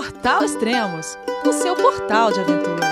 Portal 0.00 0.42
Extremos, 0.42 1.18
o 1.44 1.52
seu 1.52 1.76
portal 1.76 2.32
de 2.32 2.40
aventura. 2.40 2.86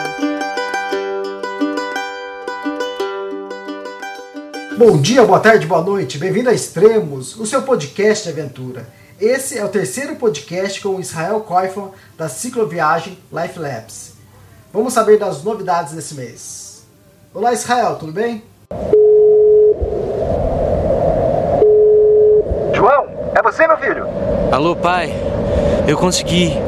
Bom 4.77 5.01
dia, 5.01 5.25
boa 5.25 5.41
tarde, 5.41 5.67
boa 5.67 5.81
noite. 5.81 6.19
Bem-vindo 6.19 6.51
a 6.51 6.53
Extremos, 6.53 7.35
o 7.37 7.47
seu 7.47 7.63
podcast 7.63 8.25
de 8.25 8.39
aventura. 8.39 8.87
Esse 9.19 9.57
é 9.57 9.65
o 9.65 9.71
terceiro 9.71 10.17
podcast 10.17 10.83
com 10.83 10.97
o 10.97 11.01
Israel 11.01 11.41
Koifman 11.41 11.93
da 12.15 12.29
cicloviagem 12.29 13.19
Life 13.33 13.59
Labs. 13.59 14.13
Vamos 14.71 14.93
saber 14.93 15.19
das 15.19 15.43
novidades 15.43 15.95
desse 15.95 16.15
mês. 16.15 16.87
Olá, 17.33 17.55
Israel, 17.55 17.97
tudo 17.97 18.13
bem? 18.13 18.43
João, 22.75 23.07
é 23.35 23.41
você, 23.43 23.67
meu 23.67 23.79
filho? 23.79 24.05
Alô, 24.53 24.77
pai. 24.77 25.11
Eu 25.89 25.97
consegui. 25.97 26.68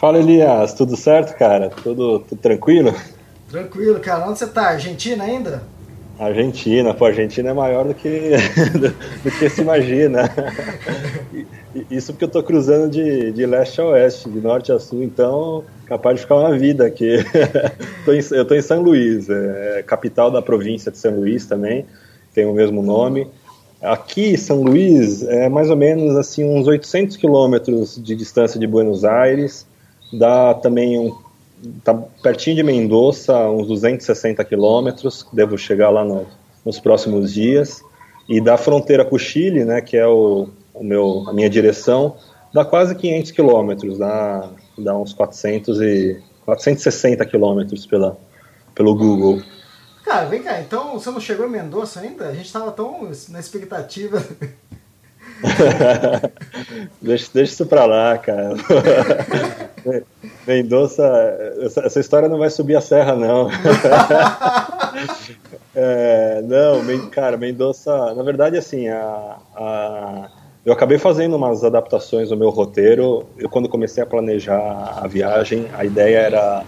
Fala 0.00 0.18
Elias, 0.18 0.72
tudo 0.72 0.96
certo, 0.96 1.36
cara? 1.36 1.68
Tudo, 1.68 2.20
tudo 2.20 2.40
tranquilo? 2.40 2.94
Tranquilo, 3.50 4.00
cara. 4.00 4.26
Onde 4.26 4.38
você 4.38 4.46
tá? 4.46 4.68
Argentina 4.68 5.22
ainda? 5.24 5.62
Argentina, 6.18 6.94
pô, 6.94 7.04
a 7.04 7.08
Argentina 7.08 7.50
é 7.50 7.52
maior 7.52 7.84
do 7.84 7.92
que, 7.92 8.30
do, 8.72 8.88
do 8.88 9.38
que 9.38 9.50
se 9.50 9.60
imagina. 9.60 10.22
Isso 11.90 12.14
porque 12.14 12.24
eu 12.24 12.30
tô 12.30 12.42
cruzando 12.42 12.90
de, 12.90 13.30
de 13.32 13.44
leste 13.44 13.78
a 13.78 13.84
oeste, 13.88 14.30
de 14.30 14.40
norte 14.40 14.72
a 14.72 14.78
sul, 14.78 15.02
então 15.02 15.64
capaz 15.84 16.16
de 16.16 16.22
ficar 16.22 16.36
uma 16.36 16.56
vida 16.56 16.86
aqui. 16.86 17.16
eu 18.32 18.44
tô 18.46 18.54
em 18.54 18.62
São 18.62 18.80
Luís, 18.80 19.28
é, 19.28 19.84
capital 19.86 20.30
da 20.30 20.40
província 20.40 20.90
de 20.90 20.96
São 20.96 21.14
Luís 21.14 21.44
também, 21.44 21.84
tem 22.32 22.46
o 22.46 22.54
mesmo 22.54 22.80
nome. 22.80 23.28
Aqui, 23.82 24.38
São 24.38 24.62
Luís, 24.62 25.22
é 25.24 25.50
mais 25.50 25.68
ou 25.68 25.76
menos 25.76 26.16
assim 26.16 26.42
uns 26.42 26.66
800 26.66 27.18
quilômetros 27.18 28.02
de 28.02 28.16
distância 28.16 28.58
de 28.58 28.66
Buenos 28.66 29.04
Aires, 29.04 29.68
dá 30.12 30.54
também 30.54 30.98
um 30.98 31.16
tá 31.84 31.94
pertinho 32.22 32.56
de 32.56 32.62
Mendoza, 32.62 33.48
uns 33.48 33.66
260 33.68 34.42
quilômetros, 34.44 35.26
devo 35.32 35.58
chegar 35.58 35.90
lá 35.90 36.04
no, 36.04 36.26
nos 36.64 36.80
próximos 36.80 37.32
dias. 37.32 37.82
E 38.28 38.40
da 38.40 38.56
fronteira 38.56 39.04
com 39.04 39.16
o 39.16 39.18
Chile, 39.18 39.64
né, 39.64 39.80
que 39.80 39.96
é 39.96 40.06
o, 40.06 40.48
o 40.72 40.84
meu, 40.84 41.24
a 41.28 41.32
minha 41.32 41.50
direção, 41.50 42.16
dá 42.54 42.64
quase 42.64 42.94
500 42.94 43.30
quilômetros, 43.32 43.98
dá, 43.98 44.48
dá 44.78 44.96
uns 44.96 45.12
400 45.12 45.80
e, 45.80 46.22
460 46.44 47.24
quilômetros 47.26 47.86
pela, 47.86 48.16
pelo 48.74 48.94
Google. 48.94 49.42
Cara, 50.04 50.26
vem 50.26 50.42
cá, 50.42 50.60
então 50.60 50.98
você 50.98 51.10
não 51.10 51.20
chegou 51.20 51.46
em 51.46 51.50
Mendoza 51.50 52.00
ainda? 52.00 52.28
A 52.28 52.34
gente 52.34 52.46
estava 52.46 52.72
tão 52.72 53.08
na 53.28 53.38
expectativa. 53.38 54.24
deixa, 57.00 57.30
deixa 57.32 57.52
isso 57.52 57.66
pra 57.66 57.86
lá, 57.86 58.18
cara. 58.18 58.54
Mendonça, 60.46 61.04
essa, 61.62 61.80
essa, 61.82 62.00
história 62.00 62.28
não 62.28 62.38
vai 62.38 62.50
subir 62.50 62.76
a 62.76 62.80
serra, 62.80 63.14
não. 63.14 63.48
é, 65.74 66.42
não, 66.42 67.08
cara, 67.10 67.36
Mendonça, 67.36 68.14
na 68.14 68.22
verdade, 68.22 68.56
assim, 68.56 68.88
a, 68.88 69.36
a, 69.56 70.28
eu 70.64 70.72
acabei 70.72 70.98
fazendo 70.98 71.36
umas 71.36 71.64
adaptações 71.64 72.30
no 72.30 72.36
meu 72.36 72.50
roteiro. 72.50 73.26
Eu, 73.38 73.48
quando 73.48 73.68
comecei 73.68 74.02
a 74.02 74.06
planejar 74.06 75.00
a 75.02 75.06
viagem, 75.06 75.66
a 75.72 75.84
ideia 75.84 76.18
era. 76.18 76.64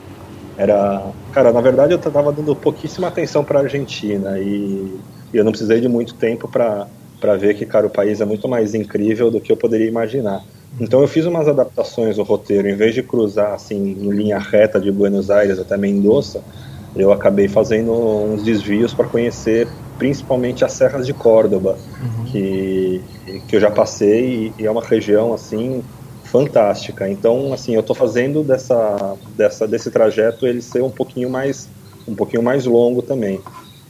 era 0.56 1.03
cara, 1.33 1.53
na 1.53 1.60
verdade, 1.60 1.93
eu 1.93 1.99
estava 1.99 2.33
dando 2.33 2.56
pouquíssima 2.56 3.09
atenção 3.09 3.44
para 3.44 3.59
a 3.59 3.62
Argentina 3.62 4.39
e, 4.39 4.99
e 5.33 5.37
eu 5.37 5.44
não 5.44 5.53
precisei 5.53 5.81
de 5.81 5.89
muito 5.89 6.15
tempo 6.15 6.49
para 6.49 6.87
para 7.22 7.37
ver 7.37 7.55
que, 7.55 7.65
cara, 7.65 7.87
o 7.87 7.91
país 7.91 8.21
é 8.21 8.25
muito 8.25 8.49
mais 8.49 8.75
incrível 8.75 9.31
do 9.31 9.41
que 9.41 9.53
eu 9.53 9.56
poderia 9.56 9.87
imaginar. 9.87 10.43
Então 10.81 11.00
eu 11.00 11.06
fiz 11.06 11.25
umas 11.25 11.47
adaptações 11.47 12.16
do 12.16 12.25
roteiro, 12.25 12.69
em 12.69 12.75
vez 12.75 12.94
de 12.94 13.03
cruzar 13.03 13.53
assim 13.53 13.77
em 13.77 14.10
linha 14.10 14.38
reta 14.38 14.81
de 14.81 14.91
Buenos 14.91 15.31
Aires 15.31 15.60
até 15.60 15.77
Mendoza, 15.77 16.43
eu 16.97 17.12
acabei 17.12 17.47
fazendo 17.47 17.93
uns 17.93 18.43
desvios 18.43 18.93
para 18.93 19.06
conhecer 19.06 19.69
principalmente 19.99 20.65
as 20.65 20.72
serras 20.72 21.06
de 21.06 21.15
Córdoba, 21.15 21.78
uhum. 22.03 22.25
que, 22.25 23.00
que 23.47 23.54
eu 23.54 23.60
já 23.60 23.71
passei 23.71 24.53
e 24.59 24.66
é 24.66 24.71
uma 24.71 24.83
região 24.83 25.33
assim 25.33 25.83
fantástica. 26.25 27.09
Então, 27.09 27.53
assim, 27.53 27.75
eu 27.75 27.81
estou 27.81 27.94
fazendo 27.94 28.43
dessa, 28.43 29.16
dessa, 29.37 29.69
desse 29.69 29.91
trajeto 29.93 30.44
ele 30.44 30.60
ser 30.60 30.83
um 30.83 30.91
pouquinho 30.91 31.31
mais 31.31 31.69
um 32.09 32.16
pouquinho 32.16 32.43
mais 32.43 32.66
longo 32.66 33.00
também. 33.00 33.41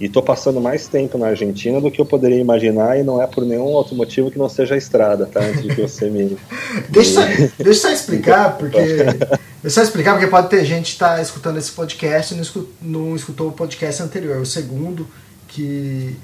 E 0.02 0.06
estou 0.06 0.20
passando 0.20 0.60
mais 0.60 0.88
tempo 0.88 1.16
na 1.16 1.28
Argentina 1.28 1.80
do 1.80 1.88
que 1.88 2.00
eu 2.00 2.04
poderia 2.04 2.40
imaginar 2.40 2.98
e 2.98 3.04
não 3.04 3.22
é 3.22 3.26
por 3.28 3.44
nenhum 3.44 3.66
outro 3.66 3.94
motivo 3.94 4.32
que 4.32 4.38
não 4.38 4.48
seja 4.48 4.74
a 4.74 4.76
estrada, 4.76 5.26
tá? 5.26 5.38
Antes 5.38 5.62
de 5.62 5.68
que 5.68 5.80
você 5.80 6.10
me. 6.10 6.36
deixa, 6.90 7.24
deixa 7.24 7.52
eu 7.60 7.72
só 7.72 7.88
explicar, 7.88 8.58
porque. 8.58 8.80
Deixa 8.80 9.40
eu 9.62 9.70
só 9.70 9.80
explicar, 9.80 10.14
porque 10.14 10.26
pode 10.26 10.48
ter 10.48 10.64
gente 10.64 10.86
que 10.86 10.92
está 10.94 11.22
escutando 11.22 11.56
esse 11.56 11.70
podcast 11.70 12.34
e 12.34 12.36
não 12.36 12.42
escutou, 12.42 12.72
não 12.82 13.14
escutou 13.14 13.48
o 13.50 13.52
podcast 13.52 14.02
anterior, 14.02 14.40
o 14.40 14.44
segundo, 14.44 15.06
que, 15.46 16.16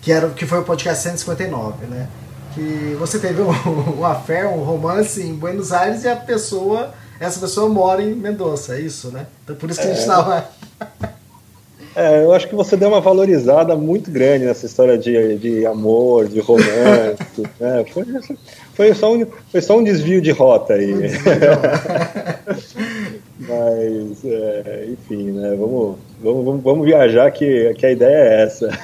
que, 0.00 0.10
era, 0.10 0.30
que 0.30 0.46
foi 0.46 0.60
o 0.60 0.64
podcast 0.64 1.02
159, 1.02 1.88
né? 1.88 2.08
Que 2.54 2.96
você 2.98 3.18
teve 3.18 3.42
um, 3.42 3.50
um 4.00 4.04
affair, 4.06 4.46
um 4.46 4.62
romance 4.64 5.22
em 5.22 5.34
Buenos 5.34 5.72
Aires 5.72 6.04
e 6.04 6.08
a 6.08 6.16
pessoa, 6.16 6.94
essa 7.20 7.38
pessoa 7.38 7.68
mora 7.68 8.02
em 8.02 8.14
Mendoza, 8.14 8.76
é 8.76 8.80
isso, 8.80 9.08
né? 9.08 9.26
Então 9.44 9.56
por 9.56 9.68
isso 9.68 9.78
que 9.78 9.86
é. 9.86 9.90
a 9.90 9.92
gente 9.92 10.00
estava. 10.00 10.48
É, 11.94 12.22
eu 12.22 12.32
acho 12.32 12.48
que 12.48 12.54
você 12.54 12.76
deu 12.76 12.88
uma 12.88 13.00
valorizada 13.00 13.74
muito 13.74 14.10
grande 14.10 14.44
nessa 14.44 14.64
história 14.64 14.96
de, 14.96 15.36
de 15.36 15.66
amor, 15.66 16.28
de 16.28 16.38
romance. 16.40 17.42
né? 17.58 17.84
foi, 17.92 18.04
foi, 18.74 18.94
só 18.94 19.12
um, 19.12 19.26
foi 19.50 19.60
só 19.60 19.78
um 19.78 19.84
desvio 19.84 20.20
de 20.20 20.30
rota 20.30 20.74
aí. 20.74 20.94
Mas, 23.40 24.24
é, 24.24 24.86
enfim, 24.92 25.32
né? 25.32 25.56
Vamos, 25.58 25.96
vamos, 26.22 26.62
vamos, 26.62 26.84
viajar 26.84 27.30
que, 27.32 27.74
que 27.74 27.86
a 27.86 27.90
ideia 27.90 28.14
é 28.14 28.42
essa. 28.42 28.68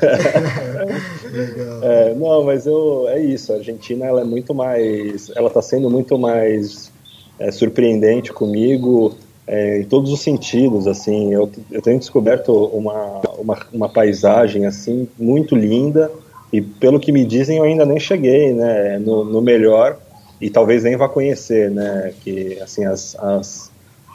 é, 1.83 2.15
não, 2.15 2.43
mas 2.43 2.67
eu, 2.67 3.07
é 3.09 3.21
isso. 3.21 3.53
A 3.53 3.57
Argentina 3.57 4.07
ela 4.07 4.23
é 4.23 4.25
muito 4.25 4.55
mais. 4.55 5.31
Ela 5.37 5.49
está 5.49 5.61
sendo 5.61 5.91
muito 5.91 6.19
mais 6.19 6.91
é, 7.39 7.53
surpreendente 7.53 8.33
comigo 8.33 9.15
é, 9.47 9.81
em 9.81 9.85
todos 9.85 10.13
os 10.13 10.21
sentidos, 10.21 10.87
assim, 10.87 11.33
eu, 11.33 11.51
eu 11.71 11.81
tenho 11.81 11.99
descoberto 11.99 12.53
uma, 12.53 13.21
uma, 13.39 13.59
uma, 13.73 13.89
paisagem, 13.89 14.67
assim, 14.67 15.09
muito 15.17 15.55
linda, 15.55 16.11
e 16.53 16.61
pelo 16.61 16.99
que 16.99 17.13
me 17.13 17.25
dizem 17.25 17.59
eu 17.59 17.65
ainda 17.65 17.85
nem 17.85 18.01
cheguei, 18.01 18.53
né, 18.53 18.99
no, 18.99 19.25
no 19.25 19.41
melhor, 19.41 19.99
e 20.41 20.51
talvez 20.51 20.83
nem 20.83 20.97
vá 20.97 21.09
conhecer, 21.09 21.71
né, 21.71 22.13
que, 22.25 22.59
assim, 22.61 22.85
as, 22.85 23.15
as, 23.17 23.71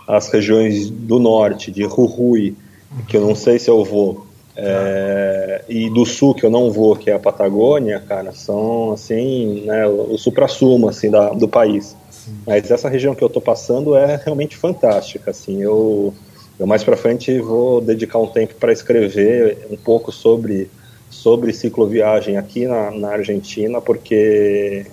as 0.08 0.28
regiões 0.30 0.90
do 0.90 1.18
norte, 1.18 1.72
de 1.72 1.84
Jujuy, 1.84 2.56
que 3.08 3.16
eu 3.16 3.22
não 3.22 3.34
sei 3.34 3.58
se 3.58 3.69
eu 3.69 3.86
vou, 3.86 4.25
é, 4.56 5.63
e 5.69 5.89
do 5.89 6.06
sul 6.06 6.34
que 6.34 6.45
eu 6.45 6.50
não 6.50 6.72
vou, 6.72 6.95
que 6.95 7.09
é 7.09 7.13
a 7.13 7.19
Patagônia, 7.19 8.01
cara, 8.06 8.31
são, 8.34 8.91
assim, 8.91 9.63
né, 9.66 9.88
o 9.88 10.17
supra-sumo, 10.17 10.89
assim, 10.89 11.09
da, 11.09 11.29
do 11.29 11.47
país. 11.47 11.95
Mas 12.45 12.69
essa 12.69 12.89
região 12.89 13.16
que 13.16 13.23
eu 13.23 13.28
estou 13.28 13.41
passando 13.41 13.95
é 13.95 14.19
realmente 14.23 14.56
fantástica. 14.56 15.31
Assim, 15.31 15.62
eu, 15.62 16.13
eu 16.59 16.68
mais 16.68 16.83
para 16.83 16.98
frente 16.98 17.39
vou 17.39 17.81
dedicar 17.81 18.19
um 18.19 18.27
tempo 18.27 18.56
para 18.56 18.71
escrever 18.71 19.68
um 19.69 19.77
pouco 19.77 20.12
sobre 20.12 20.69
sobre 21.09 21.51
cicloviagem 21.51 22.38
aqui 22.38 22.65
na, 22.65 22.89
na 22.89 23.09
Argentina, 23.09 23.81
porque 23.81 24.86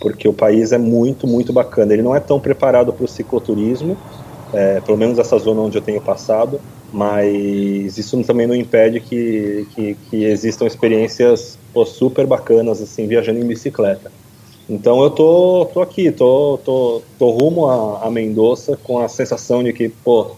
porque 0.00 0.26
o 0.26 0.32
país 0.32 0.72
é 0.72 0.78
muito 0.78 1.26
muito 1.26 1.52
bacana. 1.52 1.92
Ele 1.92 2.02
não 2.02 2.14
é 2.14 2.20
tão 2.20 2.40
preparado 2.40 2.92
para 2.92 3.04
o 3.04 3.08
cicloturismo, 3.08 3.96
é, 4.52 4.80
pelo 4.80 4.96
menos 4.96 5.18
essa 5.18 5.38
zona 5.38 5.60
onde 5.60 5.76
eu 5.76 5.82
tenho 5.82 6.00
passado, 6.00 6.60
mas 6.92 7.98
isso 7.98 8.22
também 8.24 8.46
não 8.46 8.54
impede 8.54 9.00
que, 9.00 9.66
que, 9.74 9.96
que 10.08 10.24
existam 10.24 10.66
experiências 10.66 11.58
pô, 11.72 11.84
super 11.84 12.26
bacanas 12.26 12.80
assim 12.80 13.06
viajando 13.06 13.38
em 13.38 13.46
bicicleta. 13.46 14.10
Então 14.68 15.02
eu 15.02 15.10
tô, 15.10 15.68
tô 15.72 15.80
aqui, 15.80 16.10
tô, 16.10 16.58
tô, 16.64 17.02
tô 17.18 17.30
rumo 17.30 17.66
a, 17.66 18.06
a 18.06 18.10
Mendoza 18.10 18.76
com 18.76 18.98
a 18.98 19.08
sensação 19.08 19.62
de 19.62 19.72
que, 19.72 19.88
pô, 19.88 20.32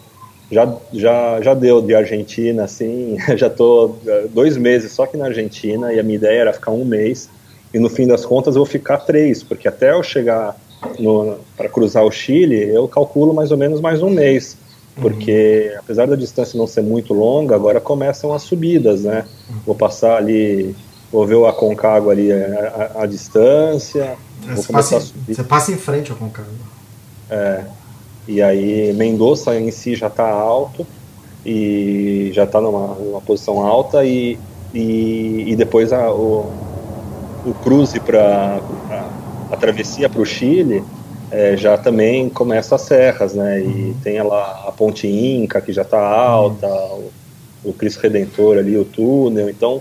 já, 0.50 0.73
já, 0.93 1.41
já 1.41 1.55
deu 1.55 1.81
de 1.81 1.94
Argentina, 1.94 2.64
assim, 2.64 3.17
já 3.37 3.50
tô 3.50 3.96
é, 4.06 4.26
dois 4.29 4.56
meses 4.56 4.93
só 4.93 5.05
aqui 5.05 5.17
na 5.17 5.26
Argentina 5.26 5.93
e 5.93 5.99
a 5.99 6.03
minha 6.03 6.17
ideia 6.17 6.41
era 6.41 6.53
ficar 6.53 6.70
um 6.70 6.85
mês 6.85 7.29
e 7.73 7.79
no 7.79 7.88
fim 7.88 8.06
das 8.06 8.25
contas 8.25 8.56
eu 8.56 8.61
vou 8.61 8.70
ficar 8.70 8.99
três, 8.99 9.43
porque 9.43 9.69
até 9.69 9.93
eu 9.93 10.03
chegar 10.03 10.56
para 11.56 11.69
cruzar 11.69 12.05
o 12.05 12.11
Chile, 12.11 12.69
eu 12.69 12.88
calculo 12.88 13.35
mais 13.35 13.53
ou 13.53 13.58
menos 13.58 13.81
mais 13.81 14.03
um 14.03 14.11
mês, 14.11 14.56
porque 15.00 15.70
uhum. 15.73 15.79
apesar 15.81 16.06
da 16.06 16.17
distância 16.17 16.58
não 16.58 16.67
ser 16.67 16.82
muito 16.82 17.14
longa, 17.14 17.55
agora 17.55 17.81
começam 17.81 18.32
as 18.32 18.43
subidas, 18.43 19.02
né? 19.02 19.25
Vou 19.67 19.75
passar 19.75 20.17
ali, 20.17 20.75
vou 21.11 21.26
ver 21.26 21.35
o 21.35 21.47
Aconcagua 21.47 22.12
ali 22.12 22.32
a, 22.32 22.93
a, 22.97 23.02
a 23.02 23.06
distância. 23.06 24.17
É, 24.49 24.55
você, 24.55 24.73
passa, 24.73 25.12
você, 25.26 25.44
passa, 25.44 25.73
em 25.73 25.76
frente 25.76 26.11
ao 26.11 26.17
Aconcagua. 26.17 26.52
É, 27.29 27.64
e 28.26 28.43
aí 28.43 28.93
Mendoza 28.93 29.58
em 29.58 29.70
si 29.70 29.94
já 29.94 30.06
está 30.08 30.29
alto 30.29 30.87
e 31.44 32.31
já 32.35 32.44
está 32.44 32.61
numa, 32.61 32.94
numa, 32.94 33.20
posição 33.20 33.61
alta 33.61 34.05
e, 34.05 34.38
e, 34.75 35.44
e 35.49 35.56
depois 35.56 35.93
a, 35.93 36.11
o, 36.12 36.53
o 37.46 37.55
cruze 37.62 37.99
para 37.99 38.61
a 39.50 39.56
travessia 39.56 40.08
para 40.08 40.20
o 40.20 40.26
Chile 40.26 40.85
é, 41.31 41.56
já 41.56 41.79
também 41.79 42.29
começa 42.29 42.75
as 42.75 42.82
serras, 42.82 43.35
né? 43.35 43.61
E 43.61 43.65
uhum. 43.65 43.94
tem 44.03 44.21
lá 44.23 44.65
a 44.67 44.73
Ponte 44.73 45.06
Inca 45.06 45.61
que 45.61 45.73
já 45.73 45.82
está 45.82 46.00
alta, 46.00 46.67
o, 46.67 47.11
o 47.65 47.73
Cristo 47.73 48.00
Redentor 48.00 48.59
ali, 48.59 48.77
o 48.77 48.85
túnel. 48.85 49.49
Então, 49.49 49.81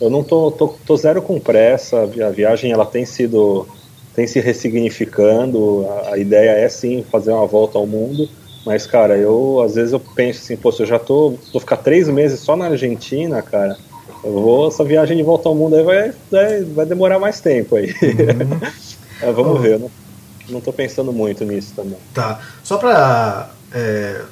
eu 0.00 0.08
não 0.08 0.22
tô, 0.22 0.50
tô, 0.50 0.74
tô 0.86 0.96
zero 0.96 1.20
com 1.20 1.38
pressa. 1.38 2.02
A 2.02 2.30
viagem 2.30 2.72
ela 2.72 2.86
tem 2.86 3.04
sido 3.04 3.66
tem 4.14 4.26
se 4.26 4.40
ressignificando. 4.40 5.86
A, 5.88 6.14
a, 6.14 6.18
ideia 6.18 6.50
é 6.50 6.68
sim 6.68 7.04
fazer 7.10 7.32
uma 7.32 7.46
volta 7.46 7.78
ao 7.78 7.86
mundo. 7.86 8.28
Mas, 8.64 8.86
cara, 8.86 9.16
eu 9.16 9.60
às 9.60 9.74
vezes 9.74 9.92
eu 9.92 10.00
penso 10.00 10.40
assim, 10.42 10.56
pô, 10.56 10.72
se 10.72 10.82
eu 10.82 10.86
já 10.86 10.98
tô, 10.98 11.34
vou 11.52 11.60
ficar 11.60 11.76
três 11.76 12.08
meses 12.08 12.40
só 12.40 12.56
na 12.56 12.66
Argentina, 12.66 13.40
cara, 13.40 13.76
eu 14.24 14.32
vou, 14.32 14.66
essa 14.66 14.82
viagem 14.82 15.16
de 15.16 15.22
volta 15.22 15.48
ao 15.48 15.54
mundo 15.54 15.76
aí 15.76 15.84
vai, 15.84 16.12
vai, 16.30 16.62
vai 16.62 16.86
demorar 16.86 17.18
mais 17.18 17.40
tempo 17.40 17.76
aí. 17.76 17.90
Uhum. 17.90 18.60
é, 19.22 19.30
vamos 19.30 19.58
oh. 19.58 19.62
ver, 19.62 19.80
eu 19.80 19.90
não, 20.48 20.60
tô 20.60 20.72
pensando 20.72 21.12
muito 21.12 21.44
nisso 21.44 21.72
também. 21.74 21.98
Tá. 22.14 22.40
Só 22.62 22.78
para 22.78 23.50
é, 23.72 24.22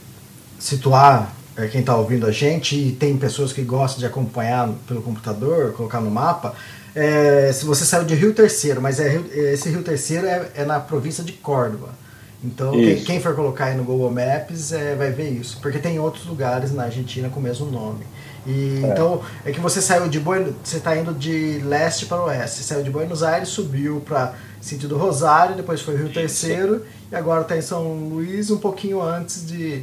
situar 0.58 1.34
é, 1.56 1.66
quem 1.66 1.80
está 1.80 1.96
ouvindo 1.96 2.26
a 2.26 2.32
gente 2.32 2.76
e 2.76 2.92
tem 2.92 3.16
pessoas 3.16 3.52
que 3.52 3.62
gostam 3.62 4.00
de 4.00 4.06
acompanhar 4.06 4.68
pelo 4.86 5.02
computador, 5.02 5.72
colocar 5.72 6.00
no 6.00 6.10
mapa. 6.10 6.54
É, 6.94 7.52
se 7.52 7.64
você 7.64 7.84
saiu 7.84 8.04
de 8.04 8.14
Rio 8.14 8.32
Terceiro, 8.32 8.80
mas 8.80 9.00
é, 9.00 9.16
esse 9.52 9.68
Rio 9.68 9.82
Terceiro 9.82 10.26
é, 10.26 10.50
é 10.54 10.64
na 10.64 10.80
província 10.80 11.24
de 11.24 11.32
Córdoba. 11.32 12.03
Então, 12.44 12.72
quem, 12.72 12.96
quem, 13.02 13.20
for 13.20 13.34
colocar 13.34 13.66
aí 13.66 13.76
no 13.76 13.84
Google 13.84 14.10
Maps 14.10 14.72
é, 14.72 14.94
vai 14.94 15.10
ver 15.10 15.30
isso, 15.30 15.58
porque 15.62 15.78
tem 15.78 15.98
outros 15.98 16.26
lugares 16.26 16.72
na 16.72 16.84
Argentina 16.84 17.30
com 17.30 17.40
o 17.40 17.42
mesmo 17.42 17.66
nome. 17.70 18.04
E, 18.46 18.82
é. 18.84 18.88
Então, 18.88 19.22
é 19.44 19.50
que 19.50 19.60
você 19.60 19.80
saiu 19.80 20.08
de 20.08 20.20
Buenos 20.20 20.54
você 20.62 20.76
está 20.76 20.94
indo 20.96 21.14
de 21.14 21.60
leste 21.64 22.04
para 22.04 22.22
oeste. 22.22 22.58
Você 22.58 22.62
saiu 22.64 22.82
de 22.82 22.90
Buenos 22.90 23.22
Aires, 23.22 23.48
subiu 23.48 24.02
para 24.04 24.34
sentido 24.60 24.98
Rosário, 24.98 25.56
depois 25.56 25.80
foi 25.80 25.96
Rio 25.96 26.12
Terceiro 26.12 26.84
e 27.10 27.16
agora 27.16 27.42
está 27.42 27.56
em 27.56 27.62
São 27.62 28.08
Luís, 28.08 28.50
um 28.50 28.58
pouquinho 28.58 29.00
antes 29.02 29.46
de 29.46 29.82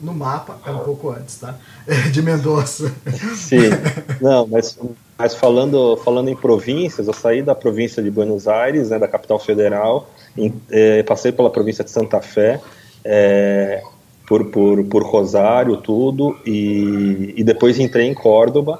no 0.00 0.14
mapa, 0.14 0.58
é 0.64 0.70
um 0.70 0.78
pouco 0.78 1.10
antes, 1.10 1.36
tá? 1.36 1.56
De 2.12 2.22
Mendoza. 2.22 2.92
Sim. 3.34 3.70
Não, 4.20 4.46
mas, 4.46 4.78
mas 5.18 5.34
falando, 5.34 5.96
falando 5.96 6.30
em 6.30 6.36
províncias, 6.36 7.08
eu 7.08 7.12
saí 7.12 7.42
da 7.42 7.54
província 7.54 8.00
de 8.00 8.08
Buenos 8.08 8.46
Aires, 8.46 8.90
né, 8.90 9.00
da 9.00 9.08
capital 9.08 9.38
federal, 9.40 10.08
em, 10.36 10.54
eh, 10.70 11.02
passei 11.02 11.32
pela 11.32 11.50
província 11.50 11.82
de 11.82 11.90
Santa 11.90 12.20
Fé, 12.20 12.60
é, 13.04 13.82
por, 14.28 14.44
por, 14.46 14.84
por 14.84 15.02
Rosário, 15.02 15.78
tudo, 15.78 16.36
e, 16.46 17.34
e 17.36 17.42
depois 17.42 17.80
entrei 17.80 18.06
em 18.06 18.14
Córdoba, 18.14 18.78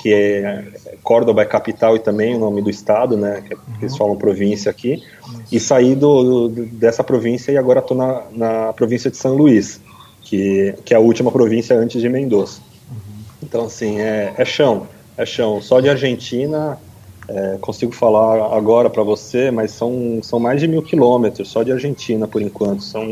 que 0.00 0.12
é 0.12 0.64
Córdoba 1.02 1.42
é 1.42 1.44
capital 1.44 1.96
e 1.96 1.98
também 1.98 2.34
o 2.34 2.38
nome 2.38 2.62
do 2.62 2.70
estado, 2.70 3.16
né, 3.16 3.42
que, 3.46 3.52
é, 3.52 3.56
que 3.56 3.84
eles 3.84 3.96
falam 3.96 4.16
província 4.16 4.70
aqui, 4.70 5.02
e 5.52 5.60
saí 5.60 5.94
do, 5.94 6.48
do, 6.48 6.66
dessa 6.66 7.04
província 7.04 7.52
e 7.52 7.58
agora 7.58 7.80
estou 7.80 7.96
na, 7.96 8.22
na 8.32 8.72
província 8.72 9.10
de 9.10 9.18
São 9.18 9.34
Luís, 9.34 9.80
que, 10.22 10.74
que 10.82 10.94
é 10.94 10.96
a 10.96 11.00
última 11.00 11.30
província 11.30 11.76
antes 11.76 12.00
de 12.00 12.08
Mendoza. 12.08 12.60
Então, 13.42 13.66
assim, 13.66 14.00
é, 14.00 14.32
é 14.38 14.44
chão, 14.46 14.86
é 15.16 15.26
chão. 15.26 15.60
Só 15.60 15.80
de 15.80 15.88
Argentina, 15.88 16.78
é, 17.28 17.58
consigo 17.60 17.92
falar 17.92 18.54
agora 18.56 18.90
para 18.90 19.02
você, 19.02 19.50
mas 19.50 19.70
são, 19.70 20.20
são 20.22 20.38
mais 20.38 20.60
de 20.60 20.68
mil 20.68 20.82
quilômetros 20.82 21.48
só 21.48 21.62
de 21.62 21.72
Argentina 21.72 22.26
por 22.28 22.42
enquanto. 22.42 22.82
São 22.82 23.06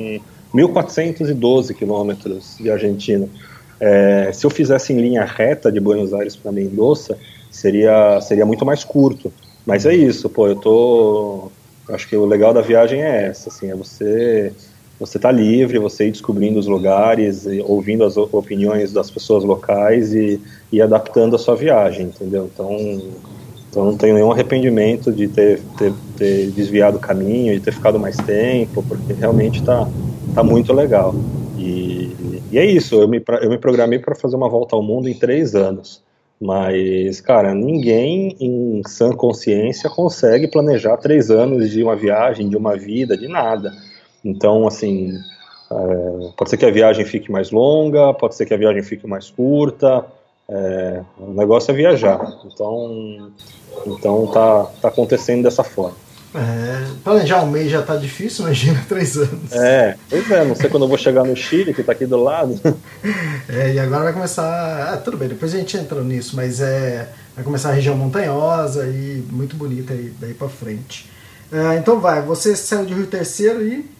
1.412 0.54 1.74
quilômetros 1.74 2.56
de 2.58 2.70
Argentina. 2.70 3.28
É, 3.80 4.30
se 4.32 4.44
eu 4.44 4.50
fizesse 4.50 4.92
em 4.92 5.00
linha 5.00 5.24
reta 5.24 5.72
de 5.72 5.80
Buenos 5.80 6.12
Aires 6.14 6.36
para 6.36 6.52
Mendoza, 6.52 7.18
seria, 7.50 8.20
seria 8.20 8.46
muito 8.46 8.64
mais 8.64 8.84
curto. 8.84 9.32
Mas 9.66 9.86
é 9.86 9.94
isso, 9.94 10.28
pô, 10.28 10.48
eu 10.48 10.56
tô. 10.56 11.50
Acho 11.88 12.08
que 12.08 12.16
o 12.16 12.24
legal 12.24 12.54
da 12.54 12.60
viagem 12.60 13.02
é 13.02 13.26
essa, 13.26 13.48
assim, 13.48 13.70
é 13.70 13.74
você 13.74 14.52
você 15.00 15.18
tá 15.18 15.32
livre, 15.32 15.80
você 15.80 16.06
ir 16.06 16.12
descobrindo 16.12 16.60
os 16.60 16.68
lugares, 16.68 17.44
ouvindo 17.64 18.04
as 18.04 18.16
opiniões 18.16 18.92
das 18.92 19.10
pessoas 19.10 19.42
locais 19.42 20.14
e, 20.14 20.40
e 20.72 20.80
adaptando 20.80 21.36
a 21.36 21.38
sua 21.38 21.54
viagem, 21.54 22.06
entendeu? 22.06 22.50
Então, 22.52 22.70
então 23.68 23.84
não 23.84 23.96
tenho 23.96 24.14
nenhum 24.14 24.32
arrependimento 24.32 25.12
de 25.12 25.28
ter, 25.28 25.60
ter, 25.78 25.92
ter 26.16 26.50
desviado 26.50 26.96
o 26.96 27.00
caminho, 27.00 27.54
de 27.54 27.60
ter 27.60 27.72
ficado 27.72 28.00
mais 28.00 28.16
tempo, 28.16 28.82
porque 28.82 29.12
realmente 29.12 29.60
está 29.60 29.86
tá 30.34 30.42
muito 30.42 30.72
legal. 30.72 31.14
E, 31.58 32.42
e 32.50 32.58
é 32.58 32.64
isso, 32.64 32.96
eu 32.96 33.06
me, 33.06 33.22
eu 33.42 33.50
me 33.50 33.58
programei 33.58 33.98
para 33.98 34.14
fazer 34.14 34.34
uma 34.34 34.48
volta 34.48 34.74
ao 34.74 34.82
mundo 34.82 35.08
em 35.08 35.14
três 35.14 35.54
anos. 35.54 36.02
Mas, 36.40 37.20
cara, 37.20 37.54
ninguém 37.54 38.36
em 38.40 38.82
sã 38.84 39.12
consciência 39.12 39.88
consegue 39.88 40.48
planejar 40.48 40.96
três 40.96 41.30
anos 41.30 41.70
de 41.70 41.82
uma 41.84 41.94
viagem, 41.94 42.48
de 42.48 42.56
uma 42.56 42.76
vida, 42.76 43.16
de 43.16 43.28
nada. 43.28 43.72
Então, 44.24 44.66
assim, 44.66 45.12
é, 45.70 46.28
pode 46.36 46.50
ser 46.50 46.56
que 46.56 46.66
a 46.66 46.70
viagem 46.70 47.04
fique 47.04 47.30
mais 47.30 47.52
longa, 47.52 48.12
pode 48.12 48.34
ser 48.34 48.44
que 48.44 48.52
a 48.52 48.56
viagem 48.56 48.82
fique 48.82 49.06
mais 49.06 49.30
curta. 49.30 50.04
É, 50.48 51.00
o 51.18 51.32
negócio 51.32 51.70
é 51.70 51.74
viajar. 51.74 52.20
Então, 52.44 53.30
então 53.86 54.26
tá, 54.26 54.64
tá 54.80 54.88
acontecendo 54.88 55.42
dessa 55.42 55.64
forma. 55.64 55.96
É, 56.34 56.86
planejar 57.04 57.42
um 57.42 57.50
mês 57.50 57.70
já 57.70 57.82
tá 57.82 57.94
difícil, 57.96 58.44
imagina 58.46 58.82
três 58.88 59.16
anos. 59.16 59.52
É, 59.52 59.96
pois 60.08 60.30
é, 60.30 60.44
não 60.44 60.54
sei 60.54 60.70
quando 60.70 60.84
eu 60.84 60.88
vou 60.88 60.96
chegar 60.96 61.24
no 61.24 61.36
Chile, 61.36 61.74
que 61.74 61.82
tá 61.82 61.92
aqui 61.92 62.06
do 62.06 62.16
lado. 62.16 62.58
É, 63.48 63.74
e 63.74 63.78
agora 63.78 64.04
vai 64.04 64.12
começar. 64.12 64.94
Ah, 64.94 64.96
tudo 64.96 65.16
bem, 65.16 65.28
depois 65.28 65.52
a 65.52 65.58
gente 65.58 65.76
entra 65.76 66.00
nisso, 66.02 66.34
mas 66.36 66.60
é. 66.60 67.08
Vai 67.34 67.44
começar 67.44 67.70
a 67.70 67.72
região 67.72 67.96
montanhosa 67.96 68.86
e 68.86 69.22
muito 69.30 69.56
bonita 69.56 69.92
aí, 69.92 70.12
daí 70.18 70.32
pra 70.32 70.48
frente. 70.48 71.10
É, 71.52 71.76
então 71.76 71.98
vai, 72.00 72.22
você 72.22 72.54
saiu 72.54 72.86
de 72.86 72.94
Rio 72.94 73.06
Terceiro 73.06 73.62
e. 73.62 73.90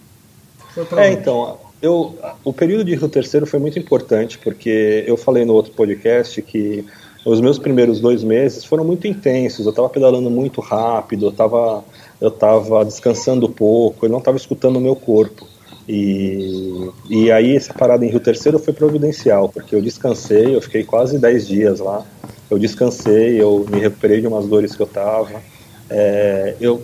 É, 0.97 1.11
então, 1.11 1.59
eu, 1.83 2.17
o 2.45 2.53
período 2.53 2.85
de 2.85 2.95
Rio 2.95 3.09
Terceiro 3.09 3.45
foi 3.45 3.59
muito 3.59 3.79
importante, 3.79 4.39
porque 4.39 5.05
eu 5.07 5.17
falei 5.17 5.45
no 5.45 5.53
outro 5.53 5.73
podcast 5.73 6.41
que 6.41 6.87
os 7.25 7.41
meus 7.41 7.59
primeiros 7.59 8.01
dois 8.01 8.23
meses 8.23 8.65
foram 8.65 8.85
muito 8.85 9.07
intensos, 9.07 9.67
eu 9.67 9.71
estava 9.71 9.89
pedalando 9.89 10.31
muito 10.31 10.61
rápido, 10.61 11.27
eu 11.27 11.31
estava 11.31 11.85
eu 12.21 12.29
estava 12.29 12.85
descansando 12.85 13.49
pouco, 13.49 14.07
eu 14.07 14.11
não 14.11 14.19
estava 14.19 14.37
escutando 14.37 14.77
o 14.77 14.81
meu 14.81 14.95
corpo. 14.95 15.45
E, 15.89 16.89
e 17.11 17.33
aí 17.33 17.57
essa 17.57 17.75
parada 17.75 18.07
em 18.07 18.09
Rio 18.09 18.21
Terceiro 18.21 18.61
foi 18.61 18.73
providencial, 18.73 19.49
porque 19.49 19.75
eu 19.75 19.83
descansei, 19.83 20.55
eu 20.55 20.63
fiquei 20.63 20.85
quase 20.85 21.19
10 21.19 21.49
dias 21.49 21.81
lá, 21.81 22.07
eu 22.49 22.61
descansei, 22.61 23.43
eu 23.43 23.67
me 23.69 23.81
recuperei 23.81 24.21
de 24.21 24.29
umas 24.29 24.47
dores 24.47 24.77
que 24.77 24.83
eu 24.83 24.87
estava. 24.87 25.43
É, 25.91 26.55
eu 26.61 26.81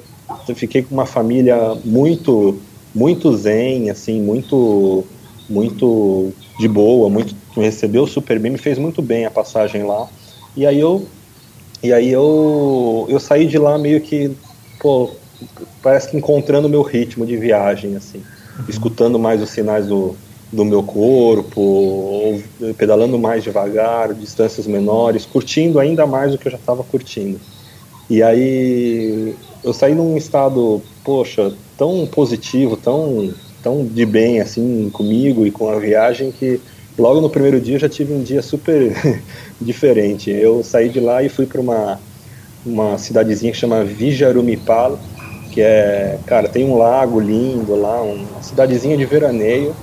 fiquei 0.57 0.83
com 0.83 0.93
uma 0.93 1.07
família 1.07 1.77
muito 1.85 2.61
muito 2.95 3.33
zen, 3.37 3.91
assim, 3.91 4.21
muito 4.21 5.05
muito 5.49 6.33
de 6.59 6.69
boa, 6.69 7.09
muito 7.09 7.35
recebeu 7.57 8.07
super 8.07 8.39
bem, 8.39 8.53
me 8.53 8.59
fez 8.59 8.79
muito 8.79 9.01
bem 9.01 9.25
a 9.25 9.31
passagem 9.31 9.85
lá. 9.85 10.07
E 10.57 10.67
aí 10.67 10.79
eu 10.79 11.07
e 11.83 11.93
aí 11.93 12.11
eu 12.11 13.07
eu 13.09 13.21
saí 13.21 13.47
de 13.47 13.59
lá 13.59 13.79
meio 13.79 14.01
que 14.01 14.31
pô, 14.81 15.11
parece 15.83 16.11
que 16.11 16.17
encontrando 16.17 16.69
o 16.69 16.71
meu 16.71 16.83
ritmo 16.83 17.27
de 17.27 17.37
viagem, 17.37 17.97
assim, 17.97 18.19
uhum. 18.19 18.65
escutando 18.69 19.19
mais 19.19 19.43
os 19.43 19.51
sinais 19.51 19.87
do, 19.87 20.17
do 20.53 20.65
meu 20.65 20.83
corpo, 20.83 22.41
pedalando 22.77 23.19
mais 23.19 23.43
devagar, 23.43 24.15
distâncias 24.15 24.67
menores, 24.67 25.27
curtindo 25.27 25.79
ainda 25.79 26.07
mais 26.07 26.33
do 26.33 26.39
que 26.39 26.49
eu 26.49 26.53
já 26.53 26.59
estava 26.59 26.83
curtindo. 26.83 27.41
E 28.09 28.23
aí 28.23 29.35
eu 29.63 29.73
saí 29.73 29.95
num 29.95 30.17
estado, 30.17 30.83
poxa, 31.05 31.53
tão 31.77 32.07
positivo, 32.07 32.77
tão, 32.77 33.33
tão 33.63 33.85
de 33.85 34.07
bem 34.07 34.41
assim 34.41 34.91
comigo 34.91 35.47
e 35.47 35.51
com 35.51 35.69
a 35.69 35.79
viagem 35.79 36.33
que 36.33 36.61
logo 36.99 37.21
no 37.21 37.31
primeiro 37.31 37.61
dia 37.61 37.77
eu 37.77 37.81
já 37.81 37.89
tive 37.89 38.13
um 38.13 38.23
dia 38.23 38.43
super 38.43 38.93
diferente. 39.61 40.31
Eu 40.31 40.63
saí 40.63 40.89
de 40.89 41.01
lá 41.01 41.23
e 41.23 41.29
fui 41.29 41.47
para 41.47 41.61
uma 41.61 41.99
uma 42.67 42.99
cidadezinha 42.99 43.53
que 43.53 43.59
chama 43.59 43.85
Vijarumipal, 43.85 44.99
que 45.53 45.61
é, 45.61 46.19
cara, 46.27 46.49
tem 46.49 46.65
um 46.65 46.77
lago 46.77 47.19
lindo 47.19 47.75
lá, 47.75 48.03
uma 48.03 48.43
cidadezinha 48.43 48.97
de 48.97 49.05
veraneio, 49.07 49.75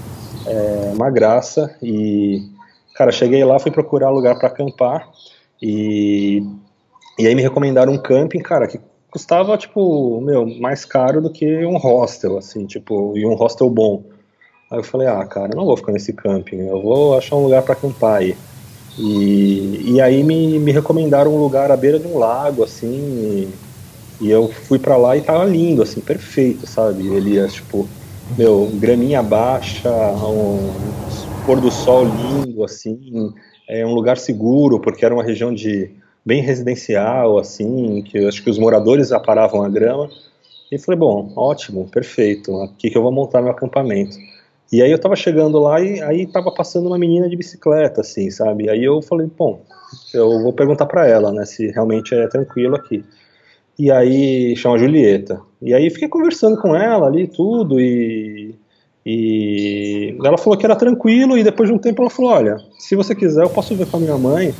é 0.45 0.91
uma 0.93 1.09
graça. 1.09 1.75
E, 1.81 2.43
cara, 2.93 3.11
cheguei 3.11 3.43
lá, 3.43 3.59
fui 3.59 3.71
procurar 3.71 4.09
lugar 4.09 4.37
para 4.37 4.47
acampar 4.47 5.09
e, 5.61 6.43
e 7.17 7.27
aí 7.27 7.33
me 7.33 7.41
recomendaram 7.41 7.93
um 7.93 7.97
camping, 7.97 8.39
cara, 8.39 8.67
que 8.67 8.79
custava, 9.15 9.57
tipo, 9.57 10.19
meu, 10.19 10.45
mais 10.45 10.83
caro 10.83 11.21
do 11.21 11.29
que 11.29 11.65
um 11.65 11.77
hostel, 11.77 12.37
assim, 12.37 12.65
tipo, 12.65 13.17
e 13.17 13.25
um 13.25 13.33
hostel 13.33 13.69
bom. 13.69 14.03
Aí 14.69 14.77
eu 14.77 14.83
falei, 14.83 15.07
ah, 15.07 15.25
cara, 15.25 15.53
eu 15.53 15.55
não 15.55 15.65
vou 15.65 15.77
ficar 15.77 15.93
nesse 15.93 16.11
camping, 16.11 16.57
eu 16.67 16.81
vou 16.81 17.17
achar 17.17 17.37
um 17.37 17.43
lugar 17.43 17.61
para 17.61 17.71
acampar 17.71 18.17
aí. 18.17 18.35
E, 18.99 19.93
e 19.93 20.01
aí 20.01 20.21
me, 20.21 20.59
me 20.59 20.69
recomendaram 20.69 21.33
um 21.33 21.39
lugar 21.39 21.71
à 21.71 21.77
beira 21.77 21.97
de 21.97 22.05
um 22.05 22.17
lago, 22.17 22.61
assim, 22.61 23.47
e, 24.19 24.25
e 24.25 24.29
eu 24.29 24.51
fui 24.51 24.79
para 24.79 24.97
lá 24.97 25.15
e 25.15 25.21
tava 25.21 25.45
lindo, 25.45 25.81
assim, 25.81 26.01
perfeito, 26.01 26.67
sabe? 26.67 27.07
Elias, 27.07 27.53
tipo, 27.53 27.87
meu, 28.37 28.69
graminha 28.73 29.23
baixa, 29.23 29.89
um 30.27 30.93
pôr 31.45 31.61
do 31.61 31.71
sol 31.71 32.03
lindo, 32.03 32.65
assim, 32.65 33.33
é 33.65 33.85
um 33.85 33.93
lugar 33.93 34.17
seguro, 34.17 34.81
porque 34.81 35.05
era 35.05 35.13
uma 35.13 35.23
região 35.23 35.53
de 35.53 35.89
bem 36.25 36.41
residencial, 36.41 37.37
assim, 37.37 38.01
que 38.01 38.25
acho 38.25 38.43
que 38.43 38.49
os 38.49 38.57
moradores 38.57 39.11
aparavam 39.11 39.63
a 39.63 39.69
grama. 39.69 40.09
E 40.71 40.79
falei, 40.79 40.99
bom, 40.99 41.31
ótimo, 41.35 41.87
perfeito, 41.89 42.59
aqui 42.61 42.89
que 42.89 42.97
eu 42.97 43.03
vou 43.03 43.11
montar 43.11 43.41
meu 43.41 43.51
acampamento. 43.51 44.17
E 44.73 44.81
aí 44.81 44.91
eu 44.91 44.99
tava 44.99 45.15
chegando 45.15 45.59
lá 45.59 45.79
e 45.79 46.01
aí 46.01 46.25
tava 46.25 46.51
passando 46.51 46.87
uma 46.87 46.97
menina 46.97 47.29
de 47.29 47.35
bicicleta, 47.35 48.01
assim, 48.01 48.31
sabe? 48.31 48.67
Aí 48.67 48.83
eu 48.83 49.01
falei, 49.01 49.29
bom, 49.37 49.61
eu 50.13 50.41
vou 50.41 50.51
perguntar 50.51 50.87
para 50.87 51.07
ela, 51.07 51.31
né, 51.31 51.45
se 51.45 51.67
realmente 51.67 52.15
é 52.15 52.27
tranquilo 52.27 52.75
aqui. 52.75 53.05
E 53.77 53.91
aí 53.91 54.55
chama 54.55 54.79
Julieta. 54.79 55.39
E 55.61 55.73
aí 55.73 55.89
fiquei 55.89 56.07
conversando 56.07 56.59
com 56.59 56.75
ela 56.75 57.07
ali 57.07 57.27
tudo 57.27 57.79
e 57.79 58.55
e 59.07 60.17
ela 60.23 60.35
falou 60.35 60.57
que 60.57 60.65
era 60.65 60.75
tranquilo 60.75 61.37
e 61.37 61.43
depois 61.43 61.69
de 61.69 61.75
um 61.75 61.77
tempo 61.77 62.01
ela 62.01 62.09
falou, 62.09 62.31
olha, 62.31 62.57
se 62.79 62.95
você 62.95 63.13
quiser 63.13 63.43
eu 63.43 63.49
posso 63.49 63.75
ver 63.75 63.85
com 63.85 63.97
a 63.97 63.99
minha 63.99 64.17
mãe 64.17 64.51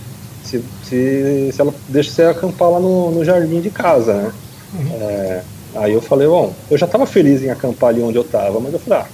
se, 0.46 0.64
se, 0.84 1.52
se 1.52 1.62
ela 1.62 1.74
deixa 1.90 2.12
você 2.12 2.24
acampar 2.24 2.70
lá 2.70 2.80
no, 2.80 3.12
no 3.12 3.26
jardim 3.26 3.62
de 3.62 3.70
casa, 3.70 4.14
né? 4.14 4.32
Uhum. 4.74 5.02
É, 5.02 5.42
aí 5.76 5.94
eu 5.94 6.02
falei, 6.02 6.28
bom, 6.28 6.54
eu 6.70 6.78
já 6.78 6.86
estava 6.86 7.06
feliz 7.06 7.42
em 7.42 7.50
acampar 7.50 7.90
ali 7.90 8.02
onde 8.02 8.18
eu 8.18 8.22
estava, 8.22 8.60
mas 8.60 8.74
eu 8.74 8.80
falei, 8.80 9.00
ah, 9.00 9.08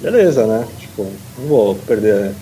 beleza, 0.00 0.46
né? 0.46 0.66
Tipo, 0.78 1.06
não 1.38 1.48
vou 1.48 1.74
perder 1.74 2.32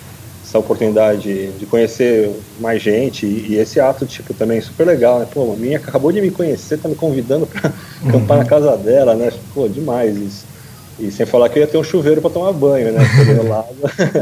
essa 0.43 0.59
oportunidade 0.59 1.51
de 1.53 1.65
conhecer 1.65 2.31
mais 2.59 2.81
gente 2.81 3.25
e, 3.25 3.53
e, 3.53 3.55
esse 3.55 3.79
ato, 3.79 4.05
tipo, 4.05 4.33
também 4.33 4.61
super 4.61 4.85
legal, 4.85 5.19
né? 5.19 5.27
Pô, 5.31 5.53
a 5.53 5.55
minha 5.55 5.77
acabou 5.77 6.11
de 6.11 6.21
me 6.21 6.29
conhecer, 6.29 6.77
tá 6.77 6.87
me 6.87 6.95
convidando 6.95 7.47
para 7.47 7.71
uhum. 8.03 8.09
acampar 8.09 8.37
na 8.37 8.45
casa 8.45 8.77
dela, 8.77 9.15
né? 9.15 9.31
Pô, 9.53 9.67
demais 9.67 10.15
isso. 10.15 10.45
E 10.97 11.11
sem 11.11 11.25
falar 11.25 11.49
que 11.49 11.59
eu 11.59 11.61
ia 11.61 11.67
ter 11.67 11.77
um 11.77 11.83
chuveiro 11.83 12.21
para 12.21 12.29
tomar 12.29 12.53
banho, 12.53 12.93
né? 12.93 13.01
Porque 13.15 13.47
lago, 13.47 13.75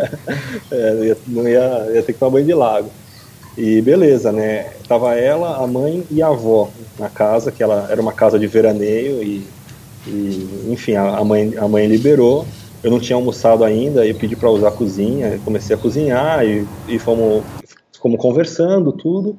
é, 0.72 1.15
não 1.27 1.48
ia, 1.48 1.88
ia 1.93 2.01
ter 2.01 2.13
que 2.13 2.19
tomar 2.19 2.31
banho 2.31 2.45
de 2.45 2.53
lago. 2.53 2.89
E 3.57 3.81
beleza, 3.81 4.31
né? 4.31 4.72
Tava 4.88 5.15
ela, 5.15 5.63
a 5.63 5.67
mãe 5.67 6.03
e 6.10 6.22
a 6.22 6.27
avó 6.27 6.69
na 6.98 7.10
casa, 7.10 7.51
que 7.51 7.62
ela 7.62 7.88
era 7.89 8.01
uma 8.01 8.13
casa 8.13 8.39
de 8.39 8.48
veraneio 8.48 9.22
e, 9.22 9.48
e 10.07 10.67
enfim, 10.69 10.95
a, 10.95 11.17
a, 11.17 11.24
mãe, 11.24 11.53
a 11.57 11.67
mãe 11.67 11.86
liberou. 11.86 12.45
Eu 12.83 12.91
não 12.91 13.00
tinha 13.00 13.15
almoçado 13.15 13.63
ainda 13.63 14.05
e 14.05 14.13
pedi 14.13 14.36
para 14.36 14.50
usar 14.50 14.69
a 14.69 14.72
cozinha, 14.72 15.39
comecei 15.45 15.75
a 15.75 15.79
cozinhar 15.79 16.45
e, 16.45 16.67
e 16.88 17.00
fomos, 17.00 17.43
fomos 18.01 18.19
conversando 18.19 18.91
tudo. 18.91 19.38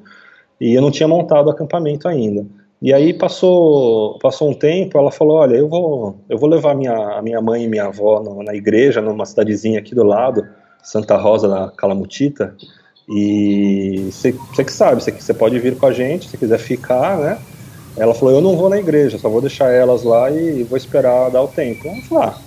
E 0.59 0.73
eu 0.73 0.81
não 0.81 0.91
tinha 0.91 1.07
montado 1.07 1.47
o 1.47 1.51
acampamento 1.51 2.07
ainda. 2.07 2.45
E 2.81 2.93
aí 2.93 3.13
passou, 3.13 4.17
passou 4.19 4.49
um 4.49 4.53
tempo, 4.53 4.97
ela 4.97 5.11
falou, 5.11 5.37
olha, 5.37 5.55
eu 5.55 5.67
vou, 5.67 6.17
eu 6.29 6.37
vou 6.37 6.49
levar 6.49 6.75
minha, 6.75 6.93
a 6.93 7.21
minha 7.21 7.41
mãe 7.41 7.63
e 7.63 7.67
minha 7.67 7.85
avó 7.85 8.21
no, 8.21 8.43
na 8.43 8.53
igreja, 8.53 9.01
numa 9.01 9.25
cidadezinha 9.25 9.79
aqui 9.79 9.95
do 9.95 10.03
lado, 10.03 10.45
Santa 10.83 11.17
Rosa 11.17 11.47
da 11.47 11.71
Calamutita, 11.75 12.55
e 13.07 14.09
você 14.11 14.63
que 14.63 14.71
sabe, 14.71 15.01
você 15.01 15.33
pode 15.33 15.59
vir 15.59 15.77
com 15.77 15.85
a 15.85 15.91
gente, 15.91 16.27
se 16.27 16.37
quiser 16.37 16.57
ficar, 16.57 17.17
né? 17.19 17.37
Ela 17.97 18.13
falou, 18.13 18.33
eu 18.35 18.41
não 18.41 18.57
vou 18.57 18.69
na 18.69 18.77
igreja, 18.77 19.17
só 19.17 19.29
vou 19.29 19.41
deixar 19.41 19.71
elas 19.71 20.03
lá 20.03 20.29
e 20.29 20.63
vou 20.63 20.77
esperar 20.77 21.29
dar 21.29 21.41
o 21.41 21.47
tempo. 21.47 21.87
Eu 21.87 22.01
falei, 22.03 22.29
ah, 22.29 22.37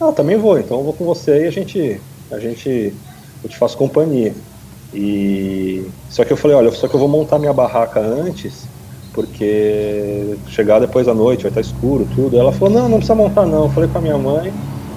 ah 0.00 0.12
também 0.12 0.36
vou, 0.36 0.58
então 0.58 0.78
eu 0.78 0.84
vou 0.84 0.92
com 0.92 1.04
você 1.04 1.44
e 1.44 1.46
a 1.46 1.50
gente, 1.50 2.00
a 2.30 2.38
gente, 2.38 2.94
eu 3.42 3.48
te 3.48 3.56
faço 3.56 3.76
companhia. 3.76 4.34
E 4.92 5.90
só 6.08 6.24
que 6.24 6.32
eu 6.32 6.36
falei, 6.36 6.56
olha, 6.56 6.70
só 6.70 6.86
que 6.86 6.94
eu 6.94 7.00
vou 7.00 7.08
montar 7.08 7.38
minha 7.38 7.52
barraca 7.52 7.98
antes, 7.98 8.68
porque 9.12 10.38
chegar 10.46 10.78
depois 10.80 11.06
da 11.06 11.14
noite 11.14 11.42
vai 11.42 11.50
estar 11.50 11.60
escuro, 11.60 12.06
tudo. 12.14 12.38
Ela 12.38 12.52
falou, 12.52 12.72
não, 12.72 12.88
não 12.88 12.98
precisa 12.98 13.16
montar 13.16 13.46
não. 13.46 13.64
Eu 13.64 13.70
falei 13.70 13.88
com 13.88 13.98
a 13.98 14.02
minha 14.02 14.18
mãe 14.18 14.52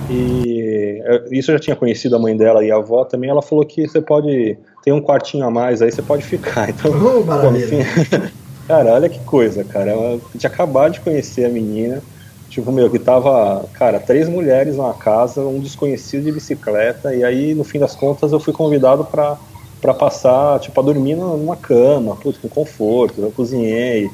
e 0.10 1.02
isso 1.32 1.52
eu 1.52 1.56
já 1.56 1.60
tinha 1.60 1.76
conhecido 1.76 2.16
a 2.16 2.20
mãe 2.20 2.36
dela 2.36 2.64
e 2.64 2.72
a 2.72 2.76
avó 2.78 3.04
também. 3.04 3.30
Ela 3.30 3.42
falou 3.42 3.66
que 3.66 3.88
você 3.88 4.02
pode 4.02 4.58
tem 4.84 4.94
um 4.94 5.02
quartinho 5.02 5.46
a 5.46 5.52
mais 5.52 5.82
aí, 5.82 5.92
você 5.92 6.02
pode 6.02 6.24
ficar. 6.24 6.70
Então, 6.72 6.92
oh, 6.92 7.24
pô, 7.24 7.56
enfim, 7.56 7.80
cara, 8.68 8.94
olha 8.94 9.10
que 9.10 9.20
coisa, 9.20 9.64
cara. 9.64 9.92
Eu 9.92 10.22
tinha 10.38 10.50
acabado 10.50 10.94
de 10.94 11.02
conhecer 11.02 11.46
a 11.46 11.50
menina. 11.50 12.02
Tipo, 12.50 12.72
meu, 12.72 12.90
que 12.90 12.98
tava, 12.98 13.68
cara, 13.74 14.00
três 14.00 14.30
mulheres 14.30 14.78
numa 14.78 14.94
casa, 14.94 15.42
um 15.42 15.60
desconhecido 15.60 16.24
de 16.24 16.32
bicicleta, 16.32 17.14
e 17.14 17.22
aí, 17.22 17.54
no 17.54 17.66
fim 17.66 17.78
das 17.78 17.94
contas, 17.94 18.32
eu 18.32 18.40
fui 18.40 18.54
convidado 18.54 19.04
para 19.04 19.38
para 19.80 19.94
passar, 19.94 20.60
tipo, 20.60 20.80
a 20.80 20.84
dormir 20.84 21.16
numa 21.16 21.56
cama, 21.56 22.16
putz, 22.16 22.40
com 22.40 22.50
conforto, 22.50 23.22
eu 23.22 23.32
cozinhei, 23.32 24.10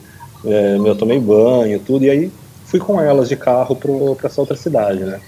é, 0.46 0.76
eu 0.78 0.98
tomei 0.98 1.20
banho, 1.20 1.80
tudo, 1.80 2.04
e 2.04 2.10
aí 2.10 2.32
fui 2.66 2.80
com 2.80 3.00
elas 3.00 3.30
de 3.30 3.38
carro 3.38 3.76
para 3.76 4.28
essa 4.28 4.42
outra 4.42 4.58
cidade, 4.58 5.06
né? 5.06 5.22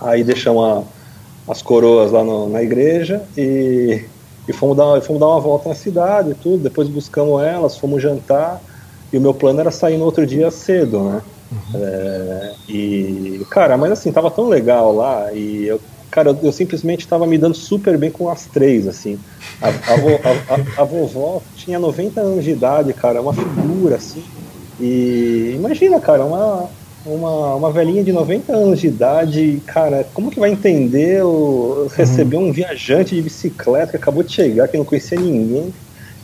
Aí 0.00 0.22
deixamos 0.24 0.64
a, 0.64 1.52
as 1.52 1.62
coroas 1.62 2.12
lá 2.12 2.22
no, 2.24 2.48
na 2.48 2.62
igreja 2.62 3.22
e 3.36 4.04
e 4.48 4.52
fomos 4.52 4.76
dar, 4.76 5.00
fomos 5.02 5.20
dar 5.20 5.28
uma 5.28 5.40
volta 5.40 5.68
na 5.68 5.74
cidade 5.74 6.30
e 6.30 6.34
tudo, 6.34 6.62
depois 6.62 6.88
buscamos 6.88 7.42
elas, 7.42 7.76
fomos 7.76 8.02
jantar, 8.02 8.62
e 9.12 9.18
o 9.18 9.20
meu 9.20 9.34
plano 9.34 9.60
era 9.60 9.70
sair 9.70 9.98
no 9.98 10.06
outro 10.06 10.26
dia 10.26 10.50
cedo, 10.50 11.04
né? 11.04 11.22
Uhum. 11.52 11.80
É, 11.82 12.54
e, 12.66 13.46
cara, 13.50 13.76
mas 13.76 13.92
assim, 13.92 14.10
tava 14.10 14.30
tão 14.30 14.48
legal 14.48 14.94
lá, 14.94 15.30
e 15.34 15.66
eu, 15.66 15.78
cara, 16.10 16.30
eu, 16.30 16.38
eu 16.42 16.52
simplesmente 16.52 17.06
tava 17.06 17.26
me 17.26 17.36
dando 17.36 17.54
super 17.54 17.98
bem 17.98 18.10
com 18.10 18.30
as 18.30 18.46
três, 18.46 18.88
assim. 18.88 19.18
A, 19.60 19.68
a, 19.68 19.70
a, 19.70 20.82
a, 20.82 20.84
vovó 20.84 21.42
tinha 21.54 21.78
90 21.78 22.18
anos 22.18 22.42
de 22.44 22.50
idade, 22.52 22.94
cara, 22.94 23.20
uma 23.20 23.34
figura, 23.34 23.96
assim, 23.96 24.24
e 24.80 25.52
imagina, 25.54 26.00
cara, 26.00 26.24
uma, 26.24 26.70
uma, 27.08 27.54
uma 27.54 27.70
velhinha 27.70 28.04
de 28.04 28.12
90 28.12 28.52
anos 28.52 28.80
de 28.80 28.88
idade, 28.88 29.62
cara, 29.66 30.06
como 30.12 30.30
que 30.30 30.38
vai 30.38 30.50
entender 30.50 31.24
o, 31.24 31.88
receber 31.94 32.36
uhum. 32.36 32.48
um 32.48 32.52
viajante 32.52 33.14
de 33.14 33.22
bicicleta 33.22 33.92
que 33.92 33.96
acabou 33.96 34.22
de 34.22 34.32
chegar, 34.32 34.68
que 34.68 34.76
não 34.76 34.84
conhecia 34.84 35.18
ninguém? 35.18 35.72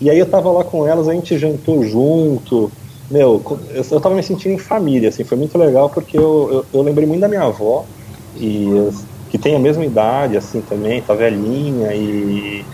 E 0.01 0.11
aí 0.11 0.19
eu 0.19 0.27
tava 0.27 0.51
lá 0.51 0.65
com 0.65 0.87
elas, 0.87 1.09
a 1.09 1.15
gente 1.15 1.39
jantou 1.39 1.85
junto. 1.85 2.71
Meu, 3.11 3.43
eu, 3.71 3.87
eu 3.91 4.01
tava 4.01 4.15
me 4.15 4.23
sentindo 4.23 4.55
em 4.55 4.59
família, 4.59 5.09
assim, 5.09 5.25
foi 5.25 5.39
muito 5.39 5.57
legal 5.57 5.89
porque 5.89 6.17
eu, 6.19 6.49
eu, 6.53 6.67
eu 6.73 6.83
lembrei 6.83 7.07
muito 7.07 7.21
da 7.21 7.29
minha 7.29 7.43
avó, 7.43 7.85
e 8.37 8.91
que 9.31 9.39
tem 9.39 9.57
a 9.57 9.59
mesma 9.59 9.85
idade, 9.85 10.37
assim, 10.37 10.61
também, 10.61 11.03
tá 11.03 11.15
velhinha, 11.15 11.93
e, 11.95 12.65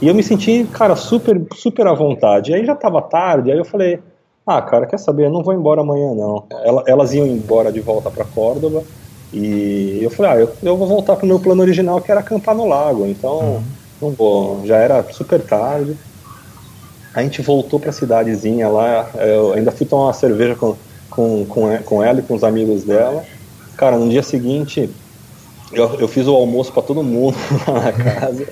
e 0.00 0.08
eu 0.08 0.14
me 0.14 0.22
senti, 0.22 0.66
cara, 0.72 0.96
super, 0.96 1.40
super 1.54 1.86
à 1.86 1.94
vontade. 1.94 2.50
E 2.50 2.54
aí 2.54 2.64
já 2.64 2.74
tava 2.74 3.00
tarde, 3.02 3.52
aí 3.52 3.58
eu 3.58 3.64
falei, 3.64 4.00
ah, 4.48 4.62
cara, 4.62 4.86
quer 4.86 4.98
saber? 4.98 5.26
Eu 5.26 5.30
não 5.30 5.42
vou 5.42 5.52
embora 5.52 5.82
amanhã, 5.82 6.14
não. 6.14 6.44
Elas 6.86 7.12
iam 7.12 7.26
embora 7.26 7.70
de 7.70 7.80
volta 7.80 8.10
para 8.10 8.24
Córdoba. 8.24 8.82
E 9.32 9.98
eu 10.02 10.10
falei, 10.10 10.32
ah, 10.32 10.40
eu, 10.40 10.52
eu 10.62 10.76
vou 10.76 10.86
voltar 10.86 11.16
pro 11.16 11.26
meu 11.26 11.38
plano 11.38 11.60
original, 11.60 12.00
que 12.00 12.10
era 12.10 12.20
acampar 12.20 12.54
no 12.54 12.66
lago. 12.66 13.06
Então, 13.06 13.38
uhum. 13.40 13.62
não 14.00 14.10
vou. 14.10 14.66
Já 14.66 14.78
era 14.78 15.04
super 15.12 15.40
tarde. 15.42 15.96
A 17.14 17.22
gente 17.22 17.42
voltou 17.42 17.78
pra 17.78 17.92
cidadezinha 17.92 18.68
lá. 18.68 19.10
Eu 19.16 19.52
ainda 19.52 19.70
fui 19.70 19.86
tomar 19.86 20.06
uma 20.06 20.12
cerveja 20.12 20.54
com, 20.54 20.76
com, 21.10 21.44
com, 21.46 21.78
com 21.84 22.02
ela 22.02 22.20
e 22.20 22.22
com 22.22 22.34
os 22.34 22.42
amigos 22.42 22.84
dela. 22.84 23.24
Cara, 23.76 23.98
no 23.98 24.08
dia 24.08 24.22
seguinte, 24.22 24.90
eu, 25.72 26.00
eu 26.00 26.08
fiz 26.08 26.26
o 26.26 26.34
almoço 26.34 26.72
para 26.72 26.82
todo 26.82 27.02
mundo 27.02 27.36
lá 27.68 27.80
na 27.80 27.92
casa. 27.92 28.46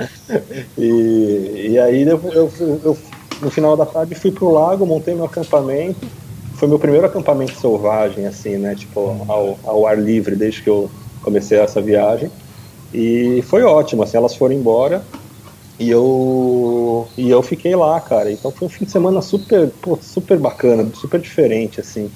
E, 0.76 1.68
e 1.70 1.78
aí 1.78 2.02
eu, 2.02 2.20
eu, 2.32 2.52
eu 2.84 2.98
no 3.40 3.50
final 3.50 3.76
da 3.76 3.86
tarde 3.86 4.14
fui 4.14 4.30
pro 4.30 4.50
lago, 4.50 4.86
montei 4.86 5.14
meu 5.14 5.24
acampamento. 5.24 6.06
Foi 6.54 6.66
meu 6.66 6.78
primeiro 6.78 7.06
acampamento 7.06 7.60
selvagem, 7.60 8.26
assim, 8.26 8.56
né? 8.56 8.74
Tipo, 8.74 9.24
ao, 9.28 9.58
ao 9.64 9.86
ar 9.86 9.98
livre, 9.98 10.34
desde 10.34 10.62
que 10.62 10.70
eu 10.70 10.90
comecei 11.22 11.58
essa 11.58 11.80
viagem. 11.80 12.30
E 12.94 13.42
foi 13.46 13.62
ótimo, 13.62 14.02
assim, 14.02 14.16
elas 14.16 14.34
foram 14.34 14.54
embora 14.54 15.02
e 15.78 15.90
eu 15.90 17.06
e 17.16 17.28
eu 17.30 17.42
fiquei 17.42 17.76
lá, 17.76 18.00
cara. 18.00 18.30
Então 18.30 18.50
foi 18.50 18.66
um 18.66 18.70
fim 18.70 18.84
de 18.84 18.90
semana 18.90 19.20
super, 19.20 19.68
pô, 19.82 19.98
super 20.00 20.38
bacana, 20.38 20.88
super 20.94 21.20
diferente, 21.20 21.80
assim. 21.80 22.10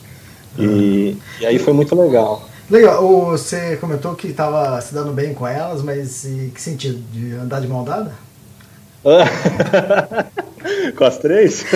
E, 0.58 0.66
uhum. 0.66 1.16
e 1.40 1.46
aí 1.46 1.58
foi 1.58 1.72
muito 1.72 1.94
legal. 1.94 2.42
Legal, 2.70 3.26
você 3.26 3.76
comentou 3.76 4.14
que 4.14 4.28
estava 4.28 4.80
se 4.80 4.94
dando 4.94 5.12
bem 5.12 5.34
com 5.34 5.46
elas, 5.46 5.82
mas 5.82 6.26
que 6.54 6.62
sentido? 6.62 6.98
De 7.12 7.32
andar 7.34 7.60
de 7.60 7.66
mão 7.66 7.84
dada? 7.84 8.14
Com 10.96 11.04
as 11.04 11.18
três? 11.18 11.64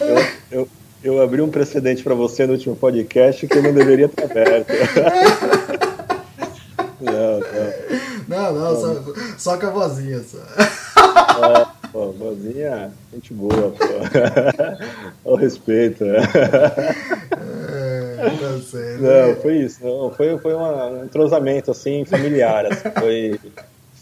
eu, 0.00 0.16
eu, 0.50 0.68
eu, 1.04 1.22
abri 1.22 1.40
um 1.40 1.50
precedente 1.50 2.02
para 2.02 2.14
você 2.14 2.44
no 2.46 2.54
último 2.54 2.74
podcast 2.74 3.46
que 3.46 3.58
eu 3.58 3.62
não 3.62 3.72
deveria 3.72 4.06
estar 4.06 4.24
aberto. 4.24 4.72
não, 7.00 7.38
não. 7.40 7.72
Não, 8.28 8.52
não, 8.54 8.80
só, 8.80 9.02
só 9.38 9.56
com 9.58 9.66
a 9.66 9.70
vozinha. 9.70 10.22
Só. 10.22 10.38
Pô, 11.92 12.12
Bozinha, 12.12 12.90
gente 13.12 13.34
boa, 13.34 13.70
pô. 13.70 13.84
Ao 15.30 15.36
respeito, 15.36 16.06
né? 16.06 16.20
Tá 18.30 18.58
certo. 18.60 19.02
Não, 19.02 19.36
foi 19.36 19.56
isso. 19.58 19.84
Não, 19.84 20.10
foi, 20.10 20.38
foi 20.38 20.54
um 20.54 21.04
entrosamento, 21.04 21.70
assim, 21.70 22.04
familiar. 22.04 22.66
Assim, 22.66 22.90
foi, 22.98 23.40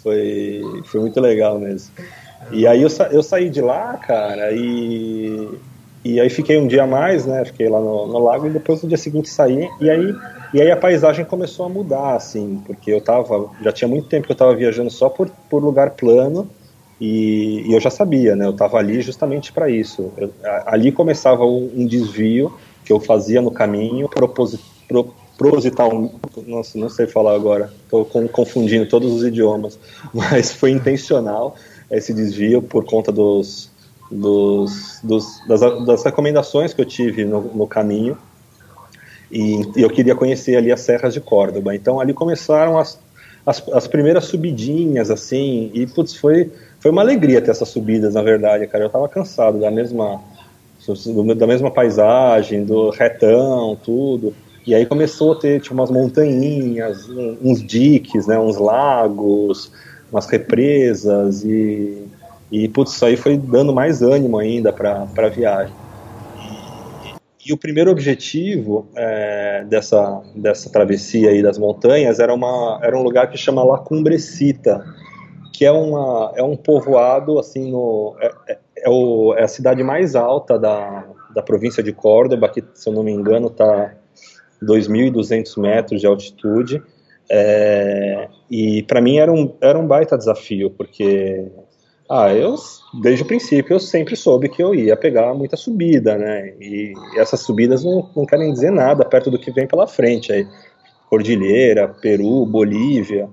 foi, 0.03 0.63
foi 0.85 1.01
muito 1.01 1.21
legal 1.21 1.59
mesmo. 1.59 1.93
E 2.51 2.67
aí 2.67 2.83
eu, 2.83 2.91
sa 2.91 3.09
eu 3.09 3.23
saí 3.23 3.51
de 3.51 3.61
lá, 3.61 3.97
cara, 3.99 4.51
e, 4.53 5.49
e 6.05 6.21
aí 6.21 6.31
fiquei 6.31 6.59
um 6.59 6.67
dia 6.67 6.85
a 6.85 6.87
mais, 6.87 7.27
né? 7.27 7.45
Fiquei 7.45 7.69
lá 7.69 7.81
no, 7.81 8.07
no 8.07 8.19
lago 8.19 8.47
e 8.47 8.51
depois 8.51 8.83
no 8.83 8.89
dia 8.89 8.99
seguinte 8.99 9.29
saí. 9.29 9.69
E 9.81 9.91
aí, 9.91 10.15
e 10.55 10.61
aí 10.61 10.71
a 10.71 10.77
paisagem 10.77 11.25
começou 11.25 11.67
a 11.67 11.69
mudar, 11.69 12.15
assim, 12.15 12.63
porque 12.67 12.91
eu 12.91 13.01
tava. 13.01 13.51
Já 13.63 13.73
tinha 13.73 13.89
muito 13.89 14.09
tempo 14.09 14.27
que 14.27 14.33
eu 14.33 14.37
tava 14.37 14.55
viajando 14.55 14.91
só 14.91 15.09
por, 15.09 15.31
por 15.49 15.63
lugar 15.63 15.91
plano. 15.91 16.49
E, 17.01 17.63
e 17.67 17.73
eu 17.73 17.81
já 17.81 17.89
sabia, 17.89 18.37
né? 18.37 18.45
Eu 18.45 18.53
tava 18.53 18.77
ali 18.77 19.01
justamente 19.01 19.53
para 19.53 19.71
isso. 19.71 20.13
Eu, 20.19 20.31
ali 20.67 20.93
começava 20.93 21.45
um, 21.45 21.71
um 21.75 21.87
desvio 21.87 22.53
que 22.85 22.93
eu 22.93 23.01
fazia 23.01 23.41
no 23.41 23.51
caminho 23.51 24.09
proposit, 24.09 24.63
pro, 24.89 25.13
proposital, 25.37 26.13
nossa, 26.47 26.79
não 26.79 26.89
sei 26.89 27.07
falar 27.07 27.35
agora, 27.35 27.73
estou 27.85 28.05
confundindo 28.05 28.87
todos 28.87 29.13
os 29.13 29.25
idiomas, 29.25 29.79
mas 30.13 30.53
foi 30.53 30.71
intencional 30.71 31.57
esse 31.91 32.13
desvio 32.13 32.63
por 32.63 32.85
conta 32.85 33.11
dos, 33.11 33.71
dos, 34.11 35.01
dos 35.03 35.47
das, 35.47 35.61
das, 35.87 36.05
recomendações 36.05 36.75
que 36.75 36.81
eu 36.81 36.85
tive 36.85 37.25
no, 37.25 37.41
no 37.55 37.67
caminho 37.67 38.17
e, 39.31 39.63
e, 39.77 39.83
eu 39.83 39.91
queria 39.91 40.15
conhecer 40.15 40.57
ali 40.57 40.73
as 40.73 40.81
serras 40.81 41.15
de 41.15 41.21
Córdoba. 41.21 41.75
Então 41.75 42.01
ali 42.01 42.13
começaram 42.13 42.79
as, 42.79 42.99
as, 43.47 43.67
as 43.71 43.87
primeiras 43.87 44.25
subidinhas 44.25 45.11
assim 45.11 45.71
e 45.73 45.87
putz, 45.87 46.15
foi 46.15 46.51
foi 46.81 46.91
uma 46.91 47.03
alegria 47.03 47.43
ter 47.43 47.51
essas 47.51 47.69
subidas, 47.69 48.15
na 48.15 48.23
verdade, 48.23 48.67
cara. 48.67 48.85
Eu 48.85 48.87
estava 48.87 49.07
cansado 49.07 49.61
da 49.61 49.71
mesma 49.71 50.21
da 51.37 51.47
mesma 51.47 51.71
paisagem, 51.71 52.65
do 52.65 52.91
retão, 52.91 53.77
tudo. 53.83 54.35
E 54.67 54.75
aí 54.75 54.87
começou 54.87 55.33
a 55.33 55.37
ter 55.37 55.61
tipo, 55.61 55.75
umas 55.75 55.91
montanhinhas, 55.91 57.09
uns 57.43 57.63
diques, 57.63 58.27
né, 58.27 58.39
uns 58.39 58.57
lagos, 58.57 59.73
umas 60.13 60.27
represas 60.27 61.45
e, 61.45 62.07
e 62.51 62.69
putz, 62.69 62.93
isso 62.93 63.05
aí 63.05 63.17
foi 63.17 63.37
dando 63.37 63.73
mais 63.73 64.03
ânimo 64.03 64.39
ainda 64.39 64.73
para 64.73 65.09
a 65.17 65.29
viagem. 65.29 65.75
E, 67.45 67.53
o 67.53 67.57
primeiro 67.57 67.91
objetivo 67.91 68.87
é, 68.95 69.65
dessa, 69.69 70.23
dessa 70.37 70.71
travessia 70.71 71.31
aí 71.31 71.43
das 71.43 71.59
montanhas 71.59 72.21
era, 72.21 72.33
uma, 72.33 72.79
era 72.83 72.97
um 72.97 73.03
lugar 73.03 73.31
que 73.31 73.39
chama 73.39 73.65
La 73.65 73.79
Cumbrecita, 73.79 74.85
que 75.53 75.65
é, 75.65 75.73
uma, 75.73 76.33
é 76.37 76.43
um 76.43 76.55
povoado 76.55 77.39
assim 77.39 77.71
no, 77.71 78.15
é, 78.21 78.59
é 78.83 78.89
o, 78.89 79.35
é 79.35 79.45
a 79.45 79.49
cidade 79.49 79.83
mais 79.83 80.15
alta 80.15 80.59
da, 80.59 81.07
da 81.35 81.43
província 81.43 81.83
de 81.83 81.93
Córdoba, 81.93 82.49
que, 82.49 82.63
se 82.75 82.89
eu 82.89 82.93
não 82.93 83.03
me 83.03 83.13
engano, 83.13 83.49
está 83.49 83.95
2.200 84.63 85.61
metros 85.61 86.01
de 86.01 86.07
altitude. 86.07 86.83
É, 87.31 88.29
e 88.51 88.83
para 88.83 89.01
mim 89.01 89.19
era 89.19 89.33
um, 89.33 89.55
era 89.61 89.79
um 89.79 89.87
baita 89.87 90.19
desafio, 90.19 90.71
porque 90.71 91.49
ah, 92.11 92.35
eu, 92.35 92.57
desde 93.01 93.23
o 93.23 93.27
princípio, 93.27 93.75
eu 93.75 93.79
sempre 93.79 94.17
soube 94.17 94.49
que 94.49 94.61
eu 94.61 94.75
ia 94.75 94.97
pegar 94.97 95.33
muita 95.33 95.57
subida, 95.57 96.19
né? 96.19 96.55
E, 96.61 96.93
e 97.15 97.19
essas 97.21 97.39
subidas 97.39 97.85
não, 97.85 98.11
não 98.17 98.27
querem 98.27 98.53
dizer 98.53 98.73
nada 98.73 99.05
perto 99.05 99.31
do 99.31 99.39
que 99.39 99.53
vem 99.53 99.69
pela 99.69 99.87
frente. 99.87 100.33
Aí, 100.33 100.45
Cordilheira, 101.09 101.87
Peru, 101.87 102.45
Bolívia. 102.45 103.29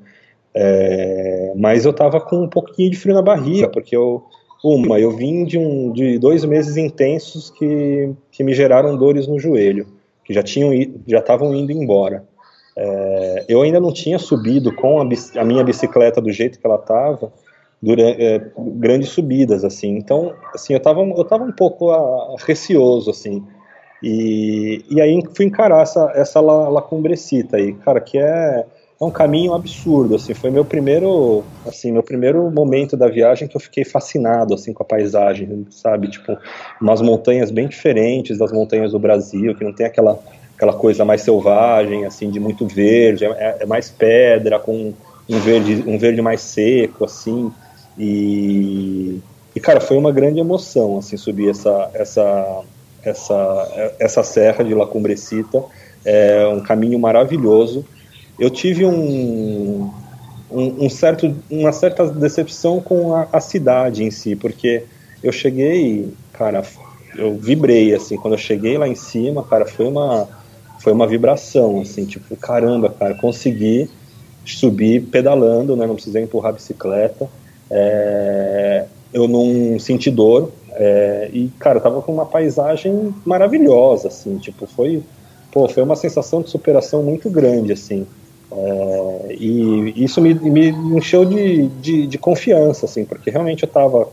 É, 0.53 1.53
mas 1.55 1.85
eu 1.85 1.93
tava 1.93 2.21
com 2.21 2.43
um 2.43 2.49
pouquinho 2.49 2.91
de 2.91 2.97
frio 2.97 3.15
na 3.15 3.21
barriga, 3.23 3.67
porque 3.67 3.95
eu, 3.95 4.23
uma, 4.63 4.99
eu 4.99 5.11
vim 5.11 5.45
de, 5.45 5.57
um, 5.57 5.91
de 5.91 6.17
dois 6.17 6.43
meses 6.43 6.77
intensos 6.77 7.49
que, 7.51 8.11
que 8.31 8.43
me 8.43 8.53
geraram 8.53 8.97
dores 8.97 9.27
no 9.27 9.39
joelho, 9.39 9.87
que 10.23 10.33
já 10.33 10.41
tinham 10.41 10.71
já 11.07 11.19
estavam 11.19 11.53
indo 11.53 11.71
embora. 11.71 12.23
É, 12.75 13.45
eu 13.47 13.61
ainda 13.61 13.79
não 13.79 13.91
tinha 13.91 14.19
subido 14.19 14.73
com 14.75 14.99
a, 14.99 15.07
a 15.37 15.45
minha 15.45 15.63
bicicleta 15.63 16.21
do 16.21 16.31
jeito 16.31 16.59
que 16.59 16.65
ela 16.65 16.75
estava 16.75 17.31
é, 17.99 18.41
grandes 18.57 19.09
subidas 19.09 19.63
assim. 19.63 19.95
Então, 19.97 20.33
assim, 20.53 20.73
eu 20.73 20.77
estava 20.77 21.01
eu 21.01 21.23
tava 21.23 21.43
um 21.43 21.51
pouco 21.51 21.91
a, 21.91 21.97
ah, 21.97 22.35
receoso 22.45 23.09
assim. 23.09 23.43
E, 24.01 24.85
e 24.89 25.01
aí 25.01 25.19
fui 25.35 25.45
encarar 25.45 25.81
essa 25.81 26.11
essa 26.15 26.39
lacumbrecita 26.39 27.57
aí, 27.57 27.73
cara, 27.73 27.99
que 27.99 28.17
é 28.17 28.65
é 28.99 29.05
um 29.05 29.11
caminho 29.11 29.53
absurdo, 29.53 30.15
assim, 30.15 30.33
foi 30.33 30.49
meu 30.49 30.65
primeiro, 30.65 31.43
assim, 31.67 31.91
meu 31.91 32.01
primeiro 32.01 32.49
momento 32.49 32.97
da 32.97 33.07
viagem 33.07 33.47
que 33.47 33.55
eu 33.55 33.61
fiquei 33.61 33.85
fascinado, 33.85 34.55
assim, 34.55 34.73
com 34.73 34.81
a 34.81 34.85
paisagem, 34.85 35.67
sabe, 35.69 36.09
tipo, 36.09 36.35
umas 36.81 36.99
montanhas 36.99 37.51
bem 37.51 37.67
diferentes 37.67 38.39
das 38.39 38.51
montanhas 38.51 38.93
do 38.93 38.99
Brasil, 38.99 39.53
que 39.55 39.63
não 39.63 39.71
tem 39.71 39.85
aquela, 39.85 40.19
aquela 40.55 40.73
coisa 40.73 41.05
mais 41.05 41.21
selvagem, 41.21 42.05
assim, 42.05 42.31
de 42.31 42.39
muito 42.39 42.65
verde, 42.65 43.25
é, 43.25 43.57
é 43.59 43.65
mais 43.67 43.91
pedra, 43.91 44.59
com 44.59 44.93
um 45.29 45.39
verde, 45.39 45.83
um 45.85 45.99
verde 45.99 46.21
mais 46.21 46.41
seco, 46.41 47.05
assim, 47.05 47.51
e, 47.99 49.19
e, 49.55 49.59
cara, 49.59 49.79
foi 49.79 49.97
uma 49.97 50.11
grande 50.11 50.39
emoção, 50.39 50.97
assim, 50.97 51.17
subir 51.17 51.51
essa, 51.51 51.91
essa, 51.93 52.63
essa, 53.03 53.93
essa 53.99 54.23
serra 54.23 54.63
de 54.63 54.73
La 54.73 54.87
Cumbrecita, 54.87 55.63
é 56.03 56.47
um 56.47 56.61
caminho 56.61 56.97
maravilhoso, 56.97 57.85
eu 58.39 58.49
tive 58.49 58.85
um, 58.85 59.91
um, 60.51 60.85
um, 60.85 60.89
certo, 60.89 61.35
uma 61.49 61.71
certa 61.71 62.05
decepção 62.07 62.79
com 62.79 63.13
a, 63.15 63.27
a, 63.33 63.39
cidade 63.39 64.03
em 64.03 64.11
si, 64.11 64.35
porque 64.35 64.83
eu 65.23 65.31
cheguei, 65.31 66.13
cara, 66.33 66.63
eu 67.15 67.35
vibrei, 67.35 67.93
assim, 67.93 68.15
quando 68.15 68.35
eu 68.35 68.39
cheguei 68.39 68.77
lá 68.77 68.87
em 68.87 68.95
cima, 68.95 69.43
cara, 69.43 69.65
foi 69.65 69.87
uma, 69.87 70.27
foi 70.79 70.93
uma 70.93 71.07
vibração, 71.07 71.81
assim, 71.81 72.05
tipo, 72.05 72.35
caramba, 72.35 72.89
cara, 72.89 73.15
consegui 73.15 73.89
subir 74.45 75.01
pedalando, 75.07 75.75
né, 75.75 75.85
não 75.87 75.95
precisei 75.95 76.23
empurrar 76.23 76.51
a 76.51 76.55
bicicleta, 76.55 77.27
é, 77.69 78.85
eu 79.11 79.27
não 79.27 79.79
senti 79.79 80.11
dor, 80.11 80.51
é, 80.71 81.29
e, 81.33 81.49
cara, 81.59 81.79
tava 81.79 82.03
com 82.03 82.13
uma 82.13 82.25
paisagem 82.25 83.13
maravilhosa, 83.25 84.09
assim, 84.09 84.37
tipo, 84.37 84.67
foi, 84.67 85.03
pô, 85.51 85.67
foi 85.67 85.81
uma 85.81 85.95
sensação 85.95 86.41
de 86.43 86.51
superação 86.51 87.01
muito 87.01 87.29
grande, 87.31 87.73
assim, 87.73 88.05
é, 88.51 89.35
e 89.37 90.03
isso 90.03 90.21
me, 90.21 90.33
me 90.33 90.69
encheu 90.69 91.25
de, 91.25 91.67
de, 91.67 92.07
de, 92.07 92.17
confiança, 92.17 92.85
assim, 92.85 93.03
porque 93.03 93.29
realmente 93.29 93.63
eu 93.63 93.67
estava 93.67 94.07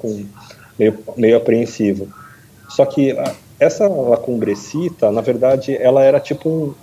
meio, 0.79 0.99
meio 1.17 1.37
apreensivo. 1.37 2.09
Só 2.69 2.85
que 2.85 3.15
essa 3.59 3.87
lacumbrecita, 3.87 5.11
na 5.13 5.21
verdade, 5.21 5.77
ela 5.77 6.03
era 6.03 6.19
tipo 6.19 6.49
um. 6.49 6.75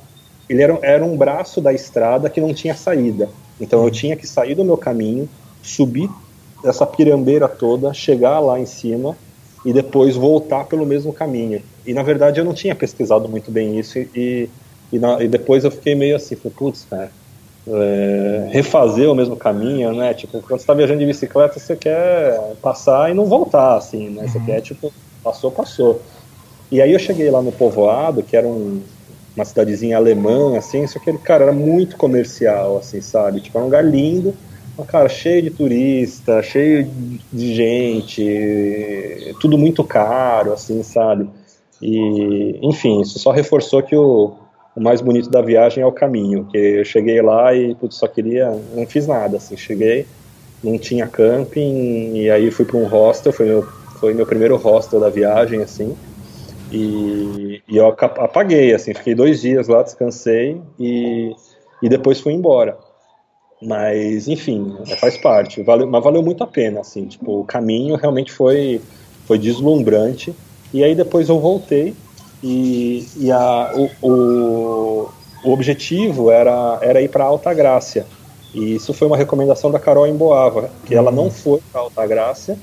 Ele 0.50 0.62
era, 0.62 0.80
era 0.82 1.06
um 1.06 1.18
braço 1.18 1.62
da 1.62 1.74
estrada 1.74 2.30
que 2.30 2.42
não 2.42 2.54
tinha 2.54 2.74
saída. 2.74 3.30
Então 3.60 3.84
eu 3.84 3.92
tinha 3.92 4.16
que 4.16 4.28
sair 4.28 4.56
do 4.56 4.66
meu 4.66 4.78
caminho, 4.78 5.30
subir 5.62 6.10
essa 6.64 6.86
pirambeira 6.86 7.48
toda, 7.48 7.94
chegar 7.94 8.40
lá 8.40 8.60
em 8.60 8.66
cima 8.66 9.16
e 9.66 9.72
depois 9.72 10.16
voltar 10.16 10.66
pelo 10.66 10.86
mesmo 10.86 11.14
caminho. 11.14 11.62
E 11.86 11.94
na 11.94 12.04
verdade 12.04 12.40
eu 12.40 12.46
não 12.46 12.54
tinha 12.54 12.76
pesquisado 12.76 13.30
muito 13.30 13.52
bem 13.52 13.80
isso 13.80 14.00
e, 14.00 14.50
e, 14.92 15.00
na, 15.00 15.24
e 15.24 15.28
depois 15.28 15.64
eu 15.64 15.72
fiquei 15.72 15.96
meio 15.96 16.16
assim, 16.16 16.36
putz, 16.36 16.86
cara, 16.90 17.12
é, 17.68 18.50
refazer 18.52 19.10
o 19.10 19.16
mesmo 19.16 19.36
caminho, 19.36 19.94
né? 19.94 20.14
Tipo, 20.14 20.42
quando 20.42 20.50
você 20.50 20.64
está 20.64 20.74
viajando 20.74 21.00
de 21.00 21.06
bicicleta, 21.06 21.60
você 21.60 21.76
quer 21.76 22.56
passar 22.62 23.12
e 23.12 23.14
não 23.14 23.26
voltar, 23.26 23.78
assim, 23.78 24.10
né? 24.10 24.28
Você 24.28 24.38
uhum. 24.38 24.46
quer, 24.46 24.62
tipo, 24.62 24.92
passou, 25.24 25.52
passou. 25.52 26.02
E 26.72 26.82
aí 26.82 26.92
eu 26.92 27.00
cheguei 27.00 27.30
lá 27.30 27.42
no 27.42 27.52
povoado, 27.52 28.24
que 28.24 28.36
era 28.36 28.48
um, 28.48 28.82
uma 29.36 29.46
cidadezinha 29.46 29.98
alemã, 29.98 30.58
assim, 30.58 30.88
só 30.88 31.00
que 31.00 31.10
ele, 31.10 31.20
cara, 31.20 31.44
era 31.44 31.54
muito 31.54 31.98
comercial, 31.98 32.78
assim, 32.78 33.02
sabe? 33.02 33.42
Tipo, 33.42 33.58
era 33.58 33.64
um 33.64 33.68
lugar 33.68 33.86
lindo, 33.86 34.34
mas, 34.78 34.88
cara, 34.88 35.10
cheio 35.10 35.42
de 35.42 35.52
turista, 35.52 36.42
cheio 36.42 36.90
de 37.32 37.54
gente, 37.54 39.36
tudo 39.40 39.58
muito 39.58 39.84
caro, 39.84 40.54
assim, 40.54 40.82
sabe? 40.82 41.30
E, 41.82 42.60
enfim, 42.62 43.02
isso 43.02 43.20
só 43.20 43.32
reforçou 43.32 43.84
que 43.84 43.96
o, 43.96 44.34
o 44.76 44.82
mais 44.82 45.02
bonito 45.02 45.30
da 45.30 45.42
viagem 45.42 45.84
é 45.84 45.86
o 45.86 45.92
caminho, 45.92 46.46
que 46.46 46.58
eu 46.58 46.86
cheguei 46.86 47.22
lá 47.22 47.54
e 47.54 47.76
putz, 47.76 47.96
só 47.96 48.08
queria, 48.08 48.50
não 48.74 48.86
fiz 48.88 49.06
nada, 49.06 49.38
assim, 49.38 49.58
cheguei, 49.58 50.06
não 50.64 50.78
tinha 50.78 51.08
camping, 51.08 52.16
e 52.16 52.30
aí 52.30 52.50
fui 52.52 52.66
para 52.66 52.78
um 52.78 52.86
hostel, 52.86 53.34
foi 53.34 53.48
meu, 53.48 53.64
foi 54.00 54.14
meu 54.14 54.26
primeiro 54.26 54.56
hostel 54.56 55.00
da 55.00 55.10
viagem, 55.10 55.62
assim, 55.62 55.96
e, 56.72 57.62
e 57.68 57.78
eu 57.78 57.88
apaguei, 57.88 58.74
assim, 58.74 58.94
fiquei 58.94 59.14
dois 59.14 59.42
dias 59.42 59.68
lá, 59.68 59.84
descansei, 59.84 60.60
e, 60.80 61.36
e 61.82 61.90
depois 61.90 62.22
fui 62.22 62.34
embora. 62.34 62.78
Mas, 63.62 64.28
enfim, 64.28 64.76
faz 65.00 65.18
parte, 65.18 65.62
valeu, 65.62 65.86
mas 65.86 66.04
valeu 66.04 66.24
muito 66.24 66.44
a 66.44 66.48
pena, 66.48 66.80
assim, 66.80 67.06
tipo, 67.06 67.42
o 67.42 67.44
caminho 67.44 67.96
realmente 67.96 68.32
foi, 68.32 68.82
foi 69.28 69.38
deslumbrante, 69.38 70.34
e 70.74 70.84
aí 70.84 70.96
depois 70.96 71.28
eu 71.28 71.40
voltei, 71.40 71.94
e, 72.44 73.08
e 73.18 73.32
a, 73.32 73.72
o, 73.76 73.90
o, 74.02 75.10
o, 75.44 75.52
objetivo 75.52 76.32
era, 76.32 76.80
era 76.82 77.02
ir 77.02 77.10
para 77.10 77.26
Alta 77.26 77.54
Grácia. 77.54 78.06
E 78.54 78.76
isso 78.76 78.94
foi 78.94 79.08
uma 79.08 79.18
recomendação 79.18 79.72
da 79.72 79.80
Carol 79.80 80.08
Emboava, 80.08 80.70
que 80.86 80.96
ela 80.96 81.12
não 81.12 81.30
foi 81.30 81.62
para 81.72 81.82
Alta 81.82 82.06
Grácia, 82.06 82.58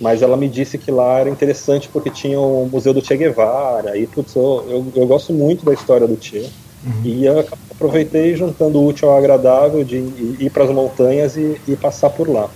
mas 0.00 0.22
ela 0.22 0.36
me 0.36 0.48
disse 0.48 0.78
que 0.78 0.90
lá 0.90 1.18
era 1.18 1.30
interessante 1.30 1.88
porque 1.88 2.10
tinha 2.10 2.38
o 2.38 2.68
Museu 2.70 2.92
do 2.92 3.04
Che 3.04 3.16
Guevara, 3.16 3.96
e 3.96 4.06
putz, 4.06 4.34
eu, 4.36 4.64
eu, 4.68 4.86
eu 4.94 5.06
gosto 5.06 5.32
muito 5.32 5.64
da 5.64 5.72
história 5.72 6.06
do 6.06 6.22
Che, 6.22 6.48
uhum. 6.84 7.02
e 7.04 7.24
eu 7.24 7.44
aproveitei 7.70 8.36
juntando 8.36 8.80
o 8.80 8.86
útil 8.86 9.08
ao 9.10 9.16
agradável 9.16 9.82
de 9.82 9.96
ir 9.96 10.50
para 10.52 10.64
as 10.64 10.70
montanhas 10.70 11.36
e, 11.36 11.60
e, 11.66 11.76
passar 11.76 12.10
por 12.10 12.28
lá, 12.28 12.48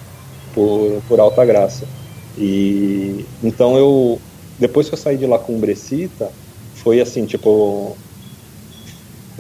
por, 0.55 1.01
por 1.09 1.19
Alta 1.19 1.45
Graça. 1.45 1.87
E 2.39 3.25
então 3.43 3.77
eu, 3.77 4.21
depois 4.59 4.89
que 4.89 4.95
eu 4.95 4.99
saí 4.99 5.17
de 5.17 5.27
lá 5.27 5.39
com 5.39 5.59
Brecita, 5.59 6.31
foi 6.87 7.01
assim, 7.01 7.27
tipo, 7.27 7.96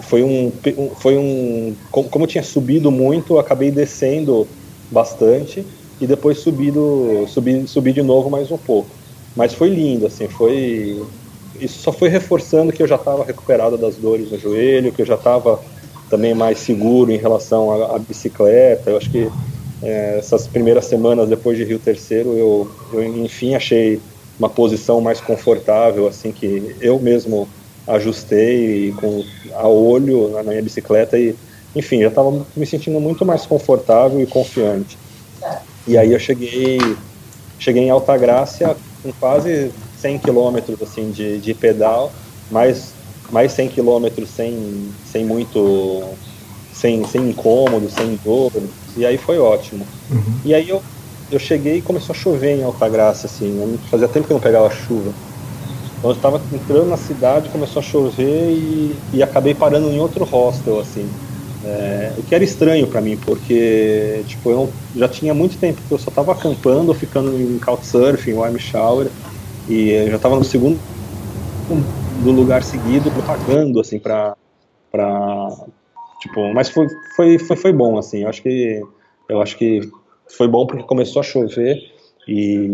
foi 0.02 0.24
um, 0.24 0.50
foi 0.96 1.16
um, 1.16 1.76
como 1.92 2.26
tinha 2.26 2.42
subido 2.42 2.90
muito, 2.90 3.38
acabei 3.38 3.70
descendo 3.70 4.48
bastante 4.90 5.64
e 6.00 6.08
depois 6.08 6.38
subido, 6.38 7.24
subi, 7.28 7.64
subi 7.68 7.92
de 7.92 8.02
novo 8.02 8.28
mais 8.28 8.50
um 8.50 8.58
pouco. 8.58 8.90
Mas 9.36 9.54
foi 9.54 9.68
lindo, 9.68 10.06
assim, 10.06 10.28
foi 10.28 11.00
isso 11.60 11.78
só 11.82 11.92
foi 11.92 12.08
reforçando 12.08 12.72
que 12.72 12.82
eu 12.82 12.86
já 12.88 12.96
estava 12.96 13.24
recuperado 13.24 13.78
das 13.78 13.96
dores 13.96 14.28
no 14.28 14.38
joelho, 14.40 14.92
que 14.92 15.02
eu 15.02 15.06
já 15.06 15.14
estava 15.14 15.60
também 16.10 16.34
mais 16.34 16.58
seguro 16.58 17.12
em 17.12 17.16
relação 17.16 17.70
à, 17.70 17.94
à 17.94 17.98
bicicleta. 18.00 18.90
Eu 18.90 18.96
acho 18.96 19.08
que 19.08 19.28
é, 19.84 20.18
essas 20.18 20.48
primeiras 20.48 20.86
semanas 20.86 21.28
depois 21.28 21.56
de 21.56 21.62
Rio 21.62 21.78
Terceiro, 21.78 22.36
eu, 22.36 22.68
eu 22.92 23.04
enfim 23.04 23.54
achei 23.54 24.00
uma 24.38 24.48
posição 24.48 25.00
mais 25.00 25.20
confortável, 25.20 26.06
assim 26.06 26.32
que 26.32 26.76
eu 26.80 26.98
mesmo 26.98 27.48
ajustei 27.86 28.92
com 28.92 29.24
a 29.54 29.68
olho 29.68 30.30
na 30.30 30.42
minha 30.42 30.62
bicicleta 30.62 31.18
e 31.18 31.34
enfim, 31.74 32.00
já 32.00 32.08
estava 32.08 32.46
me 32.56 32.64
sentindo 32.64 32.98
muito 32.98 33.24
mais 33.24 33.44
confortável 33.44 34.18
e 34.20 34.26
confiante. 34.26 34.96
E 35.86 35.98
aí 35.98 36.12
eu 36.12 36.18
cheguei, 36.18 36.78
cheguei 37.58 37.82
em 37.82 37.90
Altagraça 37.90 38.74
com 39.02 39.12
quase 39.12 39.70
100 39.98 40.18
quilômetros 40.20 40.80
assim, 40.82 41.10
de, 41.10 41.38
de 41.38 41.52
pedal, 41.52 42.10
mais, 42.50 42.92
mais 43.30 43.52
100 43.52 43.68
quilômetros 43.68 44.30
sem, 44.30 44.90
sem 45.04 45.24
muito, 45.24 46.02
sem, 46.72 47.04
sem 47.04 47.28
incômodo, 47.28 47.90
sem 47.90 48.18
dor, 48.24 48.52
e 48.96 49.04
aí 49.04 49.18
foi 49.18 49.38
ótimo. 49.38 49.86
Uhum. 50.10 50.40
E 50.46 50.54
aí 50.54 50.68
eu, 50.70 50.82
eu 51.30 51.38
cheguei 51.38 51.76
e 51.76 51.82
começou 51.82 52.12
a 52.12 52.16
chover 52.16 52.50
em 52.50 52.62
Altagraça, 52.62 53.26
assim, 53.26 53.78
fazia 53.90 54.08
tempo 54.08 54.26
que 54.26 54.32
eu 54.32 54.36
não 54.36 54.42
pegava 54.42 54.70
chuva. 54.70 55.14
Então 55.98 56.10
eu 56.10 56.16
estava 56.16 56.46
entrando 56.52 56.86
na 56.86 56.96
cidade, 56.96 57.50
começou 57.50 57.80
a 57.80 57.82
chover 57.82 58.50
e, 58.50 59.02
e 59.12 59.22
acabei 59.22 59.54
parando 59.54 59.90
em 59.90 59.98
outro 59.98 60.24
hostel, 60.24 60.78
assim. 60.78 61.10
É, 61.64 62.14
o 62.16 62.22
que 62.22 62.34
era 62.34 62.44
estranho 62.44 62.86
para 62.86 63.00
mim, 63.00 63.16
porque 63.16 64.22
tipo, 64.26 64.50
eu 64.50 64.72
já 64.94 65.08
tinha 65.08 65.34
muito 65.34 65.58
tempo 65.58 65.82
que 65.82 65.92
eu 65.92 65.98
só 65.98 66.10
estava 66.10 66.32
acampando, 66.32 66.94
ficando 66.94 67.40
em 67.40 67.58
couchsurfing, 67.58 68.34
warm 68.34 68.56
shower, 68.56 69.10
e 69.66 69.90
eu 69.90 70.10
já 70.10 70.16
estava 70.16 70.36
no 70.36 70.44
segundo 70.44 70.80
do 71.68 72.30
lugar 72.30 72.62
seguido, 72.62 73.10
pagando 73.24 73.80
assim 73.80 73.98
para 73.98 74.36
para 74.92 75.48
tipo, 76.20 76.52
mas 76.54 76.68
foi, 76.68 76.86
foi 77.16 77.38
foi 77.38 77.56
foi 77.56 77.72
bom 77.72 77.98
assim. 77.98 78.22
Eu 78.22 78.28
acho 78.28 78.42
que 78.42 78.82
eu 79.28 79.42
acho 79.42 79.56
que 79.56 79.80
foi 80.28 80.48
bom 80.48 80.66
porque 80.66 80.82
começou 80.82 81.20
a 81.20 81.22
chover 81.22 81.78
e, 82.26 82.68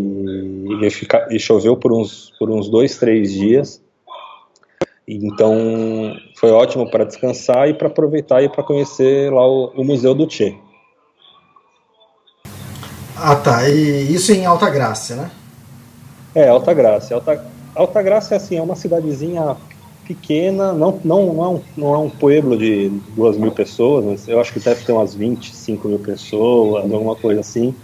e, 0.83 0.91
fica, 0.91 1.29
e 1.31 1.39
choveu 1.39 1.77
por 1.77 1.93
uns 1.93 2.33
por 2.39 2.51
uns 2.51 2.69
dois 2.69 2.97
três 2.99 3.33
dias 3.33 3.83
então 5.07 6.17
foi 6.37 6.51
ótimo 6.51 6.91
para 6.91 7.05
descansar 7.05 7.69
e 7.69 7.75
para 7.75 7.89
aproveitar 7.89 8.43
e 8.43 8.49
para 8.49 8.63
conhecer 8.63 9.33
lá 9.33 9.47
o, 9.47 9.73
o, 9.77 9.85
Museu 9.85 10.15
do 10.15 10.31
Che. 10.31 10.57
Ah 13.17 13.37
tá, 13.37 13.69
e 13.69 14.13
isso 14.15 14.33
em 14.33 14.47
Alta 14.47 14.71
Graça, 14.71 15.17
né? 15.17 15.31
É, 16.35 16.49
Alta 16.49 16.73
Graça. 16.73 17.15
Alta, 17.15 17.45
Alta 17.75 18.03
Graça 18.03 18.35
é 18.35 18.37
assim, 18.37 18.57
é 18.57 18.63
uma 18.63 18.77
cidadezinha 18.77 19.57
pequena, 20.15 20.73
não, 20.73 21.01
não, 21.03 21.33
não, 21.33 21.45
é 21.45 21.49
um, 21.49 21.61
não 21.77 21.95
é 21.95 21.99
um 21.99 22.11
pueblo 22.11 22.57
de 22.57 22.91
duas 23.17 23.37
mil 23.39 23.51
pessoas, 23.51 24.05
mas 24.05 24.29
eu 24.29 24.39
acho 24.39 24.53
que 24.53 24.61
deve 24.61 24.85
ter 24.85 24.93
umas 24.93 25.15
25 25.15 25.89
mil 25.89 25.99
pessoas, 25.99 26.85
alguma 26.85 27.17
coisa 27.17 27.41
assim. 27.41 27.75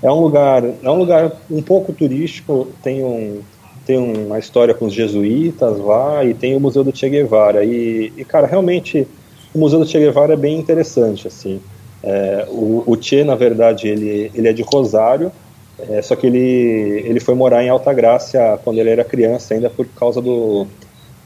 É 0.00 0.10
um 0.10 0.20
lugar, 0.20 0.62
é 0.64 0.90
um 0.90 0.98
lugar 0.98 1.32
um 1.50 1.62
pouco 1.62 1.92
turístico, 1.92 2.68
tem 2.82 3.02
um, 3.02 3.40
tem 3.84 3.98
uma 3.98 4.38
história 4.38 4.74
com 4.74 4.86
os 4.86 4.92
jesuítas 4.92 5.78
lá 5.78 6.24
e 6.24 6.34
tem 6.34 6.56
o 6.56 6.60
Museu 6.60 6.84
do 6.84 6.96
Che 6.96 7.08
Guevara. 7.08 7.64
E, 7.64 8.12
e 8.16 8.24
cara, 8.24 8.46
realmente 8.46 9.06
o 9.52 9.58
Museu 9.58 9.80
do 9.80 9.86
Che 9.86 9.98
Guevara 9.98 10.34
é 10.34 10.36
bem 10.36 10.58
interessante, 10.58 11.26
assim. 11.26 11.60
É, 12.02 12.46
o, 12.50 12.84
o, 12.86 12.98
Che, 13.00 13.24
na 13.24 13.34
verdade, 13.34 13.88
ele, 13.88 14.30
ele 14.34 14.48
é 14.48 14.52
de 14.52 14.62
Rosário, 14.62 15.32
é, 15.78 16.02
só 16.02 16.14
que 16.14 16.26
ele, 16.26 17.02
ele 17.06 17.18
foi 17.18 17.34
morar 17.34 17.64
em 17.64 17.68
Alta 17.68 17.92
Graça 17.92 18.60
quando 18.62 18.78
ele 18.78 18.90
era 18.90 19.02
criança, 19.02 19.54
ainda 19.54 19.70
por 19.70 19.86
causa 19.86 20.20
do, 20.20 20.66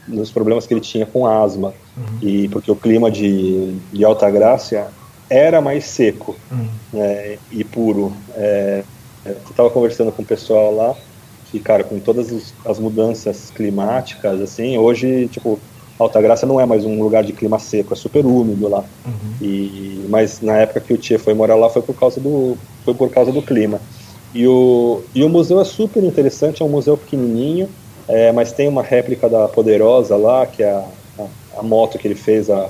dos 0.09 0.31
problemas 0.31 0.65
que 0.65 0.73
ele 0.73 0.81
tinha 0.81 1.05
com 1.05 1.25
asma. 1.25 1.73
Uhum. 1.95 2.03
E 2.21 2.47
porque 2.49 2.71
o 2.71 2.75
clima 2.75 3.09
de, 3.09 3.75
de 3.91 4.03
Alta 4.03 4.29
Graça 4.29 4.91
era 5.29 5.61
mais 5.61 5.85
seco 5.85 6.35
uhum. 6.51 6.67
né, 6.93 7.37
e 7.51 7.63
puro. 7.63 8.11
É, 8.35 8.83
eu 9.25 9.37
estava 9.49 9.69
conversando 9.69 10.11
com 10.11 10.21
o 10.21 10.25
pessoal 10.25 10.73
lá, 10.73 10.95
que, 11.51 11.59
cara, 11.59 11.83
com 11.83 11.99
todas 11.99 12.53
as 12.65 12.79
mudanças 12.79 13.51
climáticas, 13.51 14.41
assim, 14.41 14.77
hoje, 14.77 15.27
tipo, 15.27 15.59
Alta 15.99 16.21
Graça 16.21 16.45
não 16.45 16.59
é 16.59 16.65
mais 16.65 16.85
um 16.85 17.01
lugar 17.01 17.23
de 17.23 17.33
clima 17.33 17.59
seco, 17.59 17.93
é 17.93 17.95
super 17.95 18.25
úmido 18.25 18.67
lá. 18.67 18.85
Uhum. 19.05 19.33
E, 19.41 20.05
mas 20.09 20.41
na 20.41 20.57
época 20.57 20.79
que 20.79 20.93
o 20.93 20.97
Tia 20.97 21.19
foi 21.19 21.33
morar 21.33 21.55
lá 21.55 21.69
foi 21.69 21.81
por 21.81 21.95
causa 21.95 22.19
do, 22.19 22.57
foi 22.85 22.93
por 22.93 23.09
causa 23.09 23.31
do 23.31 23.41
clima. 23.41 23.81
E 24.33 24.47
o, 24.47 25.01
e 25.13 25.23
o 25.23 25.29
museu 25.29 25.59
é 25.59 25.65
super 25.65 26.03
interessante, 26.03 26.61
é 26.61 26.65
um 26.65 26.69
museu 26.69 26.95
pequenininho, 26.95 27.67
é, 28.09 28.31
mas 28.31 28.51
tem 28.51 28.67
uma 28.67 28.81
réplica 28.81 29.29
da 29.29 29.47
Poderosa 29.47 30.17
lá, 30.17 30.43
que 30.47 30.63
é 30.63 30.71
a, 30.71 30.83
a, 31.19 31.59
a 31.59 31.63
moto 31.63 31.99
que 31.99 32.07
ele 32.07 32.15
fez 32.15 32.49
a, 32.49 32.67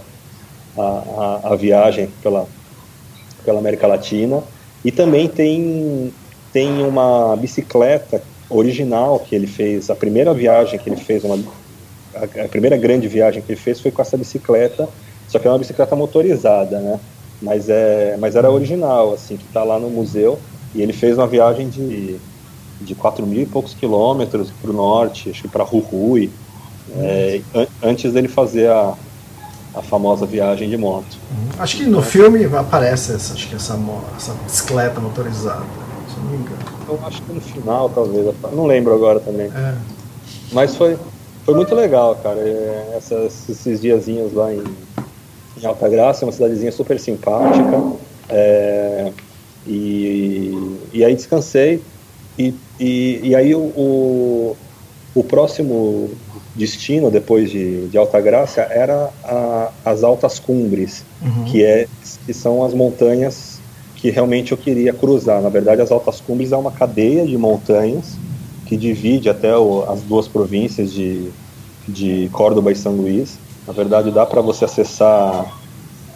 a, 0.78 1.40
a, 1.54 1.56
viagem 1.56 2.10
pela, 2.22 2.46
pela 3.46 3.58
América 3.58 3.88
Latina. 3.88 4.44
E 4.84 4.92
também 4.92 5.30
tem, 5.30 6.14
tem 6.52 6.84
uma 6.84 7.38
bicicleta 7.38 8.22
original 8.50 9.18
que 9.18 9.34
ele 9.34 9.48
fez, 9.48 9.90
a 9.90 9.96
primeira 9.96 10.34
viagem 10.34 10.78
que 10.78 10.90
ele 10.90 11.00
fez, 11.00 11.24
uma, 11.24 11.40
a, 12.16 12.48
primeira 12.50 12.76
grande 12.76 13.08
viagem 13.08 13.42
que 13.42 13.54
ele 13.54 13.60
fez 13.62 13.80
foi 13.80 13.92
com 13.92 14.02
essa 14.02 14.18
bicicleta, 14.18 14.90
só 15.30 15.40
que 15.40 15.48
é 15.48 15.50
uma 15.50 15.60
bicicleta 15.60 15.96
motorizada, 15.96 16.80
né? 16.80 17.00
Mas, 17.42 17.70
é, 17.70 18.18
mas 18.20 18.36
era 18.36 18.52
original, 18.52 19.14
assim, 19.14 19.38
que 19.38 19.46
está 19.46 19.64
lá 19.64 19.80
no 19.80 19.90
museu. 19.90 20.38
E 20.76 20.82
ele 20.82 20.92
fez 20.92 21.18
uma 21.18 21.28
viagem 21.28 21.70
de, 21.70 22.20
de 22.82 22.96
4 22.96 23.26
mil 23.26 23.42
e 23.42 23.46
poucos 23.46 23.74
quilômetros 23.74 24.52
para 24.62 24.72
o 24.72 24.74
norte, 24.74 25.30
acho 25.30 25.44
que 25.44 25.48
para 25.48 25.64
Rui, 25.64 26.30
é, 26.98 27.42
an 27.54 27.68
antes 27.84 28.14
dele 28.14 28.28
fazer 28.28 28.70
a, 28.70 28.94
a 29.76 29.82
famosa 29.82 30.26
viagem 30.26 30.70
de 30.70 30.78
moto. 30.78 31.18
Uhum. 31.32 31.62
Acho 31.62 31.78
que 31.78 31.86
no 31.86 32.02
filme 32.02 32.46
aparece 32.46 33.14
essa, 33.14 33.34
acho 33.34 33.48
que 33.48 33.56
essa, 33.56 33.80
essa 34.18 34.34
bicicleta 34.46 35.00
motorizada, 35.00 35.64
se 36.08 36.20
não 36.20 36.32
me 36.32 36.38
engano 36.38 36.80
eu 36.90 37.00
acho 37.06 37.22
que 37.22 37.32
no 37.32 37.42
final, 37.42 37.90
talvez. 37.90 38.34
Não 38.54 38.66
lembro 38.66 38.94
agora 38.94 39.20
também. 39.20 39.48
É. 39.48 39.76
Mas 40.52 40.76
foi, 40.76 40.98
foi 41.46 41.54
muito 41.54 41.74
legal, 41.76 42.16
cara. 42.16 42.40
É, 42.40 42.96
essas, 42.98 43.48
esses 43.48 43.82
diazinhos 43.82 44.34
lá 44.34 44.54
em, 44.54 44.64
em 45.58 45.66
Alta 45.66 45.88
Graça, 45.88 46.26
uma 46.26 46.32
cidadezinha 46.32 46.72
super 46.72 47.00
simpática. 47.00 47.82
É, 48.30 49.12
e, 49.68 50.80
e 50.92 51.06
aí 51.06 51.16
descansei. 51.16 51.84
E, 52.38 52.54
e, 52.80 53.20
e 53.24 53.36
aí 53.36 53.54
o, 53.54 53.60
o, 53.60 54.58
o, 55.16 55.24
próximo 55.24 56.10
destino, 56.56 57.12
depois 57.12 57.50
de, 57.50 57.88
de 57.88 57.98
Alta 57.98 58.20
Graça, 58.22 58.62
era 58.62 59.10
a, 59.24 59.72
as 59.86 60.04
Altas 60.04 60.40
Cumbres, 60.40 61.04
uhum. 61.22 61.46
que, 61.46 61.64
é, 61.64 61.88
que 62.26 62.34
são 62.34 62.64
as 62.64 62.74
montanhas 62.74 63.60
que 63.96 64.10
realmente 64.10 64.54
eu 64.54 64.58
queria 64.58 64.94
cruzar. 64.94 65.42
Na 65.42 65.50
verdade, 65.50 65.82
as 65.82 65.92
Altas 65.92 66.22
Cumbres 66.22 66.52
é 66.52 66.58
uma 66.58 66.72
cadeia 66.72 67.26
de 67.26 67.38
montanhas 67.38 68.18
que 68.66 68.78
divide 68.78 69.30
até 69.30 69.58
o, 69.58 69.84
as 69.90 70.02
duas 70.04 70.28
províncias 70.28 70.94
de, 70.94 71.30
de 71.88 72.30
Córdoba 72.32 72.72
e 72.72 72.76
São 72.76 72.94
Luís. 72.94 73.38
Na 73.68 73.74
verdade, 73.74 74.10
dá 74.12 74.26
para 74.26 74.42
você 74.42 74.66
acessar, 74.66 75.60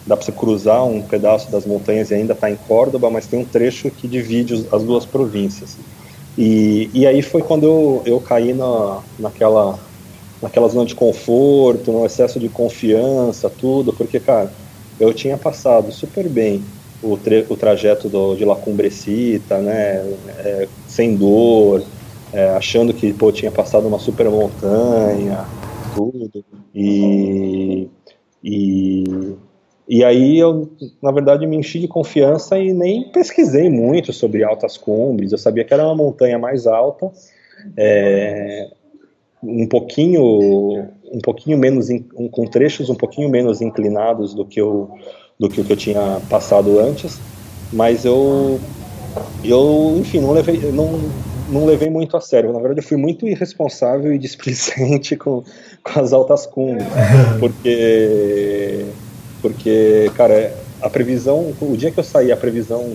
dá 0.06 0.16
para 0.16 0.24
você 0.24 0.32
cruzar 0.32 0.84
um 0.84 1.02
pedaço 1.02 1.50
das 1.50 1.66
montanhas 1.66 2.10
e 2.10 2.14
ainda 2.14 2.32
está 2.32 2.50
em 2.50 2.56
Córdoba, 2.56 3.10
mas 3.10 3.26
tem 3.26 3.40
um 3.40 3.44
trecho 3.44 3.90
que 3.90 4.08
divide 4.08 4.66
as 4.72 4.82
duas 4.82 5.04
províncias. 5.04 5.76
E, 6.36 6.90
e 6.92 7.06
aí 7.06 7.22
foi 7.22 7.42
quando 7.42 7.64
eu, 7.64 8.02
eu 8.04 8.20
caí 8.20 8.52
na, 8.52 9.00
naquela, 9.18 9.78
naquela 10.42 10.68
zona 10.68 10.84
de 10.84 10.94
conforto, 10.94 11.92
no 11.92 12.04
excesso 12.04 12.40
de 12.40 12.48
confiança, 12.48 13.48
tudo, 13.48 13.92
porque, 13.92 14.18
cara, 14.18 14.52
eu 14.98 15.12
tinha 15.12 15.36
passado 15.36 15.92
super 15.92 16.28
bem 16.28 16.62
o, 17.02 17.12
o 17.14 17.56
trajeto 17.56 18.08
do, 18.08 18.34
de 18.34 18.44
La 18.44 18.56
Cumbrecita, 18.56 19.58
né, 19.58 20.04
é, 20.38 20.68
sem 20.88 21.14
dor, 21.14 21.84
é, 22.32 22.50
achando 22.50 22.92
que 22.92 23.12
pô, 23.12 23.30
tinha 23.30 23.50
passado 23.52 23.86
uma 23.86 23.98
super 23.98 24.28
montanha, 24.28 25.44
tudo. 25.94 26.44
E, 26.74 27.88
e, 28.42 29.34
E 29.88 30.02
aí 30.02 30.38
eu, 30.38 30.70
na 31.02 31.12
verdade, 31.12 31.46
me 31.46 31.56
enchi 31.56 31.78
de 31.78 31.88
confiança 31.88 32.58
e 32.58 32.72
nem 32.72 33.10
pesquisei 33.10 33.68
muito 33.68 34.12
sobre 34.12 34.42
altas 34.42 34.76
cumbres. 34.76 35.30
Eu 35.30 35.38
sabia 35.38 35.64
que 35.64 35.74
era 35.74 35.84
uma 35.84 35.94
montanha 35.94 36.38
mais 36.38 36.66
alta, 36.66 37.10
é, 37.76 38.70
um 39.42 39.66
pouquinho, 39.66 40.86
um 41.12 41.20
pouquinho 41.22 41.58
menos, 41.58 41.88
com 42.30 42.46
trechos 42.46 42.88
um 42.88 42.94
pouquinho 42.94 43.28
menos 43.28 43.60
inclinados 43.60 44.32
do 44.32 44.44
que 44.44 44.60
eu, 44.60 44.90
do 45.38 45.50
que 45.50 45.60
o 45.60 45.64
que 45.64 45.72
eu 45.72 45.76
tinha 45.76 46.18
passado 46.30 46.78
antes. 46.80 47.20
Mas 47.70 48.06
eu, 48.06 48.58
eu, 49.44 49.96
enfim, 49.98 50.20
não 50.20 50.32
levei, 50.32 50.72
não, 50.72 50.98
não 51.50 51.66
levei 51.66 51.90
muito 51.90 52.16
a 52.16 52.20
sério. 52.22 52.52
Na 52.52 52.58
verdade, 52.58 52.80
eu 52.80 52.84
fui 52.84 52.96
muito 52.96 53.26
irresponsável 53.26 54.14
e 54.14 54.18
displicente 54.18 55.14
com, 55.18 55.42
com 55.82 56.00
as 56.00 56.14
altas 56.14 56.46
cumbres, 56.46 56.86
porque 57.38 58.86
porque, 59.44 60.10
cara, 60.16 60.56
a 60.80 60.88
previsão, 60.88 61.52
o 61.60 61.76
dia 61.76 61.90
que 61.90 62.00
eu 62.00 62.04
saí, 62.04 62.32
a 62.32 62.36
previsão 62.36 62.90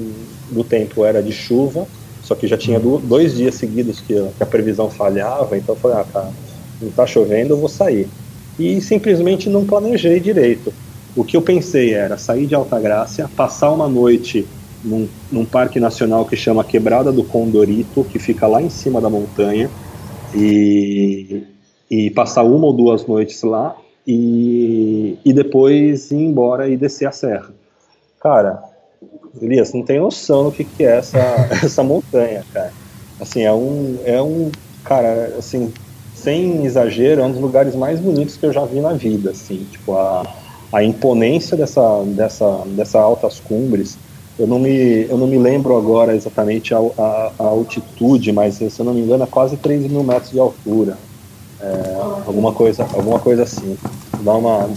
do 0.50 0.64
tempo 0.64 1.06
era 1.06 1.22
de 1.22 1.32
chuva, 1.32 1.86
só 2.24 2.34
que 2.34 2.48
já 2.48 2.58
tinha 2.58 2.80
dois 2.80 3.36
dias 3.36 3.54
seguidos 3.54 4.00
que 4.00 4.16
a 4.40 4.46
previsão 4.48 4.90
falhava, 4.90 5.56
então 5.56 5.76
eu 5.76 5.80
falei, 5.80 5.98
ah, 5.98 6.06
tá, 6.12 6.28
não 6.82 6.90
tá 6.90 7.06
chovendo, 7.06 7.54
eu 7.54 7.58
vou 7.58 7.70
sair. 7.70 8.08
E 8.58 8.82
simplesmente 8.82 9.48
não 9.48 9.64
planejei 9.64 10.20
direito. 10.20 10.74
O 11.16 11.24
que 11.24 11.38
eu 11.38 11.42
pensei 11.44 11.94
era 11.94 12.18
sair 12.18 12.48
de 12.48 12.56
Alta 12.56 12.80
Graça, 12.80 13.30
passar 13.36 13.72
uma 13.72 13.88
noite 13.88 14.48
num, 14.84 15.08
num 15.32 15.46
parque 15.46 15.80
nacional 15.80 16.26
que 16.26 16.36
chama 16.36 16.64
Quebrada 16.64 17.12
do 17.12 17.24
Condorito, 17.24 18.04
que 18.06 18.18
fica 18.18 18.48
lá 18.48 18.60
em 18.60 18.72
cima 18.72 19.00
da 19.00 19.08
montanha, 19.08 19.70
e, 20.34 21.44
e 21.92 22.10
passar 22.10 22.42
uma 22.42 22.66
ou 22.66 22.74
duas 22.74 23.06
noites 23.06 23.44
lá 23.44 23.76
e, 24.12 25.20
e 25.24 25.32
depois 25.32 26.10
ir 26.10 26.16
embora 26.16 26.68
e 26.68 26.76
descer 26.76 27.08
a 27.08 27.12
serra. 27.12 27.52
Cara, 28.20 28.60
Elias, 29.40 29.72
não 29.72 29.84
tem 29.84 30.00
noção 30.00 30.46
do 30.46 30.52
que, 30.52 30.64
que 30.64 30.84
é 30.84 30.98
essa, 30.98 31.20
essa 31.64 31.84
montanha, 31.84 32.44
cara. 32.52 32.74
Assim, 33.22 33.44
é 33.44 33.54
um, 33.54 34.00
é 34.04 34.20
um, 34.20 34.52
cara, 34.84 35.36
assim, 35.38 35.72
sem 36.16 36.66
exagero, 36.66 37.22
é 37.22 37.24
um 37.24 37.32
dos 37.32 37.40
lugares 37.40 37.76
mais 37.76 38.00
bonitos 38.00 38.36
que 38.36 38.48
eu 38.48 38.52
já 38.52 38.66
vi 38.66 38.80
na 38.80 38.94
vida, 38.94 39.30
assim, 39.30 39.68
tipo, 39.70 39.94
a, 39.96 40.24
a 40.74 40.84
imponência 40.84 41.56
dessa, 41.56 42.04
dessa, 42.08 42.64
dessa 42.66 43.00
altas 43.00 43.40
cumbres, 43.40 43.96
eu 44.40 44.48
não 44.48 44.58
me, 44.58 45.06
eu 45.08 45.20
não 45.20 45.28
me 45.28 45.38
lembro 45.38 45.78
agora 45.78 46.16
exatamente 46.16 46.74
a, 46.74 46.80
a, 46.80 47.32
a 47.38 47.44
altitude, 47.44 48.32
mas 48.32 48.56
se 48.56 48.72
eu 48.80 48.86
não 48.86 48.94
me 48.94 49.02
engano 49.02 49.24
é 49.24 49.28
quase 49.28 49.56
3 49.58 49.86
mil 49.86 50.04
metros 50.04 50.32
de 50.32 50.40
altura 50.40 50.98
é, 51.62 51.96
alguma 52.26 52.54
coisa, 52.54 52.84
alguma 52.94 53.20
coisa 53.20 53.44
assim. 53.44 53.78
Dá 54.22 54.34
uma, 54.34 54.70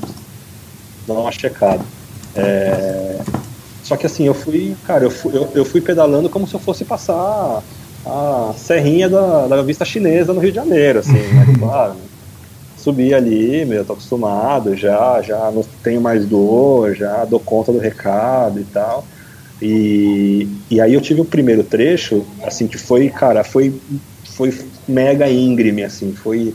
dá 1.07 1.15
uma 1.15 1.33
checada. 1.33 1.85
É, 2.35 3.19
só 3.83 3.97
que 3.97 4.07
assim, 4.07 4.27
eu 4.27 4.35
fui, 4.35 4.77
cara, 4.85 5.05
eu 5.05 5.11
fui, 5.11 5.37
eu, 5.37 5.49
eu, 5.55 5.65
fui 5.65 5.81
pedalando 5.81 6.31
como 6.31 6.47
se 6.47 6.55
eu 6.55 6.61
fosse 6.61 6.85
passar 6.85 7.63
a 8.07 8.55
serrinha 8.57 9.09
da, 9.09 9.47
da 9.47 9.63
vista 9.63 9.85
chinesa 9.85 10.33
no 10.33 10.41
Rio 10.41 10.51
de 10.51 10.57
Janeiro, 10.57 11.01
assim, 11.01 11.13
né? 11.13 11.47
Tipo, 11.53 11.67
ah, 11.67 11.95
subi 12.77 13.15
ali, 13.15 13.65
meu, 13.65 13.85
tô 13.85 13.93
acostumado, 13.93 14.77
já, 14.77 15.23
já 15.23 15.51
não 15.51 15.63
tenho 15.83 16.01
mais 16.01 16.27
dor, 16.27 16.95
já 16.95 17.25
dou 17.25 17.39
conta 17.39 17.73
do 17.73 17.79
recado 17.79 18.59
e 18.59 18.65
tal. 18.65 19.07
E, 19.61 20.49
e 20.69 20.81
aí 20.81 20.93
eu 20.93 21.01
tive 21.01 21.21
o 21.21 21.25
primeiro 21.25 21.63
trecho, 21.63 22.27
assim, 22.43 22.67
que 22.67 22.79
foi, 22.79 23.09
cara, 23.09 23.45
foi, 23.45 23.81
foi 24.37 24.53
mega 24.89 25.31
íngreme, 25.31 25.85
assim, 25.85 26.13
foi 26.13 26.53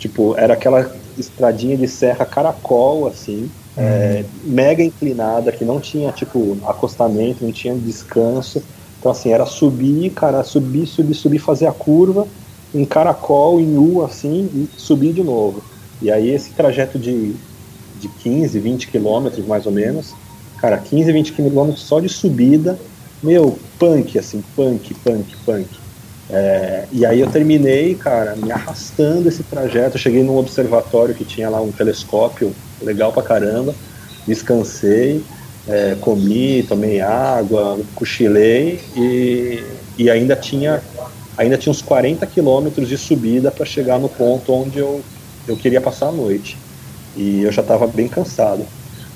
Tipo, 0.00 0.34
era 0.38 0.54
aquela 0.54 0.90
estradinha 1.14 1.76
de 1.76 1.86
serra 1.86 2.24
caracol, 2.24 3.06
assim, 3.06 3.42
uhum. 3.76 3.84
é, 3.84 4.24
mega 4.42 4.82
inclinada, 4.82 5.52
que 5.52 5.62
não 5.62 5.78
tinha, 5.78 6.10
tipo, 6.10 6.58
acostamento, 6.64 7.44
não 7.44 7.52
tinha 7.52 7.76
descanso. 7.76 8.66
Então, 8.98 9.12
assim, 9.12 9.30
era 9.30 9.44
subir, 9.44 10.08
cara, 10.14 10.42
subir, 10.42 10.86
subir, 10.86 11.12
subir, 11.14 11.38
fazer 11.38 11.66
a 11.66 11.72
curva 11.72 12.26
em 12.72 12.86
caracol, 12.86 13.60
em 13.60 13.76
U, 13.76 14.02
assim, 14.02 14.50
e 14.54 14.70
subir 14.80 15.12
de 15.12 15.22
novo. 15.22 15.62
E 16.00 16.10
aí 16.10 16.30
esse 16.30 16.54
trajeto 16.54 16.98
de, 16.98 17.36
de 17.94 18.08
15, 18.08 18.58
20 18.58 18.90
quilômetros, 18.90 19.44
mais 19.46 19.66
ou 19.66 19.72
menos, 19.72 20.16
cara, 20.56 20.78
15, 20.78 21.12
20 21.12 21.34
quilômetros 21.34 21.86
só 21.86 22.00
de 22.00 22.08
subida, 22.08 22.80
meu, 23.22 23.60
punk, 23.78 24.18
assim, 24.18 24.40
punk, 24.56 24.94
punk, 24.94 25.36
punk. 25.44 25.79
É, 26.32 26.84
e 26.92 27.04
aí 27.04 27.20
eu 27.20 27.28
terminei, 27.28 27.94
cara, 27.94 28.36
me 28.36 28.52
arrastando 28.52 29.28
esse 29.28 29.42
trajeto. 29.42 29.96
Eu 29.96 30.00
cheguei 30.00 30.22
num 30.22 30.36
observatório 30.36 31.14
que 31.14 31.24
tinha 31.24 31.48
lá 31.50 31.60
um 31.60 31.72
telescópio 31.72 32.54
legal 32.80 33.12
pra 33.12 33.22
caramba. 33.22 33.74
Descansei, 34.26 35.24
é, 35.66 35.96
comi, 36.00 36.62
tomei 36.62 37.00
água, 37.00 37.80
cochilei 37.94 38.80
e, 38.96 39.64
e 39.98 40.10
ainda 40.10 40.36
tinha 40.36 40.82
ainda 41.36 41.56
tinha 41.56 41.70
uns 41.70 41.80
40 41.80 42.26
quilômetros 42.26 42.86
de 42.86 42.98
subida 42.98 43.50
para 43.50 43.64
chegar 43.64 43.98
no 43.98 44.10
ponto 44.10 44.52
onde 44.52 44.78
eu, 44.78 45.00
eu 45.48 45.56
queria 45.56 45.80
passar 45.80 46.08
a 46.08 46.12
noite. 46.12 46.58
E 47.16 47.42
eu 47.42 47.50
já 47.50 47.62
estava 47.62 47.86
bem 47.86 48.06
cansado. 48.08 48.66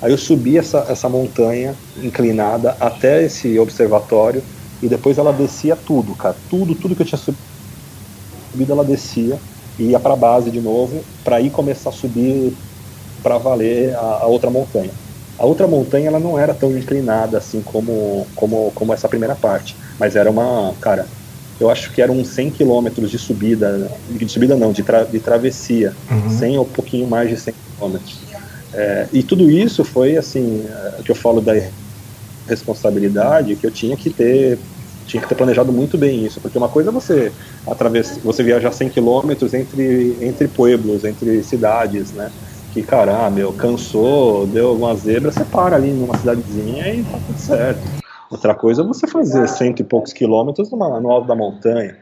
Aí 0.01 0.11
eu 0.11 0.17
subi 0.17 0.57
essa, 0.57 0.85
essa 0.89 1.07
montanha 1.07 1.75
inclinada 2.01 2.75
até 2.79 3.23
esse 3.23 3.57
observatório 3.59 4.43
e 4.81 4.87
depois 4.87 5.17
ela 5.17 5.31
descia 5.31 5.75
tudo, 5.75 6.15
cara. 6.15 6.35
Tudo, 6.49 6.75
tudo 6.75 6.95
que 6.95 7.01
eu 7.01 7.05
tinha 7.05 7.19
subido, 7.19 8.71
ela 8.71 8.83
descia 8.83 9.39
e 9.77 9.85
ia 9.85 9.99
para 9.99 10.15
base 10.15 10.49
de 10.51 10.61
novo, 10.61 11.03
para 11.23 11.41
ir 11.41 11.49
começar 11.49 11.89
a 11.89 11.93
subir 11.93 12.53
para 13.21 13.37
valer 13.37 13.95
a, 13.95 13.99
a, 13.99 14.27
outra 14.27 14.49
montanha. 14.49 14.91
A 15.37 15.45
outra 15.45 15.67
montanha 15.67 16.07
ela 16.07 16.19
não 16.19 16.39
era 16.39 16.53
tão 16.53 16.77
inclinada 16.77 17.37
assim 17.37 17.61
como, 17.61 18.27
como, 18.35 18.71
como 18.71 18.93
essa 18.93 19.09
primeira 19.09 19.35
parte, 19.35 19.75
mas 19.99 20.15
era 20.15 20.29
uma, 20.31 20.73
cara, 20.79 21.07
eu 21.59 21.69
acho 21.69 21.91
que 21.91 22.01
eram 22.01 22.15
uns 22.15 22.29
100 22.29 22.51
quilômetros 22.51 23.09
de 23.09 23.17
subida, 23.17 23.91
de 24.09 24.29
subida 24.29 24.55
não, 24.55 24.71
de, 24.71 24.83
tra, 24.83 25.03
de 25.03 25.19
travessia, 25.19 25.95
uhum. 26.09 26.29
100 26.29 26.57
ou 26.57 26.65
um 26.65 26.69
pouquinho 26.69 27.07
mais 27.07 27.29
de 27.29 27.37
100 27.37 27.53
quilômetros. 27.75 28.21
É, 28.73 29.07
e 29.13 29.23
tudo 29.23 29.49
isso 29.49 29.83
foi 29.83 30.17
assim, 30.17 30.65
é, 30.67 31.03
que 31.03 31.11
eu 31.11 31.15
falo 31.15 31.39
da 31.41 31.53
responsabilidade, 32.47 33.55
que 33.55 33.65
eu 33.65 33.71
tinha 33.71 33.95
que 33.95 34.09
ter 34.09 34.59
tinha 35.05 35.21
que 35.21 35.29
ter 35.29 35.35
planejado 35.35 35.71
muito 35.71 35.99
bem 35.99 36.25
isso, 36.25 36.41
porque 36.41 36.57
uma 36.57 36.67
coisa 36.67 36.89
é 36.89 36.93
você 36.93 37.31
através, 37.67 38.17
você 38.23 38.43
viajar 38.43 38.71
100 38.71 38.89
quilômetros 38.89 39.53
entre 39.53 40.17
entre 40.19 40.47
pueblos, 40.47 41.03
entre 41.03 41.43
cidades, 41.43 42.11
né? 42.11 42.31
Que 42.71 42.81
cara, 42.81 43.25
ah, 43.25 43.29
meu, 43.29 43.53
cansou, 43.53 44.47
deu 44.47 44.73
uma 44.75 44.95
zebra, 44.95 45.31
você 45.31 45.45
para 45.45 45.75
ali 45.75 45.93
numa 45.93 46.17
cidadezinha 46.17 46.93
e 46.93 47.03
tá 47.03 47.19
tudo 47.19 47.37
certo. 47.37 47.85
Outra 48.29 48.55
coisa 48.55 48.81
é 48.81 48.85
você 48.85 49.07
fazer 49.07 49.47
cento 49.47 49.81
e 49.81 49.83
poucos 49.83 50.11
quilômetros 50.11 50.71
numa, 50.71 50.99
no 50.99 51.11
alto 51.11 51.27
da 51.27 51.35
montanha, 51.35 51.95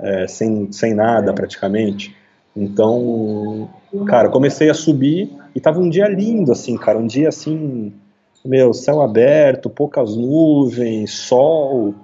é, 0.00 0.26
sem, 0.26 0.70
sem 0.72 0.94
nada 0.94 1.32
praticamente. 1.32 2.14
Então, 2.56 3.70
cara, 4.06 4.28
comecei 4.28 4.68
a 4.68 4.74
subir 4.74 5.30
e 5.54 5.60
tava 5.60 5.78
um 5.80 5.88
dia 5.88 6.08
lindo, 6.08 6.50
assim, 6.50 6.76
cara, 6.76 6.98
um 6.98 7.06
dia 7.06 7.28
assim, 7.28 7.92
meu, 8.44 8.72
céu 8.72 9.00
aberto, 9.00 9.68
poucas 9.68 10.16
nuvens, 10.16 11.12
sol, 11.12 11.94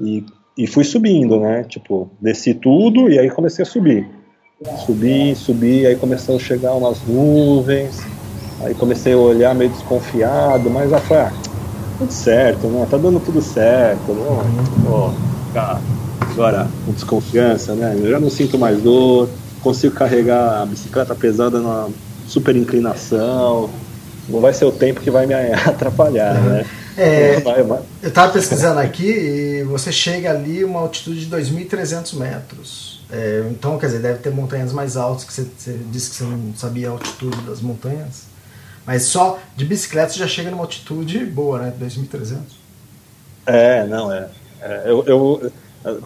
e, 0.00 0.24
e 0.56 0.66
fui 0.66 0.84
subindo, 0.84 1.38
né? 1.40 1.64
Tipo, 1.64 2.10
desci 2.20 2.54
tudo 2.54 3.08
e 3.08 3.18
aí 3.18 3.30
comecei 3.30 3.62
a 3.62 3.66
subir. 3.66 4.06
Subi, 4.84 5.34
subi, 5.34 5.86
aí 5.86 5.96
começou 5.96 6.36
a 6.36 6.38
chegar 6.38 6.74
umas 6.74 7.02
nuvens, 7.02 7.98
aí 8.62 8.74
comecei 8.74 9.14
a 9.14 9.18
olhar 9.18 9.54
meio 9.54 9.70
desconfiado, 9.70 10.70
mas 10.70 10.92
aí 10.92 11.00
foi, 11.00 11.16
ah, 11.16 11.32
tudo 11.98 12.12
certo, 12.12 12.68
né? 12.68 12.86
Tá 12.90 12.98
dando 12.98 13.20
tudo 13.20 13.40
certo, 13.40 14.12
né? 14.12 14.22
Oh, 14.86 15.10
agora 16.32 16.68
com 16.84 16.92
desconfiança, 16.92 17.74
né? 17.74 17.94
Eu 17.96 18.10
já 18.10 18.20
não 18.20 18.30
sinto 18.30 18.58
mais 18.58 18.80
dor, 18.82 19.30
consigo 19.62 19.94
carregar 19.94 20.62
a 20.62 20.66
bicicleta 20.66 21.14
pesada 21.14 21.58
numa 21.58 21.90
super 22.26 22.54
inclinação, 22.56 23.70
não 24.28 24.40
vai 24.40 24.52
ser 24.52 24.64
o 24.64 24.72
tempo 24.72 25.00
que 25.00 25.10
vai 25.10 25.26
me 25.26 25.34
atrapalhar, 25.66 26.34
né? 26.40 26.66
É, 26.96 27.36
eu 28.02 28.08
estava 28.08 28.32
pesquisando 28.32 28.78
aqui 28.78 29.08
e 29.08 29.62
você 29.64 29.90
chega 29.90 30.30
ali 30.30 30.62
uma 30.62 30.80
altitude 30.80 31.26
de 31.26 31.34
2.300 31.34 32.14
metros. 32.16 33.00
É, 33.10 33.42
então, 33.50 33.78
quer 33.78 33.86
dizer, 33.86 34.00
deve 34.00 34.18
ter 34.18 34.30
montanhas 34.30 34.72
mais 34.72 34.96
altas, 34.96 35.24
que 35.24 35.32
você, 35.32 35.46
você, 35.56 35.78
disse 35.90 36.10
que 36.10 36.16
você 36.16 36.24
não 36.24 36.54
sabia 36.54 36.88
a 36.88 36.92
altitude 36.92 37.40
das 37.42 37.60
montanhas. 37.60 38.24
Mas 38.86 39.04
só 39.04 39.38
de 39.56 39.64
bicicleta 39.64 40.12
você 40.12 40.18
já 40.18 40.26
chega 40.26 40.50
numa 40.50 40.62
altitude 40.62 41.24
boa, 41.24 41.58
né? 41.58 41.72
2.300. 41.80 42.38
É, 43.46 43.86
não, 43.86 44.12
é. 44.12 44.28
é 44.60 44.82
eu, 44.84 45.04
eu 45.06 45.52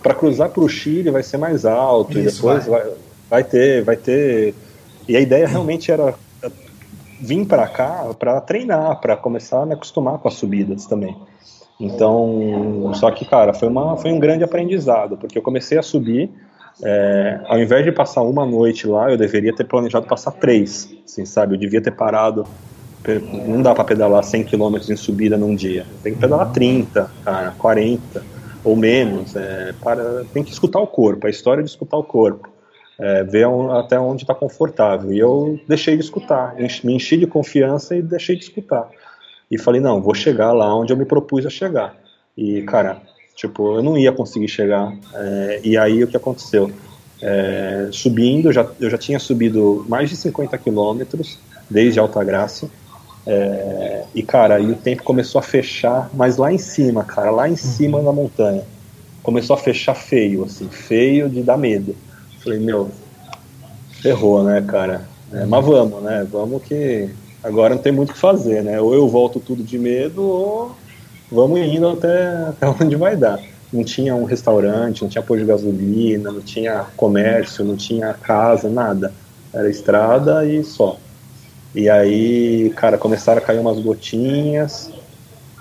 para 0.03 0.15
cruzar 0.15 0.51
para 0.51 0.63
o 0.63 0.69
Chile 0.69 1.11
vai 1.11 1.23
ser 1.23 1.37
mais 1.37 1.65
alto 1.65 2.19
Isso, 2.19 2.21
e 2.21 2.33
depois 2.33 2.67
vai. 2.67 2.83
Vai, 2.83 2.93
vai 3.31 3.45
ter, 3.45 3.83
vai 3.83 3.97
ter. 3.97 4.55
E 5.09 5.17
a 5.17 5.21
ideia 5.21 5.47
realmente 5.47 5.91
era 5.91 6.15
vim 7.21 7.45
para 7.45 7.67
cá 7.69 8.07
para 8.19 8.41
treinar, 8.41 9.01
para 9.01 9.17
começar 9.17 9.63
a 9.63 9.67
me 9.67 9.75
acostumar 9.75 10.19
com 10.19 10.29
as 10.29 10.35
subidas 10.35 10.87
também. 10.87 11.17
Então, 11.81 12.93
só 12.95 13.11
que, 13.11 13.25
cara, 13.25 13.53
foi, 13.53 13.69
uma, 13.69 13.97
foi 13.97 14.13
um 14.13 14.19
grande 14.19 14.45
aprendizado, 14.45 15.17
porque 15.17 15.37
eu 15.37 15.43
comecei 15.43 15.77
a 15.77 15.83
subir, 15.83 16.31
é, 16.83 17.41
ao 17.47 17.59
invés 17.59 17.85
de 17.85 17.93
passar 17.93 18.23
uma 18.23 18.47
noite 18.47 18.87
lá, 18.87 19.11
eu 19.11 19.17
deveria 19.17 19.55
ter 19.55 19.65
planejado 19.65 20.07
passar 20.07 20.31
três, 20.33 20.95
assim, 21.05 21.25
sabe? 21.25 21.55
Eu 21.55 21.59
devia 21.59 21.81
ter 21.81 21.91
parado 21.91 22.47
não 23.47 23.61
dá 23.61 23.75
para 23.75 23.85
pedalar 23.85 24.25
100 24.25 24.45
km 24.45 24.77
em 24.89 24.97
subida 24.97 25.37
num 25.37 25.55
dia. 25.55 25.85
Tem 26.03 26.15
que 26.15 26.21
pedalar 26.21 26.51
30, 26.53 27.11
cara, 27.25 27.55
40 27.59 28.23
ou 28.65 28.75
menos. 28.75 29.37
É, 29.37 29.75
para, 29.83 30.25
tem 30.33 30.43
que 30.43 30.53
escutar 30.53 30.81
o 30.81 30.87
corpo, 30.87 31.27
a 31.27 31.31
história 31.31 31.63
de 31.63 31.69
escutar 31.69 31.99
o 31.99 32.03
corpo. 32.03 32.49
É, 32.99 33.25
ver 33.25 33.47
até 33.73 33.99
onde 33.99 34.23
está 34.23 34.35
confortável. 34.35 35.13
E 35.13 35.19
eu 35.19 35.59
deixei 35.67 35.97
de 35.97 36.05
escutar, 36.05 36.55
me 36.85 36.95
enchi 36.95 37.17
de 37.17 37.27
confiança 37.27 37.97
e 37.97 38.03
deixei 38.03 38.37
de 38.37 38.45
escutar. 38.45 38.89
E 39.51 39.59
falei, 39.59 39.81
não, 39.81 40.01
vou 40.01 40.15
chegar 40.15 40.53
lá 40.53 40.75
onde 40.75 40.93
eu 40.93 40.97
me 40.97 41.05
propus 41.05 41.45
a 41.45 41.51
chegar. 41.51 41.97
E, 42.37 42.63
cara, 42.63 43.01
tipo, 43.35 43.77
eu 43.77 43.83
não 43.83 43.99
ia 43.99 44.13
conseguir 44.13 44.49
chegar. 44.49 44.93
É, 45.15 45.61
e 45.65 45.77
aí 45.77 46.03
o 46.03 46.07
que 46.07 46.17
aconteceu? 46.17 46.71
É, 47.21 47.89
subindo, 47.91 48.53
já, 48.53 48.67
eu 48.81 48.91
já 48.91 48.99
tinha 48.99 49.19
subido 49.19 49.85
mais 49.89 50.11
de 50.11 50.17
50 50.17 50.57
quilômetros 50.59 51.39
desde 51.71 51.99
Alta 51.99 52.23
Graça. 52.23 52.69
É, 53.27 54.05
e 54.15 54.23
cara, 54.23 54.57
aí 54.57 54.71
o 54.71 54.77
tempo 54.77 55.03
começou 55.03 55.39
a 55.39 55.43
fechar, 55.43 56.11
mas 56.13 56.37
lá 56.37 56.53
em 56.53 56.59
cima, 56.59 57.05
cara, 57.05 57.31
lá 57.31 57.49
em 57.49 57.57
cima 57.57 58.03
na 58.03 58.13
montanha, 58.13 58.63
começou 59.23 59.55
a 59.55 59.59
fechar 59.59 59.95
feio, 59.95 60.45
assim, 60.45 60.69
feio 60.69 61.29
de 61.31 61.43
dar 61.43 61.57
medo. 61.57 61.97
Falei, 62.45 62.59
meu, 62.59 62.91
ferrou, 64.03 64.45
né, 64.45 64.61
cara? 64.61 65.09
É, 65.33 65.47
mas 65.47 65.65
vamos, 65.65 66.03
né? 66.03 66.27
Vamos 66.31 66.63
que 66.63 67.09
agora 67.43 67.75
não 67.75 67.81
tem 67.81 67.91
muito 67.91 68.11
o 68.11 68.13
que 68.13 68.19
fazer, 68.19 68.63
né? 68.63 68.79
Ou 68.79 68.95
eu 68.95 69.09
volto 69.09 69.41
tudo 69.41 69.63
de 69.65 69.79
medo, 69.79 70.23
ou 70.23 70.77
vamos 71.33 71.59
indo 71.61 71.89
até, 71.89 72.37
até 72.49 72.69
onde 72.85 72.97
vai 72.97 73.17
dar. 73.17 73.41
Não 73.73 73.83
tinha 73.83 74.15
um 74.15 74.25
restaurante, 74.25 75.01
não 75.01 75.09
tinha 75.09 75.23
pôr 75.23 75.39
de 75.39 75.47
gasolina, 75.47 76.31
não 76.31 76.43
tinha 76.43 76.85
comércio, 76.95 77.65
não 77.65 77.77
tinha 77.77 78.13
casa, 78.13 78.69
nada. 78.69 79.11
Era 79.53 79.71
estrada 79.71 80.47
e 80.47 80.63
só. 80.63 80.99
E 81.75 81.89
aí, 81.89 82.71
cara, 82.77 82.99
começaram 82.99 83.39
a 83.39 83.45
cair 83.45 83.59
umas 83.59 83.81
gotinhas, 83.81 84.93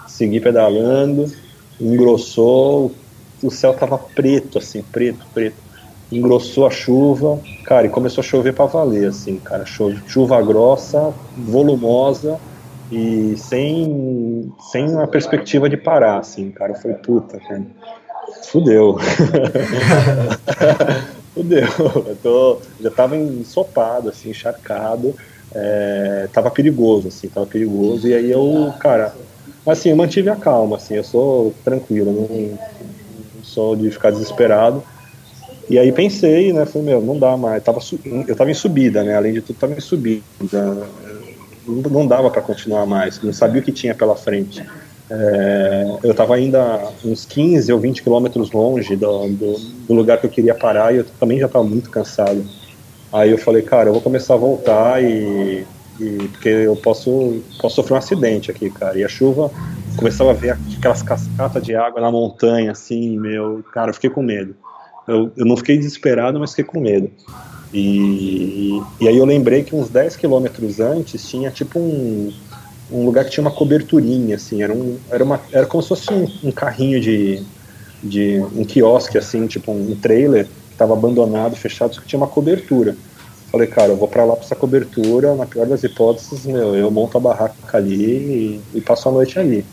segui 0.06 0.42
pedalando, 0.42 1.32
engrossou, 1.80 2.94
o 3.42 3.50
céu 3.50 3.74
tava 3.74 3.98
preto, 3.98 4.58
assim, 4.58 4.84
preto, 4.84 5.26
preto. 5.34 5.64
Engrossou 6.18 6.68
a 6.68 6.70
chuva, 6.70 7.40
cara, 7.66 7.88
e 7.88 7.90
começou 7.90 8.22
a 8.22 8.26
chover 8.26 8.54
para 8.54 8.66
valer, 8.66 9.08
assim, 9.08 9.38
cara. 9.38 9.66
Chuva 9.66 10.42
grossa, 10.42 11.14
volumosa 11.38 12.38
e 12.92 13.36
sem, 13.38 14.52
sem 14.72 14.90
uma 14.90 15.08
perspectiva 15.08 15.70
de 15.70 15.78
parar, 15.78 16.20
assim, 16.20 16.52
cara. 16.52 16.76
Foi 16.76 16.94
puta, 16.94 17.40
cara. 17.40 17.64
Fudeu. 18.44 18.98
Fudeu. 21.34 21.68
Eu 22.08 22.16
tô, 22.22 22.60
já 22.80 22.92
tava 22.92 23.18
ensopado, 23.18 24.10
assim, 24.10 24.30
encharcado 24.30 25.16
é, 25.54 26.28
tava 26.34 26.50
perigoso, 26.50 27.10
assim, 27.10 27.28
tava 27.28 27.46
perigoso. 27.46 28.08
E 28.08 28.14
aí 28.14 28.32
eu, 28.32 28.74
cara, 28.80 29.14
assim, 29.68 29.90
eu 29.90 29.96
mantive 29.96 30.30
a 30.30 30.36
calma, 30.36 30.78
assim, 30.78 30.96
eu 30.96 31.04
sou 31.04 31.54
tranquilo, 31.64 32.12
não, 32.12 32.58
não 33.36 33.44
sou 33.44 33.76
de 33.76 33.92
ficar 33.92 34.12
desesperado. 34.12 34.84
E 35.70 35.80
aí 35.80 35.92
pensei, 35.92 36.52
né, 36.52 36.66
falei, 36.66 36.88
meu, 36.88 37.02
não 37.02 37.18
dá 37.18 37.38
mais, 37.38 37.64
tava, 37.64 37.80
eu 38.28 38.36
tava 38.36 38.52
em 38.52 38.54
subida, 38.54 39.04
né, 39.04 39.16
além 39.16 39.34
de 39.34 39.42
tudo 39.42 39.58
tava 39.58 39.74
em 39.74 39.80
subida, 39.80 40.22
não 41.66 42.06
dava 42.06 42.30
para 42.30 42.42
continuar 42.42 42.86
mais, 42.86 43.22
não 43.22 43.32
sabia 43.32 43.62
o 43.62 43.64
que 43.64 43.72
tinha 43.72 43.96
pela 43.96 44.16
frente. 44.16 44.64
É, 45.10 45.98
eu 46.04 46.12
estava 46.12 46.36
ainda 46.36 46.92
uns 47.04 47.26
15 47.26 47.72
ou 47.72 47.80
20 47.80 48.04
quilômetros 48.04 48.52
longe 48.52 48.96
do, 48.96 49.28
do, 49.28 49.54
do, 49.88 49.94
lugar 49.94 50.18
que 50.18 50.26
eu 50.26 50.30
queria 50.30 50.56
parar 50.56 50.94
e 50.94 50.98
eu 50.98 51.06
também 51.20 51.40
já 51.40 51.46
estava 51.46 51.64
muito 51.64 51.90
cansado. 51.90 52.44
Aí 53.12 53.30
eu 53.30 53.38
falei, 53.38 53.62
cara, 53.62 53.90
eu 53.90 53.94
vou 53.94 54.02
começar 54.02 54.34
a 54.34 54.38
voltar 54.38 55.04
e, 55.04 55.66
e, 56.00 56.28
porque 56.30 56.50
eu 56.50 56.76
posso, 56.76 57.44
posso 57.62 57.76
sofrer 57.76 57.94
um 57.94 57.98
acidente 57.98 58.50
aqui, 58.50 58.70
cara. 58.70 58.98
E 58.98 59.04
a 59.04 59.08
chuva, 59.08 59.52
começava 59.98 60.32
a 60.32 60.34
ver 60.34 60.58
aquelas 60.78 61.04
cascatas 61.04 61.62
de 61.62 61.76
água 61.76 62.02
na 62.02 62.10
montanha, 62.10 62.72
assim, 62.72 63.18
meu, 63.20 63.64
cara, 63.72 63.92
eu 63.92 63.94
fiquei 63.94 64.10
com 64.10 64.24
medo. 64.24 64.56
Eu, 65.08 65.32
eu 65.36 65.46
não 65.46 65.58
fiquei 65.58 65.78
desesperado, 65.78 66.40
mas 66.40 66.52
fiquei 66.52 66.66
com 66.66 66.80
medo. 66.80 67.10
E, 67.74 68.82
e 69.02 69.08
aí 69.08 69.18
eu 69.18 69.26
lembrei 69.26 69.64
que 69.64 69.76
uns 69.76 69.90
10 69.90 70.16
quilômetros 70.16 70.80
antes 70.80 71.28
tinha 71.28 71.50
tipo 71.50 71.80
um, 71.80 72.32
um 72.92 73.06
lugar 73.06 73.26
que 73.26 73.32
tinha 73.32 73.44
uma 73.44 73.52
coberturinha, 73.52 74.36
assim, 74.36 74.62
era, 74.62 74.72
um, 74.72 74.98
era, 75.10 75.24
uma, 75.24 75.42
era 75.52 75.66
como 75.66 75.82
se 75.82 75.90
fosse 75.90 76.14
um, 76.14 76.28
um 76.44 76.52
carrinho 76.52 77.02
de, 77.02 77.44
de 78.04 78.40
um 78.56 78.64
quiosque, 78.64 79.18
assim, 79.18 79.48
tipo 79.48 79.72
um 79.72 79.96
trailer, 79.96 80.48
estava 80.72 80.94
abandonado, 80.94 81.56
fechado, 81.56 81.96
só 81.96 82.02
que 82.02 82.08
tinha 82.08 82.20
uma 82.20 82.28
cobertura. 82.28 82.96
Falei, 83.52 83.68
cara, 83.68 83.90
eu 83.90 83.98
vou 83.98 84.08
para 84.08 84.26
lá 84.26 84.36
para 84.36 84.46
essa 84.46 84.56
cobertura, 84.56 85.36
na 85.36 85.46
pior 85.46 85.66
das 85.66 85.84
hipóteses, 85.84 86.46
meu, 86.46 86.76
eu 86.76 86.90
monto 86.92 87.18
a 87.18 87.22
barraca 87.22 87.78
ali 87.78 88.62
e, 88.74 88.78
e 88.78 88.82
passo 88.82 89.10
a 89.10 89.12
noite 89.12 89.40
ali. 89.40 89.66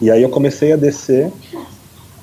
E 0.00 0.10
aí 0.10 0.22
eu 0.22 0.28
comecei 0.28 0.72
a 0.72 0.76
descer 0.76 1.30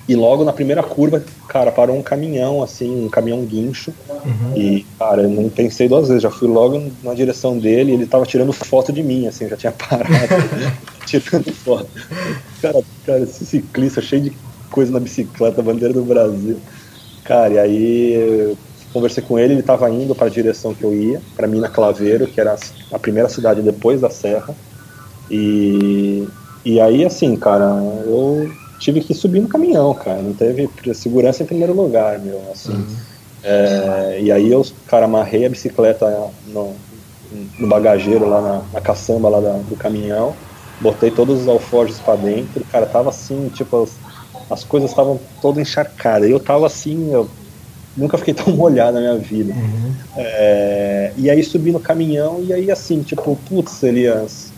e 0.09 0.15
logo 0.15 0.43
na 0.43 0.51
primeira 0.51 0.81
curva, 0.81 1.23
cara, 1.47 1.71
parou 1.71 1.95
um 1.95 2.01
caminhão, 2.01 2.63
assim, 2.63 3.05
um 3.05 3.07
caminhão 3.07 3.45
guincho. 3.45 3.93
Uhum. 4.25 4.57
E, 4.57 4.83
cara, 4.97 5.21
eu 5.21 5.29
não 5.29 5.47
pensei 5.49 5.87
duas 5.87 6.07
vezes, 6.07 6.23
já 6.23 6.31
fui 6.31 6.47
logo 6.47 6.81
na 7.03 7.13
direção 7.13 7.55
dele, 7.59 7.91
ele 7.91 8.07
tava 8.07 8.25
tirando 8.25 8.51
foto 8.51 8.91
de 8.91 9.03
mim, 9.03 9.27
assim, 9.27 9.47
já 9.47 9.55
tinha 9.55 9.71
parado, 9.77 10.09
tirando 11.05 11.53
foto. 11.53 11.87
Cara, 12.59 12.81
cara, 13.05 13.19
esse 13.19 13.45
ciclista 13.45 14.01
cheio 14.01 14.23
de 14.23 14.33
coisa 14.71 14.91
na 14.91 14.99
bicicleta, 14.99 15.61
bandeira 15.61 15.93
do 15.93 16.01
Brasil. 16.01 16.57
Cara, 17.23 17.53
e 17.53 17.59
aí 17.59 18.57
conversei 18.91 19.23
com 19.23 19.37
ele, 19.37 19.53
ele 19.53 19.59
estava 19.59 19.87
indo 19.91 20.15
para 20.15 20.25
a 20.25 20.31
direção 20.31 20.73
que 20.73 20.83
eu 20.83 20.91
ia, 20.91 21.21
para 21.35 21.45
Mina 21.45 21.69
Claveiro, 21.69 22.25
que 22.25 22.41
era 22.41 22.57
a 22.91 22.97
primeira 22.97 23.29
cidade 23.29 23.61
depois 23.61 24.01
da 24.01 24.09
Serra. 24.09 24.55
E, 25.29 26.27
e 26.65 26.81
aí, 26.81 27.05
assim, 27.05 27.35
cara, 27.35 27.79
eu 28.07 28.51
tive 28.79 29.01
que 29.01 29.13
subir 29.13 29.41
no 29.41 29.47
caminhão, 29.47 29.93
cara. 29.93 30.21
Não 30.21 30.33
teve 30.33 30.69
segurança 30.93 31.43
em 31.43 31.45
primeiro 31.45 31.73
lugar, 31.73 32.17
meu. 32.19 32.41
Assim. 32.51 32.73
Uhum. 32.73 32.95
É, 33.43 34.19
e 34.21 34.31
aí 34.31 34.51
eu, 34.51 34.65
cara, 34.87 35.05
amarrei 35.05 35.45
a 35.45 35.49
bicicleta 35.49 36.31
no, 36.47 36.75
no 37.57 37.67
bagageiro 37.67 38.27
lá 38.27 38.41
na, 38.41 38.61
na 38.73 38.81
caçamba 38.81 39.29
lá 39.29 39.39
da, 39.39 39.53
do 39.53 39.75
caminhão, 39.75 40.33
botei 40.81 41.11
todos 41.11 41.41
os 41.41 41.47
alforjes 41.47 41.99
para 41.99 42.15
dentro, 42.15 42.63
cara, 42.71 42.85
tava 42.85 43.09
assim, 43.09 43.49
tipo, 43.49 43.87
as 44.49 44.63
coisas 44.63 44.89
estavam 44.89 45.19
todas 45.41 45.61
encharcadas. 45.61 46.27
E 46.27 46.31
eu 46.31 46.39
tava 46.39 46.65
assim, 46.65 47.13
eu 47.13 47.29
nunca 47.95 48.17
fiquei 48.17 48.33
tão 48.35 48.53
molhado 48.55 48.93
na 48.93 48.99
minha 48.99 49.17
vida. 49.17 49.53
Uhum. 49.53 49.93
É, 50.17 51.13
e 51.17 51.29
aí 51.29 51.43
subi 51.43 51.71
no 51.71 51.79
caminhão 51.79 52.41
e 52.43 52.53
aí 52.53 52.71
assim, 52.71 53.01
tipo, 53.01 53.37
putz, 53.47 53.83
Elias, 53.83 54.48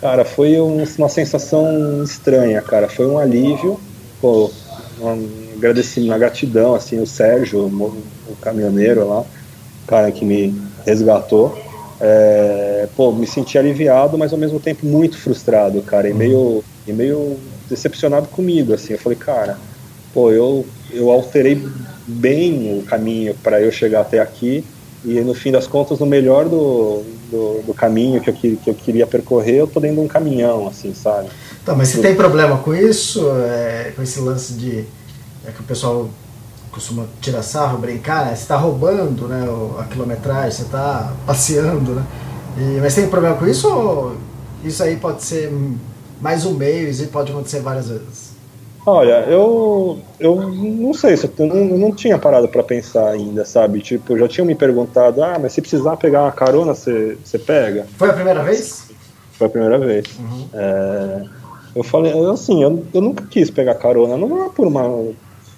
cara, 0.00 0.24
foi 0.24 0.60
um, 0.60 0.82
uma 0.98 1.08
sensação 1.08 2.02
estranha, 2.02 2.60
cara. 2.62 2.88
Foi 2.88 3.06
um 3.06 3.18
alívio, 3.18 3.80
pô, 4.20 4.50
um 5.00 5.54
agradecimento, 5.56 6.10
uma 6.10 6.18
gratidão, 6.18 6.74
assim, 6.74 7.00
o 7.00 7.06
Sérgio, 7.06 7.66
o, 7.66 8.32
o 8.32 8.36
caminhoneiro 8.36 9.08
lá, 9.08 9.24
cara 9.86 10.10
que 10.12 10.24
me 10.24 10.54
resgatou. 10.86 11.56
É, 12.00 12.88
pô, 12.94 13.12
me 13.12 13.26
senti 13.26 13.58
aliviado, 13.58 14.16
mas 14.16 14.32
ao 14.32 14.38
mesmo 14.38 14.60
tempo 14.60 14.86
muito 14.86 15.18
frustrado, 15.18 15.82
cara, 15.82 16.08
e 16.08 16.14
meio, 16.14 16.64
e 16.86 16.92
meio 16.92 17.40
decepcionado 17.68 18.28
comigo, 18.28 18.72
assim. 18.72 18.92
Eu 18.92 18.98
falei, 18.98 19.18
cara, 19.18 19.58
pô, 20.12 20.30
eu, 20.30 20.64
eu 20.90 21.10
alterei 21.10 21.60
bem 22.06 22.78
o 22.78 22.84
caminho 22.84 23.34
para 23.42 23.60
eu 23.60 23.70
chegar 23.70 24.00
até 24.02 24.20
aqui 24.20 24.64
e 25.04 25.20
no 25.20 25.34
fim 25.34 25.52
das 25.52 25.66
contas, 25.66 25.98
no 25.98 26.06
melhor 26.06 26.48
do, 26.48 27.02
do, 27.30 27.62
do, 27.66 27.74
caminho 27.74 28.20
que 28.20 28.30
eu, 28.30 28.34
que 28.34 28.60
eu 28.66 28.74
queria 28.74 29.06
percorrer, 29.06 29.60
eu 29.60 29.66
tô 29.66 29.78
dentro 29.78 29.96
de 29.96 30.02
um 30.02 30.08
caminhão, 30.08 30.66
assim, 30.66 30.92
sabe? 30.92 31.28
Tá, 31.64 31.74
mas 31.74 31.88
você 31.88 32.00
tem 32.00 32.16
problema 32.16 32.58
com 32.58 32.74
isso? 32.74 33.30
É, 33.30 33.92
com 33.94 34.02
esse 34.02 34.20
lance 34.20 34.54
de. 34.54 34.84
É 35.46 35.52
que 35.52 35.60
o 35.60 35.64
pessoal 35.64 36.08
costuma 36.70 37.06
tirar 37.20 37.42
sarro, 37.42 37.78
brincar, 37.78 38.26
né? 38.26 38.34
Você 38.34 38.42
está 38.42 38.56
roubando 38.56 39.28
né, 39.28 39.46
a 39.78 39.84
quilometragem, 39.84 40.50
você 40.50 40.62
está 40.62 41.12
passeando, 41.26 41.92
né? 41.92 42.04
E, 42.56 42.80
mas 42.80 42.94
tem 42.94 43.08
problema 43.08 43.36
com 43.36 43.46
isso 43.46 43.68
ou 43.68 44.16
isso 44.64 44.82
aí 44.82 44.96
pode 44.96 45.22
ser 45.22 45.52
mais 46.20 46.44
um 46.44 46.54
meio 46.54 46.90
e 46.90 47.06
pode 47.06 47.30
acontecer 47.30 47.60
várias 47.60 47.88
vezes? 47.88 48.27
Olha, 48.90 49.26
eu, 49.28 49.98
eu 50.18 50.34
não 50.50 50.94
sei, 50.94 51.12
eu 51.12 51.46
não, 51.46 51.78
não 51.78 51.94
tinha 51.94 52.16
parado 52.16 52.48
para 52.48 52.62
pensar 52.62 53.10
ainda, 53.10 53.44
sabe? 53.44 53.80
Tipo, 53.80 54.16
já 54.16 54.26
tinham 54.26 54.46
me 54.46 54.54
perguntado, 54.54 55.22
ah, 55.22 55.38
mas 55.38 55.52
se 55.52 55.60
precisar 55.60 55.98
pegar 55.98 56.22
uma 56.22 56.32
carona, 56.32 56.74
você, 56.74 57.18
você 57.22 57.38
pega? 57.38 57.86
Foi 57.98 58.08
a 58.08 58.14
primeira 58.14 58.42
vez? 58.42 58.88
Foi 59.32 59.46
a 59.46 59.50
primeira 59.50 59.78
vez. 59.78 60.06
Uhum. 60.18 60.48
É, 60.54 61.22
eu 61.76 61.82
falei, 61.82 62.14
assim, 62.30 62.62
eu, 62.62 62.82
eu 62.94 63.02
nunca 63.02 63.26
quis 63.26 63.50
pegar 63.50 63.74
carona, 63.74 64.16
não 64.16 64.46
é 64.46 64.48
por 64.48 64.66
uma. 64.66 64.82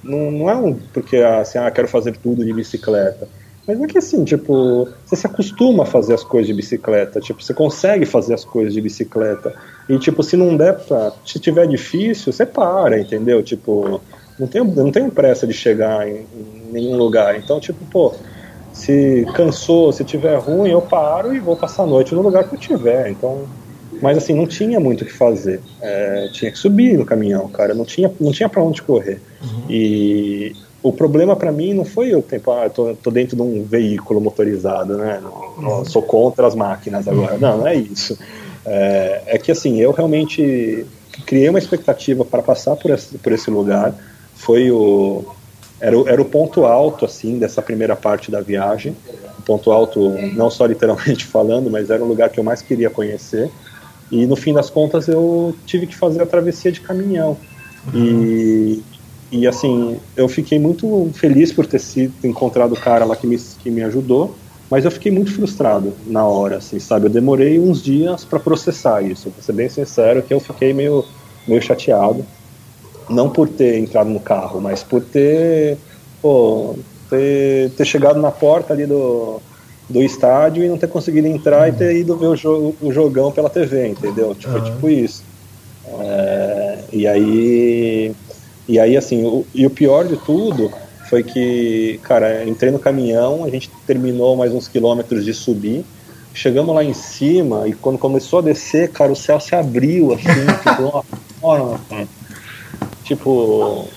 Não, 0.03 0.31
não 0.33 0.51
é 0.51 0.57
um, 0.57 0.75
porque 0.93 1.19
assim, 1.19 1.57
ah, 1.57 1.71
quero 1.71 1.87
fazer 1.87 2.17
tudo 2.17 2.45
de 2.45 2.53
bicicleta. 2.53 3.29
Mas 3.67 3.81
é 3.81 3.87
que 3.87 3.99
assim, 3.99 4.25
tipo, 4.25 4.89
você 5.05 5.17
se 5.17 5.27
acostuma 5.27 5.85
a 5.85 5.87
fazer 5.87 6.15
as 6.15 6.25
coisas 6.25 6.47
de 6.47 6.55
bicicleta, 6.55 7.21
tipo, 7.21 7.43
você 7.43 7.55
consegue 7.55 8.05
fazer 8.05 8.35
as 8.35 8.45
coisas 8.45 8.73
de 8.73 8.81
bicicleta. 8.81 9.55
E 9.89 9.99
tipo, 9.99 10.23
se 10.23 10.37
não 10.37 10.57
der 10.57 10.79
pra. 10.79 11.13
Se 11.25 11.39
tiver 11.39 11.67
difícil, 11.67 12.33
você 12.33 12.47
para, 12.47 12.99
entendeu? 12.99 13.43
Tipo, 13.43 14.01
não 14.39 14.47
tenho, 14.47 14.65
não 14.65 14.91
tenho 14.91 15.11
pressa 15.11 15.47
de 15.47 15.53
chegar 15.53 16.09
em, 16.09 16.27
em 16.35 16.73
nenhum 16.73 16.97
lugar. 16.97 17.37
Então, 17.37 17.61
tipo, 17.61 17.85
pô, 17.87 18.15
se 18.73 19.27
cansou, 19.35 19.93
se 19.93 20.05
tiver 20.05 20.37
ruim, 20.39 20.71
eu 20.71 20.81
paro 20.81 21.35
e 21.35 21.39
vou 21.39 21.57
passar 21.57 21.83
a 21.83 21.87
noite 21.87 22.15
no 22.15 22.23
lugar 22.23 22.49
que 22.49 22.55
eu 22.55 22.59
tiver. 22.59 23.11
Então, 23.11 23.45
Mas 24.01 24.17
assim, 24.17 24.35
não 24.35 24.47
tinha 24.47 24.81
muito 24.81 25.03
o 25.03 25.05
que 25.05 25.13
fazer. 25.13 25.61
É, 25.83 26.29
tinha 26.33 26.51
que 26.51 26.59
subir 26.59 26.97
no 26.97 27.05
caminhão, 27.05 27.49
cara. 27.49 27.75
Não 27.75 27.85
tinha, 27.85 28.11
não 28.19 28.33
tinha 28.33 28.49
para 28.49 28.63
onde 28.63 28.81
correr. 28.81 29.21
Uhum. 29.43 29.65
E 29.69 30.57
o 30.83 30.93
problema 30.93 31.37
para 31.37 31.53
mim 31.53 31.75
não 31.75 31.85
foi 31.85 32.15
o 32.15 32.23
tempo, 32.23 32.51
ah, 32.53 32.65
eu 32.65 32.71
tô, 32.71 32.95
tô, 32.95 33.11
dentro 33.11 33.37
de 33.37 33.43
um 33.43 33.63
veículo 33.63 34.21
motorizado, 34.21 34.97
né? 34.97 35.21
Não, 35.23 35.63
não, 35.63 35.85
sou 35.85 36.03
contra 36.03 36.47
as 36.47 36.55
máquinas 36.55 37.07
agora. 37.07 37.37
Não, 37.39 37.59
não 37.59 37.67
é 37.67 37.75
isso. 37.75 38.19
É, 38.65 39.23
é 39.27 39.39
que 39.39 39.53
assim, 39.53 39.79
eu 39.79 39.91
realmente 39.91 40.87
criei 41.27 41.49
uma 41.49 41.59
expectativa 41.59 42.25
para 42.25 42.43
passar 42.43 42.77
por 42.77 42.91
esse, 42.91 43.19
por 43.19 43.33
esse 43.33 43.51
lugar. 43.51 43.95
Foi 44.35 44.71
o 44.71 45.25
era, 45.81 45.99
o 45.99 46.09
era 46.09 46.21
o 46.21 46.25
ponto 46.25 46.65
alto 46.65 47.05
assim 47.05 47.39
dessa 47.39 47.61
primeira 47.61 47.95
parte 47.95 48.31
da 48.31 48.41
viagem. 48.41 48.97
O 49.39 49.43
ponto 49.43 49.71
alto, 49.71 50.11
não 50.35 50.51
só 50.51 50.67
literalmente 50.67 51.25
falando, 51.27 51.71
mas 51.71 51.91
era 51.91 52.03
um 52.03 52.07
lugar 52.07 52.31
que 52.31 52.41
eu 52.41 52.45
mais 52.45 52.63
queria 52.63 52.89
conhecer. 52.89 53.51
E 54.11 54.27
no 54.27 54.35
fim 54.35 54.53
das 54.53 54.71
contas 54.71 55.09
eu 55.09 55.55
tive 55.67 55.87
que 55.87 55.97
fazer 55.97 56.23
a 56.23 56.27
travessia 56.27 56.73
de 56.73 56.81
caminhão. 56.81 57.37
Uhum. 57.93 58.05
E, 58.05 58.83
e 59.31 59.47
assim, 59.47 59.99
eu 60.17 60.29
fiquei 60.29 60.59
muito 60.59 61.11
feliz 61.15 61.53
por 61.53 61.67
ter 61.67 61.79
sido 61.79 62.13
encontrado 62.25 62.73
o 62.73 62.81
cara 62.81 63.05
lá 63.05 63.15
que 63.15 63.27
me, 63.27 63.39
que 63.39 63.71
me 63.71 63.83
ajudou, 63.83 64.35
mas 64.71 64.85
eu 64.85 64.91
fiquei 64.91 65.11
muito 65.11 65.33
frustrado 65.33 65.93
na 66.07 66.25
hora, 66.25 66.59
assim, 66.59 66.79
sabe? 66.79 67.07
Eu 67.07 67.11
demorei 67.11 67.59
uns 67.59 67.83
dias 67.83 68.25
para 68.25 68.41
processar 68.41 69.03
isso, 69.03 69.31
vou 69.31 69.43
ser 69.43 69.53
bem 69.53 69.69
sincero, 69.69 70.23
que 70.23 70.33
eu 70.33 70.41
fiquei 70.41 70.73
meio, 70.73 71.05
meio 71.47 71.63
chateado. 71.63 72.25
Não 73.09 73.29
por 73.29 73.49
ter 73.49 73.79
entrado 73.79 74.09
no 74.09 74.21
carro, 74.21 74.61
mas 74.61 74.85
por 74.85 75.03
ter, 75.03 75.77
pô, 76.23 76.77
ter, 77.09 77.71
ter 77.71 77.85
chegado 77.85 78.21
na 78.21 78.31
porta 78.31 78.73
ali 78.73 78.87
do, 78.87 79.41
do 79.89 80.01
estádio 80.01 80.65
e 80.65 80.69
não 80.69 80.79
ter 80.79 80.89
conseguido 80.89 81.27
entrar 81.27 81.69
e 81.69 81.73
ter 81.73 81.97
ido 81.97 82.17
ver 82.17 82.29
o, 82.29 82.37
jogo, 82.37 82.77
o 82.81 82.93
jogão 82.93 83.33
pela 83.33 83.51
TV, 83.51 83.89
entendeu? 83.89 84.35
Tipo, 84.37 84.57
uhum. 84.57 84.65
tipo 84.65 84.89
isso. 84.89 85.25
É, 85.99 86.79
e 86.93 87.07
aí, 87.09 88.13
e 88.71 88.79
aí 88.79 88.97
assim, 88.97 89.25
o, 89.25 89.45
e 89.55 89.67
o 89.67 89.71
pior 89.71 90.07
de 90.07 90.17
tudo 90.17 90.71
foi 91.09 91.25
que, 91.25 91.99
cara, 92.05 92.45
entrei 92.49 92.71
no 92.71 92.79
caminhão, 92.79 93.45
a 93.45 93.51
gente 93.51 93.69
terminou 93.85 94.37
mais 94.37 94.55
uns 94.55 94.69
quilômetros 94.69 95.25
de 95.25 95.35
subir, 95.35 95.85
chegamos 96.33 96.73
lá 96.73 96.85
em 96.85 96.95
cima 96.95 97.67
e 97.67 97.73
quando 97.73 97.99
começou 97.99 98.39
a 98.39 98.43
descer, 98.43 98.91
cara, 98.93 99.11
o 99.11 99.17
céu 99.17 99.41
se 99.41 99.57
abriu 99.57 100.13
assim, 100.13 100.47
tipo, 100.63 101.05
ó, 101.43 101.79
tipo, 103.03 103.89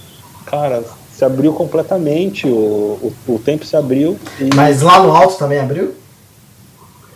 cara, 0.48 0.84
se 1.12 1.24
abriu 1.24 1.54
completamente, 1.54 2.48
o, 2.48 2.50
o, 2.50 3.14
o 3.28 3.40
tempo 3.40 3.64
se 3.64 3.78
abriu. 3.78 4.18
E... 4.40 4.50
Mas 4.56 4.82
lá 4.82 5.04
no 5.04 5.16
alto 5.16 5.38
também 5.38 5.60
abriu? 5.60 5.94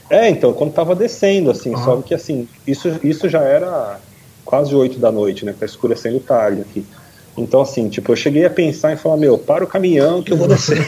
É, 0.09 0.29
então, 0.29 0.53
quando 0.53 0.73
tava 0.73 0.95
descendo, 0.95 1.49
assim, 1.49 1.71
uhum. 1.71 1.83
só 1.83 2.01
que 2.03 2.13
assim, 2.13 2.47
isso, 2.67 2.99
isso 3.03 3.27
já 3.27 3.41
era 3.41 3.99
quase 4.45 4.73
8 4.73 4.99
da 4.99 5.11
noite, 5.11 5.43
né? 5.43 5.55
Tá 5.59 5.65
escurecendo 5.65 6.19
tarde 6.19 6.61
aqui. 6.61 6.85
Então, 7.37 7.61
assim, 7.61 7.87
tipo, 7.87 8.11
eu 8.11 8.15
cheguei 8.15 8.45
a 8.45 8.49
pensar 8.49 8.91
em 8.91 8.97
falar, 8.97 9.17
meu, 9.17 9.37
para 9.37 9.63
o 9.63 9.67
caminhão 9.67 10.23
que 10.23 10.33
eu 10.33 10.37
vou 10.37 10.47
descer. 10.47 10.79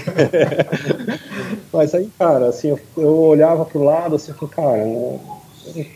Mas 1.71 1.93
aí, 1.93 2.09
cara, 2.17 2.47
assim, 2.47 2.69
eu, 2.69 2.79
eu 2.97 3.15
olhava 3.19 3.63
pro 3.65 3.83
lado, 3.83 4.15
assim, 4.15 4.33
falei, 4.33 4.55
cara, 4.55 4.77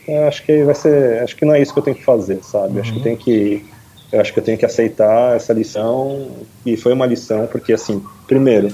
eu 0.06 0.28
acho 0.28 0.44
que 0.44 0.62
vai 0.62 0.74
ser, 0.74 1.22
acho 1.22 1.34
que 1.34 1.44
não 1.44 1.54
é 1.54 1.60
isso 1.60 1.72
que 1.72 1.80
eu 1.80 1.84
tenho 1.84 1.96
que 1.96 2.04
fazer, 2.04 2.38
sabe? 2.44 2.74
Uhum. 2.74 2.80
Acho 2.80 2.92
que 2.92 3.00
tem 3.00 3.16
que 3.16 3.64
eu 4.12 4.20
acho 4.20 4.32
que 4.32 4.38
eu 4.38 4.44
tenho 4.44 4.56
que 4.56 4.64
aceitar 4.64 5.34
essa 5.34 5.52
lição 5.52 6.30
e 6.64 6.76
foi 6.76 6.92
uma 6.92 7.04
lição 7.04 7.48
porque 7.48 7.72
assim 7.72 8.00
primeiro 8.28 8.68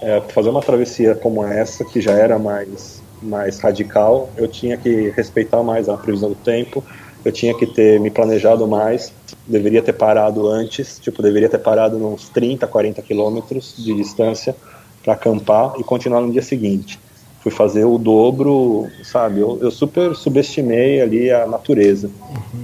é, 0.00 0.18
fazer 0.28 0.48
uma 0.48 0.62
travessia 0.62 1.14
como 1.14 1.44
essa 1.44 1.84
que 1.84 2.00
já 2.00 2.12
era 2.12 2.38
mais 2.38 3.02
mais 3.20 3.60
radical 3.60 4.30
eu 4.34 4.48
tinha 4.48 4.78
que 4.78 5.10
respeitar 5.10 5.62
mais 5.62 5.90
a 5.90 5.96
previsão 5.98 6.30
do 6.30 6.34
tempo 6.36 6.82
eu 7.22 7.30
tinha 7.30 7.54
que 7.54 7.66
ter 7.66 8.00
me 8.00 8.10
planejado 8.10 8.66
mais 8.66 9.12
deveria 9.46 9.82
ter 9.82 9.92
parado 9.92 10.48
antes 10.48 10.98
tipo 10.98 11.22
deveria 11.22 11.48
ter 11.48 11.58
parado 11.58 11.96
uns 11.96 12.28
30 12.28 12.66
40 12.66 13.02
quilômetros 13.02 13.74
de 13.76 13.94
distância 13.94 14.54
para 15.02 15.14
acampar 15.14 15.74
e 15.78 15.84
continuar 15.84 16.20
no 16.20 16.32
dia 16.32 16.42
seguinte 16.42 16.98
fui 17.40 17.50
fazer 17.50 17.84
o 17.84 17.98
dobro 17.98 18.88
sabe 19.02 19.40
eu, 19.40 19.58
eu 19.60 19.70
super 19.70 20.14
subestimei 20.14 21.00
ali 21.00 21.30
a 21.30 21.46
natureza 21.46 22.10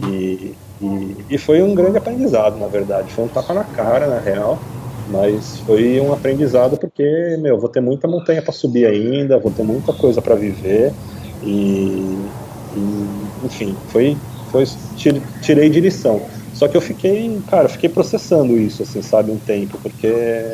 uhum. 0.03 0.15
e 0.15 0.55
e, 0.81 1.17
e 1.31 1.39
foi 1.39 1.63
um 1.63 1.75
grande 1.75 1.99
aprendizado, 1.99 2.59
na 2.59 2.67
verdade. 2.67 3.13
Foi 3.13 3.25
um 3.25 3.29
tapa 3.29 3.53
na 3.53 3.65
cara, 3.65 4.07
na 4.07 4.19
real. 4.19 4.59
Mas 5.11 5.59
foi 5.61 5.99
um 6.01 6.13
aprendizado 6.13 6.77
porque, 6.77 7.37
meu, 7.41 7.59
vou 7.59 7.69
ter 7.69 7.81
muita 7.81 8.07
montanha 8.07 8.43
para 8.43 8.53
subir 8.53 8.87
ainda, 8.87 9.39
vou 9.39 9.51
ter 9.51 9.63
muita 9.63 9.93
coisa 9.93 10.21
para 10.21 10.35
viver. 10.35 10.93
E, 11.43 12.19
e, 12.77 13.09
enfim, 13.45 13.75
foi, 13.89 14.17
foi 14.53 14.65
tirei 15.41 15.71
de 15.71 15.81
lição. 15.81 16.21
Só 16.59 16.67
que 16.67 16.77
eu 16.77 16.81
fiquei, 16.81 17.41
cara, 17.49 17.69
fiquei 17.69 17.89
processando 17.89 18.59
isso, 18.59 18.83
assim, 18.83 19.01
sabe, 19.01 19.31
um 19.31 19.39
tempo, 19.39 19.79
porque 19.81 20.45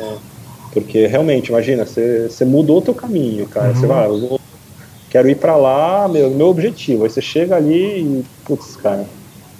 porque 0.71 1.07
realmente, 1.07 1.47
imagina, 1.47 1.85
você, 1.85 2.43
mudou 2.45 2.79
o 2.79 2.81
teu 2.81 2.93
caminho, 2.93 3.47
cara. 3.47 3.69
Uhum. 3.69 3.75
Você 3.75 3.87
vai, 3.87 4.07
eu 4.07 4.19
vou, 4.19 4.41
quero 5.09 5.29
ir 5.29 5.35
para 5.35 5.55
lá, 5.55 6.05
meu, 6.07 6.29
meu 6.29 6.47
objetivo. 6.47 7.05
Aí 7.05 7.09
você 7.09 7.21
chega 7.21 7.55
ali 7.55 8.01
e, 8.01 8.25
putz, 8.43 8.75
cara, 8.75 9.05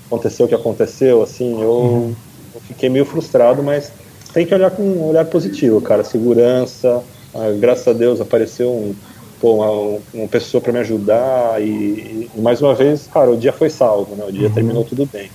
aconteceu 0.06 0.46
o 0.46 0.50
que 0.50 0.54
aconteceu, 0.54 1.24
assim, 1.24 1.60
eu, 1.62 1.72
uhum. 1.72 2.16
eu, 2.54 2.62
fiquei 2.62 2.90
meio 2.90 3.06
frustrado, 3.06 3.64
mas 3.64 3.92
tem 4.34 4.46
que 4.46 4.54
olhar 4.54 4.70
com 4.70 4.84
um 4.84 5.08
olhar 5.08 5.26
positivo, 5.26 5.80
cara, 5.82 6.04
segurança, 6.04 7.02
ah, 7.34 7.56
graças 7.58 7.88
a 7.88 7.94
Deus 7.94 8.20
apareceu 8.20 8.70
um, 8.70 8.94
pô, 9.40 9.54
uma, 9.54 10.00
uma 10.14 10.28
pessoa 10.28 10.62
para 10.62 10.74
me 10.74 10.80
ajudar 10.80 11.62
e, 11.62 12.30
e, 12.36 12.42
mais 12.42 12.62
uma 12.62 12.76
vez, 12.76 13.08
cara, 13.08 13.32
o 13.32 13.38
dia 13.38 13.54
foi 13.54 13.70
salvo, 13.70 14.16
né, 14.16 14.26
o 14.28 14.32
dia 14.32 14.50
uhum. 14.50 14.54
terminou 14.54 14.84
tudo 14.84 15.10
bem. 15.12 15.32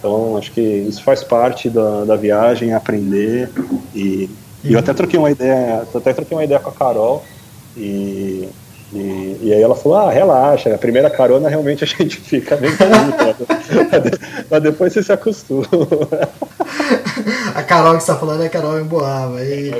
Então, 0.00 0.36
acho 0.36 0.50
que 0.50 0.60
isso 0.60 1.04
faz 1.04 1.22
parte 1.22 1.68
da, 1.68 2.04
da 2.04 2.16
viagem, 2.16 2.72
aprender 2.72 3.52
e, 3.94 4.28
e 4.64 4.72
eu 4.72 4.78
até 4.78 4.94
troquei 4.94 5.18
uma 5.18 5.30
ideia, 5.30 5.86
até 5.94 6.12
troquei 6.14 6.36
uma 6.36 6.44
ideia 6.44 6.58
com 6.58 6.70
a 6.70 6.72
Carol 6.72 7.22
e 7.76 8.48
e, 8.92 9.38
e, 9.42 9.52
aí 9.52 9.62
ela 9.62 9.76
falou, 9.76 9.98
ah, 9.98 10.10
relaxa, 10.10 10.74
a 10.74 10.78
primeira 10.78 11.08
carona 11.08 11.48
realmente 11.48 11.84
a 11.84 11.86
gente 11.86 12.16
fica 12.20 12.56
bem 12.56 12.72
mas 14.50 14.62
depois 14.62 14.92
você 14.92 15.02
se 15.02 15.12
acostuma. 15.12 15.64
a 17.54 17.62
Carol 17.62 17.96
que 17.96 18.02
você 18.02 18.10
está 18.10 18.16
falando 18.16 18.42
é 18.42 18.46
a 18.46 18.50
Carol 18.50 18.80
em 18.80 18.84
Boava. 18.84 19.44
E, 19.44 19.70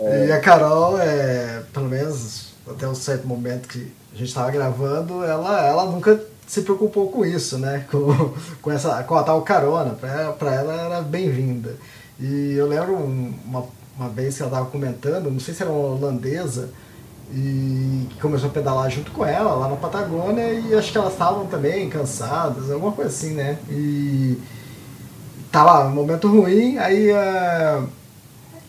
é. 0.00 0.26
e 0.26 0.32
a 0.32 0.40
Carol, 0.40 0.98
é, 0.98 1.62
pelo 1.72 1.88
menos 1.88 2.52
até 2.68 2.88
um 2.88 2.96
certo 2.96 3.28
momento 3.28 3.68
que 3.68 3.92
a 4.12 4.18
gente 4.18 4.28
estava 4.28 4.50
gravando, 4.50 5.24
ela, 5.24 5.64
ela 5.64 5.84
nunca 5.84 6.20
se 6.52 6.60
preocupou 6.60 7.10
com 7.10 7.24
isso, 7.24 7.56
né? 7.56 7.86
Com, 7.90 8.34
com, 8.60 8.70
essa, 8.70 9.02
com 9.04 9.14
a 9.14 9.22
tal 9.22 9.40
carona. 9.40 9.96
Para 10.38 10.54
ela 10.54 10.74
era 10.74 11.00
bem-vinda. 11.00 11.76
E 12.20 12.52
eu 12.52 12.68
lembro 12.68 12.94
uma, 12.94 13.64
uma 13.96 14.10
vez 14.10 14.36
que 14.36 14.42
ela 14.42 14.50
estava 14.50 14.70
comentando, 14.70 15.30
não 15.30 15.40
sei 15.40 15.54
se 15.54 15.62
era 15.62 15.72
uma 15.72 15.94
holandesa, 15.94 16.68
e 17.32 18.06
começou 18.20 18.50
a 18.50 18.52
pedalar 18.52 18.90
junto 18.90 19.10
com 19.12 19.24
ela 19.24 19.54
lá 19.54 19.66
na 19.66 19.76
Patagônia 19.76 20.52
e 20.52 20.74
acho 20.74 20.92
que 20.92 20.98
elas 20.98 21.14
estavam 21.14 21.46
também 21.46 21.88
cansadas, 21.88 22.70
alguma 22.70 22.92
coisa 22.92 23.08
assim, 23.08 23.32
né? 23.32 23.58
E 23.70 24.38
tava 25.50 25.86
um 25.86 25.94
momento 25.94 26.28
ruim, 26.28 26.76
aí 26.76 27.10
a, 27.12 27.82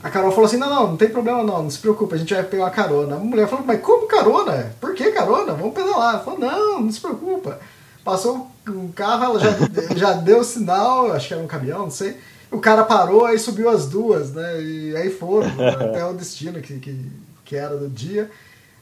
a 0.02 0.10
Carol 0.10 0.32
falou 0.32 0.46
assim, 0.46 0.58
não, 0.58 0.70
não, 0.70 0.88
não 0.92 0.98
tem 0.98 1.10
problema 1.10 1.44
não, 1.44 1.64
não 1.64 1.70
se 1.70 1.80
preocupe, 1.80 2.16
a 2.16 2.18
gente 2.18 2.34
vai 2.34 2.44
pegar 2.44 2.64
uma 2.64 2.70
carona. 2.70 3.18
A 3.18 3.20
mulher 3.20 3.48
falou, 3.48 3.66
mas 3.66 3.82
como 3.82 4.08
carona? 4.08 4.74
Por 4.80 4.94
que 4.94 5.12
carona? 5.12 5.54
Vamos 5.54 5.74
pedalar. 5.74 6.16
Ela 6.16 6.24
falou, 6.24 6.40
não, 6.40 6.82
não 6.82 6.92
se 6.92 7.02
preocupa. 7.02 7.60
Passou 8.04 8.52
um 8.68 8.92
carro, 8.92 9.24
ela 9.24 9.40
já, 9.40 9.96
já 9.96 10.14
deu 10.14 10.44
sinal, 10.44 11.12
acho 11.12 11.28
que 11.28 11.34
era 11.34 11.44
um 11.44 11.48
caminhão, 11.48 11.80
não 11.80 11.92
sei. 11.92 12.18
O 12.52 12.60
cara 12.60 12.84
parou, 12.84 13.26
aí 13.26 13.40
subiu 13.40 13.70
as 13.70 13.88
duas, 13.88 14.34
né? 14.34 14.62
E 14.62 14.96
aí 14.96 15.10
foram 15.10 15.48
até 15.80 16.06
o 16.06 16.14
destino 16.14 16.62
que, 16.62 16.80
que, 16.80 17.12
que 17.44 17.56
era 17.56 17.76
do 17.76 17.90
dia. 17.90 18.30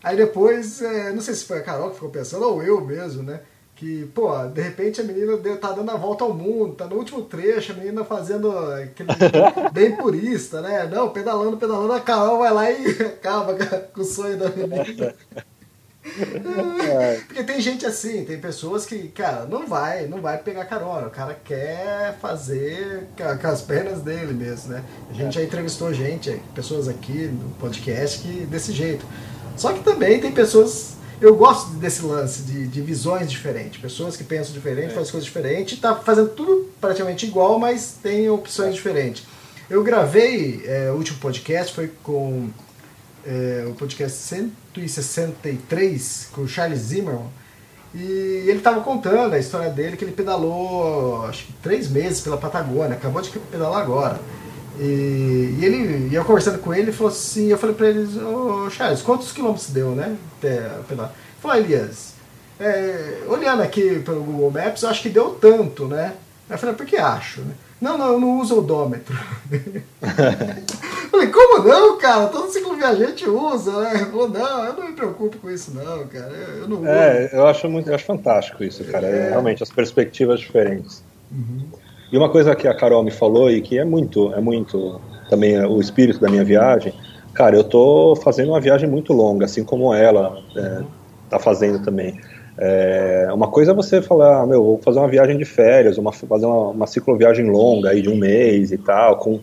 Aí 0.03 0.17
depois, 0.17 0.81
é, 0.81 1.13
não 1.13 1.21
sei 1.21 1.35
se 1.35 1.45
foi 1.45 1.59
a 1.59 1.63
Carol 1.63 1.89
que 1.89 1.95
ficou 1.95 2.09
pensando, 2.09 2.43
ou 2.43 2.63
eu 2.63 2.81
mesmo, 2.81 3.21
né? 3.21 3.41
Que, 3.75 4.05
pô, 4.13 4.35
de 4.47 4.61
repente 4.61 5.01
a 5.01 5.03
menina 5.03 5.37
tá 5.57 5.71
dando 5.71 5.89
a 5.89 5.95
volta 5.95 6.23
ao 6.23 6.33
mundo, 6.33 6.75
tá 6.75 6.85
no 6.85 6.97
último 6.97 7.23
trecho, 7.23 7.71
a 7.71 7.75
menina 7.75 8.03
fazendo 8.03 8.51
aquele 8.73 9.09
bem 9.71 9.95
purista, 9.95 10.61
né? 10.61 10.87
Não, 10.91 11.09
pedalando, 11.09 11.57
pedalando, 11.57 11.93
a 11.93 11.99
Carol 11.99 12.39
vai 12.39 12.53
lá 12.53 12.71
e 12.71 12.85
acaba 13.01 13.55
com 13.93 14.01
o 14.01 14.05
sonho 14.05 14.37
da 14.37 14.49
menina. 14.49 15.15
Porque 17.27 17.43
tem 17.43 17.61
gente 17.61 17.85
assim, 17.85 18.25
tem 18.25 18.39
pessoas 18.39 18.85
que, 18.85 19.07
cara, 19.09 19.45
não 19.45 19.67
vai, 19.67 20.07
não 20.07 20.21
vai 20.21 20.37
pegar 20.37 20.65
carona. 20.65 21.07
O 21.07 21.11
cara 21.11 21.37
quer 21.45 22.17
fazer 22.19 23.07
com 23.15 23.47
as 23.47 23.61
pernas 23.61 24.01
dele 24.01 24.33
mesmo, 24.33 24.71
né? 24.71 24.83
A 25.09 25.13
gente 25.13 25.35
já 25.35 25.43
entrevistou 25.43 25.93
gente, 25.93 26.41
pessoas 26.55 26.87
aqui 26.87 27.27
no 27.27 27.49
podcast 27.59 28.19
que 28.19 28.45
desse 28.45 28.71
jeito. 28.71 29.05
Só 29.55 29.73
que 29.73 29.83
também 29.83 30.19
tem 30.19 30.31
pessoas. 30.31 30.95
Eu 31.21 31.35
gosto 31.35 31.69
desse 31.75 32.01
lance 32.03 32.41
de, 32.41 32.65
de 32.67 32.81
visões 32.81 33.29
diferentes. 33.29 33.79
Pessoas 33.79 34.17
que 34.17 34.23
pensam 34.23 34.53
diferente, 34.53 34.91
é. 34.91 34.95
fazem 34.95 35.11
coisas 35.11 35.25
diferentes, 35.25 35.79
tá 35.79 35.95
fazendo 35.95 36.29
tudo 36.29 36.67
praticamente 36.81 37.27
igual, 37.27 37.59
mas 37.59 37.95
tem 38.01 38.27
opções 38.27 38.69
é. 38.69 38.71
diferentes. 38.71 39.23
Eu 39.69 39.83
gravei, 39.83 40.63
é, 40.65 40.91
o 40.91 40.95
último 40.95 41.19
podcast 41.19 41.73
foi 41.73 41.91
com 42.03 42.49
é, 43.25 43.65
o 43.67 43.73
podcast 43.73 44.17
163, 44.17 46.29
com 46.31 46.41
o 46.41 46.47
Charles 46.47 46.79
Zimmerman, 46.79 47.27
E 47.93 48.45
ele 48.47 48.59
estava 48.59 48.79
contando 48.81 49.33
a 49.33 49.39
história 49.39 49.69
dele, 49.69 49.97
que 49.97 50.05
ele 50.05 50.13
pedalou 50.13 51.25
acho 51.25 51.45
que 51.45 51.53
três 51.61 51.89
meses 51.89 52.21
pela 52.21 52.37
Patagônia, 52.37 52.95
acabou 52.95 53.21
de 53.21 53.29
pedalar 53.29 53.81
agora. 53.81 54.19
E, 54.79 55.57
e 55.59 55.65
ele, 55.65 56.09
e 56.09 56.15
eu 56.15 56.23
conversando 56.23 56.59
com 56.59 56.73
ele, 56.73 56.83
ele 56.83 56.91
falou 56.91 57.11
assim, 57.11 57.47
eu 57.47 57.57
falei 57.57 57.75
para 57.75 57.89
ele, 57.89 58.19
ô 58.19 58.65
oh, 58.65 58.69
Charles, 58.69 59.01
quantos 59.01 59.31
quilômetros 59.31 59.69
deu, 59.69 59.91
né? 59.91 60.15
Pedalar? 60.39 61.11
Ele 61.11 61.41
falou, 61.41 61.57
Elias, 61.57 62.13
é, 62.59 63.23
olhando 63.27 63.61
aqui 63.61 63.99
pelo 63.99 64.23
Google 64.23 64.51
Maps, 64.51 64.83
eu 64.83 64.89
acho 64.89 65.01
que 65.01 65.09
deu 65.09 65.31
tanto, 65.31 65.87
né? 65.87 66.13
Eu 66.49 66.57
falei, 66.57 66.75
por 66.75 66.85
que 66.85 66.97
acho? 66.97 67.41
Né? 67.41 67.53
Não, 67.79 67.97
não, 67.97 68.13
eu 68.13 68.19
não 68.19 68.39
uso 68.39 68.59
odômetro. 68.59 69.17
falei, 71.11 71.27
como 71.27 71.67
não, 71.67 71.97
cara? 71.97 72.27
Todo 72.27 72.49
cicloviajante 72.49 73.29
usa, 73.29 73.81
né? 73.81 74.07
Falou, 74.09 74.29
não, 74.29 74.65
eu 74.65 74.73
não 74.73 74.87
me 74.87 74.93
preocupo 74.93 75.37
com 75.37 75.51
isso, 75.51 75.71
não, 75.75 76.07
cara. 76.07 76.31
Eu, 76.57 76.67
não 76.67 76.87
É, 76.87 77.29
eu 77.33 77.45
acho 77.45 77.69
muito, 77.69 77.89
eu 77.89 77.95
acho 77.95 78.05
fantástico 78.05 78.63
isso, 78.63 78.83
cara. 78.85 79.05
É. 79.05 79.29
Realmente, 79.29 79.61
as 79.61 79.69
perspectivas 79.69 80.39
diferentes. 80.39 81.03
Uhum. 81.31 81.65
E 82.11 82.17
uma 82.17 82.29
coisa 82.29 82.55
que 82.55 82.67
a 82.67 82.73
Carol 82.73 83.03
me 83.03 83.11
falou 83.11 83.49
e 83.51 83.61
que 83.61 83.77
é 83.77 83.85
muito, 83.85 84.33
é 84.33 84.41
muito 84.41 84.99
também 85.29 85.63
o 85.65 85.79
espírito 85.79 86.19
da 86.19 86.29
minha 86.29 86.43
viagem, 86.43 86.93
cara, 87.33 87.55
eu 87.55 87.63
tô 87.63 88.15
fazendo 88.17 88.49
uma 88.49 88.59
viagem 88.59 88.89
muito 88.89 89.13
longa, 89.13 89.45
assim 89.45 89.63
como 89.63 89.93
ela 89.93 90.37
é, 90.55 90.81
tá 91.29 91.39
fazendo 91.39 91.81
também. 91.83 92.19
É, 92.57 93.29
uma 93.33 93.47
coisa 93.47 93.71
é 93.71 93.73
você 93.73 94.01
falar, 94.01 94.41
ah, 94.41 94.45
meu, 94.45 94.63
vou 94.63 94.77
fazer 94.79 94.99
uma 94.99 95.07
viagem 95.07 95.37
de 95.37 95.45
férias, 95.45 95.97
uma, 95.97 96.11
fazer 96.11 96.45
uma, 96.45 96.67
uma 96.67 96.87
cicloviagem 96.87 97.49
longa 97.49 97.91
aí 97.91 98.01
de 98.01 98.09
um 98.09 98.17
mês 98.17 98.73
e 98.73 98.77
tal, 98.77 99.17
com, 99.17 99.39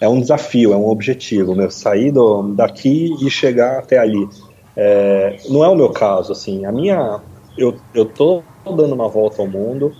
é 0.00 0.08
um 0.08 0.20
desafio, 0.20 0.72
é 0.72 0.76
um 0.76 0.88
objetivo, 0.88 1.54
meu, 1.54 1.70
sair 1.70 2.10
do, 2.10 2.54
daqui 2.54 3.14
e 3.20 3.30
chegar 3.30 3.78
até 3.78 3.98
ali. 3.98 4.28
É, 4.76 5.36
não 5.48 5.64
é 5.64 5.68
o 5.68 5.74
meu 5.74 5.90
caso, 5.90 6.32
assim, 6.32 6.64
a 6.64 6.72
minha, 6.72 7.20
eu, 7.56 7.74
eu 7.94 8.04
tô 8.04 8.42
dando 8.64 8.94
uma 8.94 9.08
volta 9.08 9.42
ao 9.42 9.48
mundo, 9.48 9.92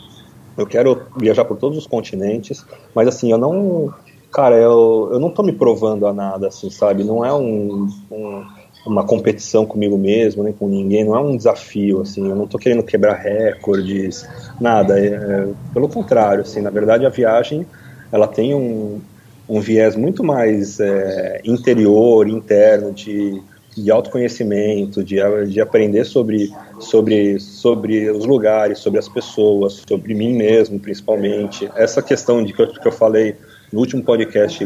eu 0.56 0.66
quero 0.66 1.02
viajar 1.16 1.44
por 1.44 1.56
todos 1.56 1.76
os 1.78 1.86
continentes, 1.86 2.64
mas 2.94 3.08
assim, 3.08 3.32
eu 3.32 3.38
não, 3.38 3.92
cara, 4.32 4.56
eu, 4.56 5.08
eu 5.12 5.18
não 5.18 5.30
tô 5.30 5.42
me 5.42 5.52
provando 5.52 6.06
a 6.06 6.12
nada, 6.12 6.48
assim, 6.48 6.70
sabe, 6.70 7.02
não 7.02 7.24
é 7.24 7.32
um, 7.32 7.88
um 8.10 8.44
uma 8.86 9.04
competição 9.04 9.66
comigo 9.66 9.98
mesmo, 9.98 10.42
nem 10.42 10.52
com 10.52 10.66
ninguém, 10.66 11.04
não 11.04 11.14
é 11.14 11.20
um 11.20 11.36
desafio, 11.36 12.00
assim, 12.00 12.28
eu 12.28 12.34
não 12.34 12.44
estou 12.44 12.58
querendo 12.58 12.82
quebrar 12.82 13.14
recordes, 13.14 14.26
nada, 14.60 14.98
é, 14.98 15.08
é, 15.08 15.48
pelo 15.74 15.88
contrário, 15.88 16.42
assim, 16.42 16.60
na 16.60 16.70
verdade 16.70 17.04
a 17.04 17.10
viagem, 17.10 17.66
ela 18.10 18.26
tem 18.26 18.54
um, 18.54 19.00
um 19.48 19.60
viés 19.60 19.96
muito 19.96 20.22
mais 20.22 20.78
é, 20.78 21.40
interior, 21.44 22.28
interno, 22.28 22.92
de, 22.92 23.40
de 23.74 23.90
autoconhecimento, 23.90 25.02
de, 25.02 25.16
de 25.48 25.60
aprender 25.60 26.04
sobre, 26.04 26.52
sobre, 26.78 27.40
sobre 27.40 28.10
os 28.10 28.26
lugares, 28.26 28.78
sobre 28.78 28.98
as 28.98 29.08
pessoas, 29.08 29.82
sobre 29.88 30.14
mim 30.14 30.34
mesmo, 30.34 30.78
principalmente. 30.78 31.70
Essa 31.74 32.02
questão 32.02 32.44
de 32.44 32.52
que 32.52 32.60
eu, 32.60 32.68
que 32.68 32.86
eu 32.86 32.92
falei 32.92 33.36
no 33.72 33.80
último 33.80 34.02
podcast 34.02 34.64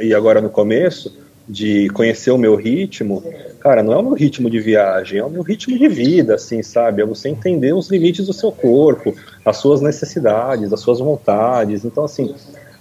e 0.00 0.14
agora 0.14 0.40
no 0.40 0.48
começo, 0.48 1.12
de 1.46 1.90
conhecer 1.90 2.30
o 2.30 2.38
meu 2.38 2.56
ritmo, 2.56 3.22
cara, 3.60 3.82
não 3.82 3.92
é 3.92 3.96
o 3.98 4.02
meu 4.02 4.14
ritmo 4.14 4.48
de 4.48 4.58
viagem, 4.60 5.18
é 5.18 5.24
o 5.24 5.28
meu 5.28 5.42
ritmo 5.42 5.78
de 5.78 5.88
vida, 5.88 6.36
assim, 6.36 6.62
sabe? 6.62 7.02
É 7.02 7.06
você 7.06 7.28
entender 7.28 7.74
os 7.74 7.90
limites 7.90 8.26
do 8.26 8.32
seu 8.32 8.50
corpo, 8.50 9.14
as 9.44 9.58
suas 9.58 9.82
necessidades, 9.82 10.72
as 10.72 10.80
suas 10.80 11.00
vontades. 11.00 11.84
Então, 11.84 12.04
assim, 12.04 12.34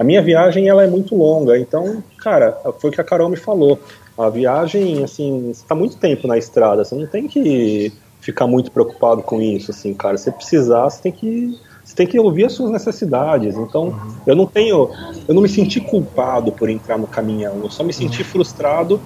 a 0.03 0.05
minha 0.05 0.21
viagem 0.21 0.67
ela 0.67 0.83
é 0.83 0.87
muito 0.87 1.15
longa. 1.15 1.57
Então, 1.57 2.03
cara, 2.17 2.57
foi 2.77 2.89
o 2.89 2.93
que 2.93 2.99
a 2.99 3.03
Carol 3.03 3.29
me 3.29 3.37
falou. 3.37 3.79
A 4.17 4.29
viagem, 4.29 5.03
assim, 5.03 5.53
você 5.53 5.65
tá 5.65 5.73
muito 5.73 5.95
tempo 5.95 6.27
na 6.27 6.37
estrada, 6.37 6.83
você 6.83 6.93
não 6.93 7.07
tem 7.07 7.27
que 7.27 7.91
ficar 8.19 8.45
muito 8.45 8.69
preocupado 8.69 9.23
com 9.23 9.41
isso, 9.41 9.71
assim, 9.71 9.93
cara. 9.93 10.17
Se 10.17 10.29
precisar, 10.29 10.89
você 10.89 11.01
tem 11.01 11.11
que 11.11 11.57
você 11.83 11.95
tem 11.95 12.07
que 12.07 12.19
ouvir 12.19 12.45
as 12.45 12.53
suas 12.53 12.71
necessidades. 12.71 13.55
Então, 13.57 13.87
uhum. 13.87 14.15
eu 14.27 14.35
não 14.35 14.45
tenho, 14.45 14.89
eu 15.27 15.33
não 15.33 15.41
me 15.41 15.49
senti 15.49 15.81
culpado 15.81 16.51
por 16.51 16.69
entrar 16.69 16.97
no 16.97 17.07
caminhão. 17.07 17.59
Eu 17.63 17.69
só 17.69 17.83
me 17.83 17.91
senti 17.91 18.21
uhum. 18.21 18.27
frustrado 18.27 19.01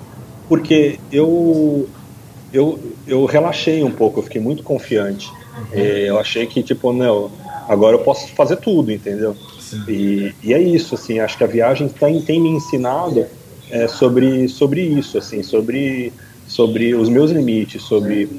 porque 0.47 0.99
eu, 1.11 1.87
eu, 2.53 2.79
eu 3.07 3.25
relaxei 3.25 3.83
um 3.83 3.91
pouco. 3.91 4.19
Eu 4.19 4.23
fiquei 4.23 4.41
muito 4.41 4.61
confiante. 4.63 5.29
Uhum. 5.29 5.65
É, 5.73 6.09
eu 6.09 6.19
achei 6.19 6.45
que 6.45 6.61
tipo, 6.61 6.93
não, 6.93 7.31
agora 7.67 7.95
eu 7.95 7.99
posso 7.99 8.27
fazer 8.33 8.57
tudo, 8.57 8.91
entendeu? 8.91 9.35
E, 9.87 10.33
e, 10.43 10.53
é 10.53 10.61
isso, 10.61 10.95
assim. 10.95 11.19
Acho 11.19 11.37
que 11.37 11.43
a 11.43 11.47
viagem 11.47 11.89
tem, 11.89 12.21
tem 12.21 12.41
me 12.41 12.49
ensinado 12.49 13.25
é, 13.69 13.87
sobre, 13.87 14.47
sobre 14.47 14.81
isso, 14.81 15.17
assim, 15.17 15.43
sobre, 15.43 16.13
sobre 16.47 16.95
os 16.95 17.09
meus 17.09 17.31
limites, 17.31 17.81
sobre 17.83 18.29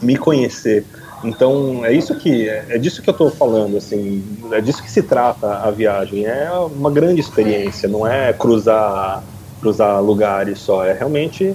me 0.00 0.16
conhecer. 0.16 0.84
Então 1.24 1.84
é 1.84 1.92
isso 1.92 2.14
que 2.16 2.48
é 2.48 2.76
disso 2.78 3.00
que 3.00 3.08
eu 3.08 3.12
estou 3.12 3.30
falando, 3.30 3.76
assim, 3.76 4.24
é 4.50 4.60
disso 4.60 4.82
que 4.82 4.90
se 4.90 5.02
trata 5.02 5.58
a 5.58 5.70
viagem. 5.70 6.26
É 6.26 6.50
uma 6.50 6.90
grande 6.90 7.20
experiência, 7.20 7.88
não 7.88 8.06
é 8.06 8.32
cruzar 8.32 9.22
cruzar 9.60 10.02
lugares 10.02 10.58
só, 10.58 10.84
é 10.84 10.92
realmente 10.92 11.54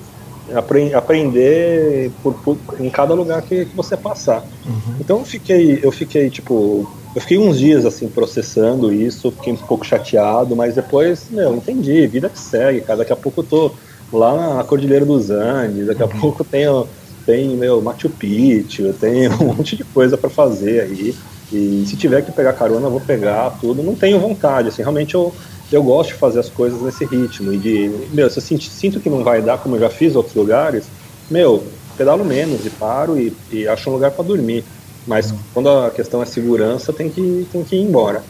apre 0.56 0.94
aprender 0.94 2.10
por, 2.24 2.34
por, 2.36 2.58
em 2.80 2.90
cada 2.90 3.14
lugar 3.14 3.42
que, 3.42 3.66
que 3.66 3.76
você 3.76 3.98
passar. 3.98 4.44
Uhum. 4.66 4.96
Então 5.00 5.20
eu 5.20 5.26
fiquei, 5.26 5.80
eu 5.84 5.92
fiquei 5.92 6.30
tipo, 6.30 6.90
eu 7.18 7.22
fiquei 7.22 7.40
uns 7.40 7.58
dias 7.58 7.84
assim 7.84 8.08
processando 8.08 8.94
isso, 8.94 9.32
fiquei 9.32 9.52
um 9.52 9.58
pouco 9.58 9.84
chateado, 9.84 10.56
mas 10.56 10.76
depois, 10.76 11.32
meu, 11.32 11.56
entendi, 11.56 12.06
vida 12.06 12.30
que 12.30 12.38
segue, 12.38 12.82
cara. 12.82 13.00
Daqui 13.00 13.12
a 13.12 13.16
pouco 13.16 13.42
eu 13.42 13.44
tô 13.44 13.72
lá 14.14 14.58
na 14.58 14.64
Cordilheira 14.64 15.04
dos 15.04 15.32
Andes, 15.32 15.88
daqui 15.88 16.04
a 16.04 16.06
uhum. 16.06 16.20
pouco 16.20 16.44
tenho 16.44 16.88
tem 17.26 17.58
meu 17.58 17.82
Machu 17.82 18.08
Picchu, 18.08 18.94
tem 18.94 19.28
um 19.30 19.46
monte 19.52 19.76
de 19.76 19.84
coisa 19.84 20.16
para 20.16 20.30
fazer 20.30 20.82
aí. 20.82 21.16
E 21.52 21.84
se 21.88 21.98
tiver 21.98 22.24
que 22.24 22.32
pegar 22.32 22.54
carona, 22.54 22.86
eu 22.86 22.92
vou 22.92 23.02
pegar 23.02 23.50
tudo. 23.60 23.82
Não 23.82 23.96
tenho 23.96 24.20
vontade, 24.20 24.68
assim, 24.68 24.84
realmente 24.84 25.16
eu, 25.16 25.34
eu 25.72 25.82
gosto 25.82 26.10
de 26.10 26.20
fazer 26.20 26.40
as 26.40 26.52
coisas 26.52 26.80
nesse 26.84 27.04
ritmo. 27.04 27.52
E 27.52 27.58
de, 27.58 27.92
meu, 28.14 28.30
se 28.30 28.38
eu 28.38 28.44
sinto, 28.44 28.64
sinto 28.66 29.00
que 29.00 29.10
não 29.10 29.24
vai 29.24 29.42
dar, 29.42 29.58
como 29.58 29.76
eu 29.76 29.80
já 29.80 29.90
fiz 29.90 30.14
em 30.14 30.18
outros 30.18 30.36
lugares, 30.36 30.88
meu, 31.32 31.64
pedalo 31.98 32.24
menos 32.24 32.64
e 32.64 32.70
paro 32.70 33.20
e, 33.20 33.34
e 33.52 33.68
acho 33.68 33.90
um 33.90 33.94
lugar 33.94 34.12
para 34.12 34.24
dormir. 34.24 34.64
Mas 35.08 35.34
quando 35.54 35.70
a 35.70 35.90
questão 35.90 36.22
é 36.22 36.26
segurança, 36.26 36.92
tem 36.92 37.10
que, 37.10 37.48
tem 37.52 37.64
que 37.64 37.78
ir 37.78 37.82
embora. 37.82 38.22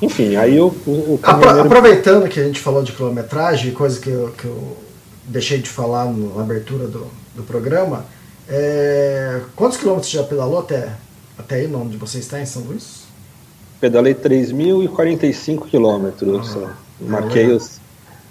Enfim, 0.00 0.36
aí 0.36 0.60
o, 0.60 0.66
o 0.66 1.18
caminhoneiro... 1.20 1.66
Aproveitando 1.66 2.28
que 2.28 2.38
a 2.38 2.44
gente 2.44 2.60
falou 2.60 2.82
de 2.82 2.92
quilometragem, 2.92 3.72
coisa 3.72 3.98
que 3.98 4.10
eu, 4.10 4.28
que 4.36 4.44
eu 4.44 4.76
deixei 5.24 5.58
de 5.58 5.68
falar 5.68 6.04
na 6.12 6.42
abertura 6.42 6.86
do, 6.86 7.06
do 7.34 7.42
programa, 7.42 8.04
é, 8.48 9.40
quantos 9.56 9.78
quilômetros 9.78 10.10
você 10.10 10.18
já 10.18 10.24
pedalou 10.24 10.58
até, 10.58 10.90
até 11.38 11.56
aí, 11.56 11.74
onde 11.74 11.96
você 11.96 12.18
está, 12.18 12.40
em 12.40 12.46
São 12.46 12.62
Luís? 12.62 13.04
Pedalei 13.80 14.14
3.045 14.14 15.66
quilômetros. 15.66 16.56
Ah, 16.56 16.74
Marquei 17.00 17.50
é 17.50 17.54
os. 17.54 17.80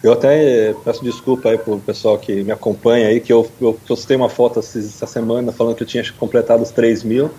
Eu 0.04 0.14
até 0.14 0.74
peço 0.84 1.04
desculpa 1.04 1.50
aí 1.50 1.58
pro 1.58 1.78
pessoal 1.80 2.18
que 2.18 2.44
me 2.44 2.52
acompanha 2.52 3.08
aí, 3.08 3.20
que 3.20 3.32
eu, 3.32 3.48
eu 3.62 3.78
postei 3.88 4.18
uma 4.18 4.30
foto 4.30 4.60
essa 4.60 5.06
semana 5.06 5.52
falando 5.52 5.76
que 5.76 5.84
eu 5.84 5.88
tinha 5.88 6.04
completado 6.18 6.64
os 6.64 6.72
3 6.72 7.04
mil, 7.04 7.30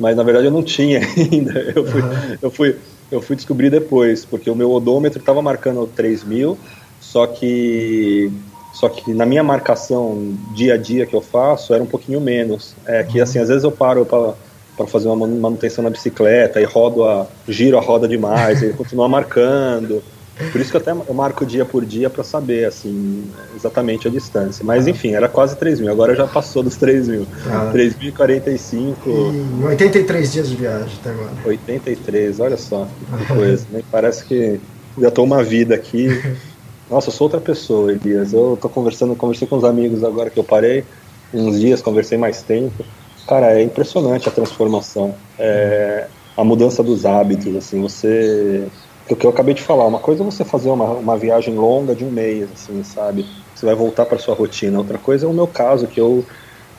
mas 0.00 0.16
na 0.16 0.22
verdade 0.22 0.46
eu 0.46 0.50
não 0.50 0.62
tinha 0.62 1.00
ainda. 1.16 1.72
Eu 1.76 1.84
fui, 1.84 2.00
uhum. 2.00 2.36
eu 2.42 2.50
fui, 2.50 2.76
eu 3.12 3.22
fui 3.22 3.36
descobrir 3.36 3.70
depois, 3.70 4.24
porque 4.24 4.50
o 4.50 4.56
meu 4.56 4.72
odômetro 4.72 5.20
estava 5.20 5.40
marcando 5.42 5.86
3 5.94 6.24
mil, 6.24 6.58
só 7.00 7.26
que 7.26 8.32
só 8.72 8.88
que 8.88 9.12
na 9.12 9.26
minha 9.26 9.42
marcação 9.42 10.34
dia 10.54 10.74
a 10.74 10.76
dia 10.76 11.04
que 11.04 11.14
eu 11.14 11.20
faço 11.20 11.74
era 11.74 11.82
um 11.82 11.86
pouquinho 11.86 12.20
menos. 12.20 12.74
É 12.86 13.02
que 13.02 13.20
assim, 13.20 13.38
às 13.38 13.48
vezes 13.48 13.64
eu 13.64 13.72
paro 13.72 14.06
para 14.06 14.86
fazer 14.86 15.08
uma 15.08 15.26
manutenção 15.26 15.84
na 15.84 15.90
bicicleta 15.90 16.60
e 16.60 16.64
rodo 16.64 17.04
a 17.04 17.26
giro 17.46 17.76
a 17.76 17.80
roda 17.80 18.08
demais, 18.08 18.62
e 18.62 18.72
continua 18.72 19.08
marcando. 19.08 20.02
Por 20.50 20.60
isso 20.60 20.70
que 20.70 20.76
eu 20.76 20.80
até 20.80 20.90
eu 20.90 21.14
marco 21.14 21.44
dia 21.44 21.64
por 21.64 21.84
dia 21.84 22.08
para 22.08 22.24
saber 22.24 22.66
assim 22.66 23.30
exatamente 23.54 24.08
a 24.08 24.10
distância. 24.10 24.64
Mas 24.64 24.86
enfim, 24.86 25.12
era 25.14 25.28
quase 25.28 25.56
3 25.56 25.80
mil, 25.80 25.90
agora 25.90 26.14
já 26.14 26.26
passou 26.26 26.62
dos 26.62 26.76
3 26.76 27.08
mil. 27.08 27.26
Ah. 27.46 27.70
3.045. 27.72 28.96
E 29.06 29.64
83 29.64 30.32
dias 30.32 30.48
de 30.48 30.56
viagem 30.56 30.98
até 31.00 31.10
agora. 31.10 31.32
83, 31.44 32.40
olha 32.40 32.56
só 32.56 32.86
que 33.18 33.34
coisa. 33.34 33.66
né? 33.70 33.82
Parece 33.90 34.24
que 34.24 34.60
já 34.98 35.08
estou 35.08 35.24
uma 35.24 35.42
vida 35.42 35.74
aqui. 35.74 36.08
Nossa, 36.90 37.08
eu 37.08 37.12
sou 37.12 37.26
outra 37.26 37.40
pessoa, 37.40 37.92
Elias. 37.92 38.32
Eu 38.32 38.58
tô 38.60 38.68
conversando, 38.68 39.14
conversei 39.14 39.46
com 39.46 39.56
os 39.56 39.64
amigos 39.64 40.02
agora 40.02 40.28
que 40.28 40.38
eu 40.38 40.44
parei, 40.44 40.84
uns 41.32 41.60
dias, 41.60 41.80
conversei 41.80 42.18
mais 42.18 42.42
tempo. 42.42 42.84
Cara, 43.28 43.52
é 43.52 43.62
impressionante 43.62 44.28
a 44.28 44.32
transformação. 44.32 45.14
É, 45.38 46.08
a 46.36 46.42
mudança 46.42 46.82
dos 46.82 47.06
hábitos, 47.06 47.54
assim, 47.54 47.80
você. 47.80 48.66
O 49.10 49.16
que 49.16 49.26
eu 49.26 49.30
acabei 49.30 49.54
de 49.54 49.62
falar, 49.62 49.86
uma 49.86 49.98
coisa 49.98 50.22
é 50.22 50.24
você 50.24 50.44
fazer 50.44 50.70
uma, 50.70 50.92
uma 50.92 51.18
viagem 51.18 51.56
longa 51.56 51.94
de 51.94 52.04
um 52.04 52.10
mês, 52.10 52.50
assim, 52.52 52.82
sabe? 52.84 53.26
Você 53.54 53.66
vai 53.66 53.74
voltar 53.74 54.06
para 54.06 54.18
sua 54.18 54.34
rotina. 54.34 54.78
Outra 54.78 54.98
coisa 54.98 55.26
é 55.26 55.28
o 55.28 55.32
meu 55.32 55.48
caso, 55.48 55.88
que 55.88 56.00
eu, 56.00 56.24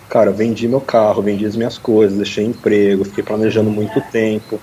cara, 0.07 0.31
vendi 0.31 0.67
meu 0.67 0.81
carro, 0.81 1.21
vendi 1.21 1.45
as 1.45 1.57
minhas 1.57 1.77
coisas, 1.77 2.17
deixei 2.17 2.45
emprego, 2.45 3.03
fiquei 3.03 3.23
planejando 3.23 3.69
muito 3.69 3.99
tempo 4.11 4.59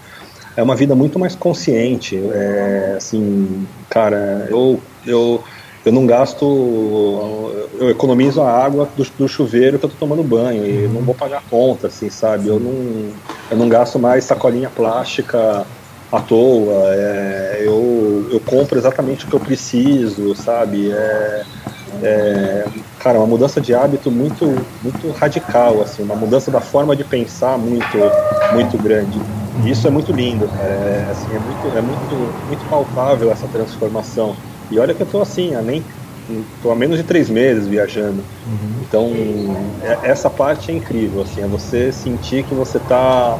é 0.58 0.62
uma 0.62 0.74
vida 0.74 0.92
muito 0.96 1.20
mais 1.20 1.36
consciente. 1.36 2.20
É, 2.32 2.94
assim, 2.96 3.68
cara, 3.88 4.48
eu, 4.50 4.82
eu, 5.06 5.44
eu 5.84 5.92
não 5.92 6.04
gasto, 6.04 6.44
eu 7.78 7.88
economizo 7.88 8.42
a 8.42 8.50
água 8.50 8.84
do, 8.96 9.04
do 9.04 9.28
chuveiro 9.28 9.78
que 9.78 9.84
eu 9.84 9.88
tô 9.90 9.96
tomando 9.96 10.24
banho 10.24 10.66
e 10.66 10.88
não 10.88 11.04
vou 11.04 11.14
pagar 11.14 11.44
conta, 11.48 11.86
assim, 11.86 12.10
sabe? 12.10 12.48
Eu 12.48 12.58
não, 12.58 13.14
eu 13.48 13.56
não 13.56 13.68
gasto 13.68 14.00
mais 14.00 14.24
sacolinha 14.24 14.68
plástica 14.68 15.64
à 16.10 16.20
toa, 16.20 16.94
é, 16.94 17.62
eu, 17.66 18.26
eu 18.30 18.40
compro 18.40 18.78
exatamente 18.78 19.24
o 19.24 19.28
que 19.28 19.34
eu 19.34 19.40
preciso, 19.40 20.34
sabe? 20.34 20.90
É, 20.90 21.42
é, 22.02 22.64
cara, 22.98 23.18
uma 23.18 23.26
mudança 23.26 23.60
de 23.60 23.74
hábito 23.74 24.10
muito, 24.10 24.46
muito 24.82 25.10
radical, 25.12 25.80
assim, 25.82 26.02
uma 26.02 26.16
mudança 26.16 26.50
da 26.50 26.60
forma 26.60 26.94
de 26.94 27.04
pensar 27.04 27.58
muito, 27.58 27.98
muito 28.52 28.78
grande. 28.78 29.18
E 29.64 29.70
isso 29.70 29.86
é 29.86 29.90
muito 29.90 30.12
lindo, 30.12 30.46
é, 30.56 31.08
assim, 31.10 31.34
é 31.34 31.38
muito, 31.38 31.68
é 31.68 31.82
muito, 31.82 32.14
muito 32.46 32.64
palpável 32.66 33.30
essa 33.30 33.48
transformação. 33.48 34.36
E 34.70 34.78
olha 34.78 34.94
que 34.94 35.02
eu 35.02 35.06
estou 35.06 35.22
assim, 35.22 35.54
há 35.54 35.62
nem 35.62 35.82
tô 36.62 36.70
há 36.70 36.76
menos 36.76 36.98
de 36.98 37.04
três 37.04 37.30
meses 37.30 37.66
viajando. 37.66 38.22
Uhum. 38.46 38.82
Então, 38.82 39.10
é, 39.80 40.10
essa 40.10 40.28
parte 40.28 40.70
é 40.70 40.74
incrível, 40.74 41.22
assim, 41.22 41.40
é 41.40 41.46
você 41.46 41.90
sentir 41.90 42.44
que 42.44 42.54
você 42.54 42.76
está 42.76 43.38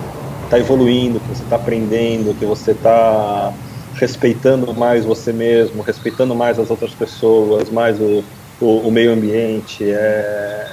tá 0.48 0.58
evoluindo, 0.58 1.20
que 1.20 1.28
você 1.28 1.42
está 1.42 1.56
aprendendo, 1.56 2.34
que 2.34 2.44
você 2.44 2.72
está 2.72 3.52
respeitando 3.94 4.72
mais 4.74 5.04
você 5.04 5.32
mesmo, 5.32 5.82
respeitando 5.82 6.34
mais 6.34 6.58
as 6.58 6.70
outras 6.70 6.92
pessoas, 6.92 7.70
mais 7.70 8.00
o, 8.00 8.24
o, 8.60 8.88
o 8.88 8.90
meio 8.90 9.12
ambiente. 9.12 9.84
É, 9.84 10.66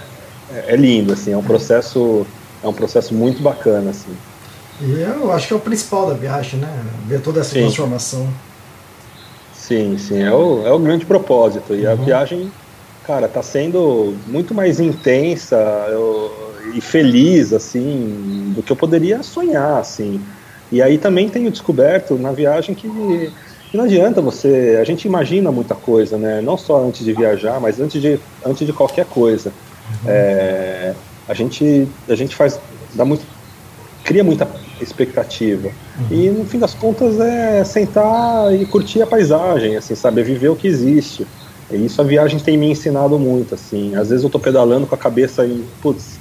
é 0.67 0.76
lindo, 0.76 1.13
assim, 1.13 1.32
é 1.32 1.38
um 1.38 1.43
processo 1.43 2.26
é 2.63 2.67
um 2.67 2.73
processo 2.73 3.13
muito 3.13 3.41
bacana, 3.41 3.91
assim. 3.91 4.15
E 4.82 5.01
eu 5.01 5.32
acho 5.32 5.47
que 5.47 5.53
é 5.53 5.55
o 5.55 5.59
principal 5.59 6.07
da 6.07 6.13
viagem, 6.13 6.59
né? 6.59 6.84
Ver 7.07 7.21
toda 7.21 7.41
essa 7.41 7.51
Sim. 7.51 7.61
transformação. 7.61 8.28
Sim, 9.53 9.97
sim, 9.97 10.21
é 10.21 10.32
o, 10.32 10.65
é 10.65 10.71
o 10.71 10.80
grande 10.80 11.05
propósito. 11.05 11.73
E 11.73 11.86
uhum. 11.86 11.91
a 11.91 11.95
viagem, 11.95 12.51
cara, 13.05 13.28
tá 13.28 13.41
sendo 13.41 14.15
muito 14.28 14.53
mais 14.53 14.80
intensa 14.80 15.55
eu, 15.89 16.32
e 16.76 16.82
feliz, 16.82 17.53
assim, 17.53 18.51
do 18.53 18.61
que 18.61 18.71
eu 18.71 18.76
poderia 18.76 19.23
sonhar, 19.23 19.80
assim. 19.80 20.21
E 20.69 20.82
aí 20.82 20.97
também 20.97 21.30
tenho 21.30 21.49
descoberto 21.49 22.15
na 22.17 22.34
viagem 22.34 22.76
que, 22.76 22.89
que 23.71 23.78
não 23.78 23.86
adianta 23.86 24.21
você. 24.21 24.78
A 24.80 24.84
gente 24.84 25.05
imagina 25.07 25.51
muita 25.53 25.73
coisa, 25.73 26.17
né? 26.17 26.41
Não 26.41 26.57
só 26.57 26.86
antes 26.86 27.05
de 27.05 27.13
viajar, 27.13 27.61
mas 27.61 27.80
antes 27.80 28.01
de, 28.01 28.19
antes 28.45 28.67
de 28.67 28.73
qualquer 28.73 29.05
coisa. 29.05 29.53
Uhum. 30.03 30.09
É, 30.09 30.93
a, 31.30 31.34
gente, 31.34 31.88
a 32.09 32.15
gente 32.15 32.36
faz. 32.36 32.59
Dá 32.93 33.05
muito, 33.05 33.26
cria 34.03 34.23
muita 34.23 34.45
expectativa. 34.82 35.69
Uhum. 35.97 36.07
E 36.11 36.30
no 36.30 36.45
fim 36.45 36.59
das 36.59 36.73
contas 36.73 37.17
é 37.21 37.63
sentar 37.63 38.53
e 38.53 38.65
curtir 38.65 39.01
a 39.01 39.07
paisagem, 39.07 39.78
assim, 39.78 39.95
sabe? 39.95 40.19
É 40.19 40.23
viver 40.26 40.49
o 40.49 40.57
que 40.57 40.67
existe. 40.67 41.26
E 41.71 41.86
isso 41.86 42.01
a 42.01 42.03
viagem 42.03 42.38
tem 42.38 42.57
me 42.57 42.69
ensinado 42.69 43.17
muito, 43.17 43.55
assim. 43.55 43.95
Às 43.95 44.09
vezes 44.09 44.26
eu 44.26 44.30
tô 44.30 44.39
pedalando 44.39 44.86
com 44.86 44.93
a 44.93 44.97
cabeça 44.97 45.45
em, 45.45 45.63
putz, 45.82 46.19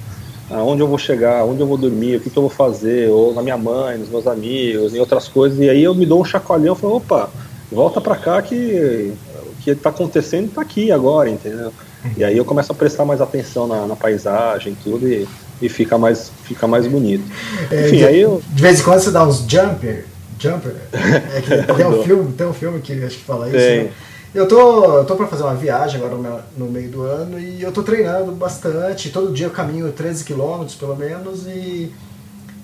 aonde 0.49 0.81
eu 0.81 0.87
vou 0.87 0.97
chegar, 0.97 1.43
onde 1.43 1.61
eu 1.61 1.67
vou 1.67 1.77
dormir, 1.77 2.17
o 2.17 2.19
que, 2.19 2.29
que 2.29 2.37
eu 2.37 2.43
vou 2.43 2.49
fazer, 2.49 3.09
ou 3.09 3.33
na 3.33 3.41
minha 3.41 3.57
mãe, 3.57 3.97
nos 3.97 4.09
meus 4.09 4.27
amigos, 4.27 4.93
em 4.93 4.99
outras 4.99 5.27
coisas. 5.27 5.59
E 5.59 5.69
aí 5.69 5.83
eu 5.83 5.95
me 5.95 6.05
dou 6.05 6.21
um 6.21 6.25
chacoalhão 6.25 6.75
e 6.75 6.77
falo, 6.77 6.95
opa, 6.97 7.29
volta 7.71 7.99
pra 7.99 8.15
cá 8.15 8.41
que 8.41 9.13
o 9.37 9.63
que 9.63 9.75
tá 9.75 9.89
acontecendo 9.89 10.53
tá 10.53 10.61
aqui 10.61 10.91
agora, 10.91 11.29
entendeu? 11.29 11.73
E 12.15 12.23
aí 12.23 12.37
eu 12.37 12.45
começo 12.45 12.71
a 12.71 12.75
prestar 12.75 13.03
mais 13.03 13.19
atenção 13.19 13.65
na, 13.65 13.87
na 13.87 13.95
paisagem 13.95 14.77
tudo 14.83 15.07
e 15.07 15.27
e 15.61 15.69
fica 15.69 15.97
mais, 15.97 16.31
fica 16.43 16.67
mais 16.67 16.87
bonito. 16.87 17.23
É, 17.71 17.87
Enfim, 17.87 17.97
de, 17.97 18.05
aí 18.05 18.19
eu... 18.19 18.41
de 18.47 18.61
vez 18.61 18.79
em 18.79 18.83
quando 18.83 18.99
você 18.99 19.11
dá 19.11 19.25
uns 19.25 19.45
jumper, 19.47 20.05
jumper, 20.39 20.75
é 20.93 21.41
que 21.41 21.73
tem 21.73 21.85
um 21.85 22.03
filme, 22.03 22.33
tem 22.33 22.47
um 22.47 22.53
filme 22.53 22.81
que 22.81 23.03
acho 23.03 23.17
que 23.17 23.23
fala 23.23 23.47
isso. 23.47 23.57
Né? 23.57 23.89
Eu 24.35 24.45
tô, 24.49 24.97
eu 24.97 25.05
tô 25.05 25.15
para 25.15 25.27
fazer 25.27 25.43
uma 25.43 25.55
viagem 25.55 25.95
agora 25.95 26.15
no, 26.57 26.65
no, 26.65 26.69
meio 26.69 26.89
do 26.89 27.03
ano 27.03 27.39
e 27.39 27.61
eu 27.61 27.71
tô 27.71 27.81
treinando 27.81 28.33
bastante. 28.33 29.09
Todo 29.09 29.31
dia 29.31 29.45
eu 29.45 29.51
caminho 29.51 29.89
13 29.93 30.25
quilômetros 30.25 30.75
pelo 30.75 30.93
menos 30.93 31.47
e, 31.47 31.89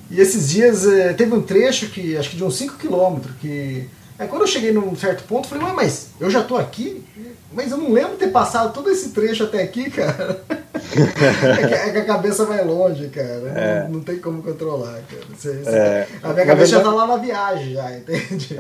e 0.10 0.20
esses 0.20 0.50
dias 0.50 0.86
é, 0.86 1.14
teve 1.14 1.34
um 1.34 1.42
trecho 1.42 1.90
que 1.90 2.18
acho 2.18 2.30
que 2.30 2.36
de 2.36 2.44
uns 2.44 2.58
5 2.58 2.76
quilômetros 2.76 3.34
que 3.40 3.90
Aí 4.20 4.28
quando 4.28 4.42
eu 4.42 4.48
cheguei 4.48 4.72
num 4.72 4.96
certo 4.96 5.24
ponto, 5.24 5.48
falei, 5.48 5.64
Ué, 5.64 5.74
mas 5.74 6.10
eu 6.20 6.30
já 6.30 6.44
tô 6.44 6.56
aqui? 6.56 7.04
Mas 7.52 7.72
eu 7.72 7.78
não 7.78 7.92
lembro 7.92 8.18
ter 8.18 8.28
passado 8.28 8.72
todo 8.72 8.88
esse 8.92 9.10
trecho 9.10 9.46
até 9.46 9.64
aqui, 9.64 9.90
cara. 9.90 10.44
é, 10.46 11.68
que, 11.68 11.74
é, 11.74 11.92
que, 11.92 11.98
a 11.98 12.06
cabeça 12.06 12.46
vai 12.46 12.64
longe, 12.64 13.08
cara. 13.08 13.50
É. 13.56 13.84
Não, 13.84 13.94
não, 13.94 14.00
tem 14.02 14.20
como 14.20 14.44
controlar, 14.44 15.00
cara. 15.10 15.24
Você, 15.36 15.64
você 15.64 15.70
é. 15.70 16.08
A 16.22 16.34
minha 16.34 16.46
cabeça 16.46 16.74
já 16.74 16.82
tá 16.82 16.92
lá 16.92 17.08
na 17.08 17.18
viagem, 17.18 17.74
já, 17.74 17.98
entende? 17.98 18.60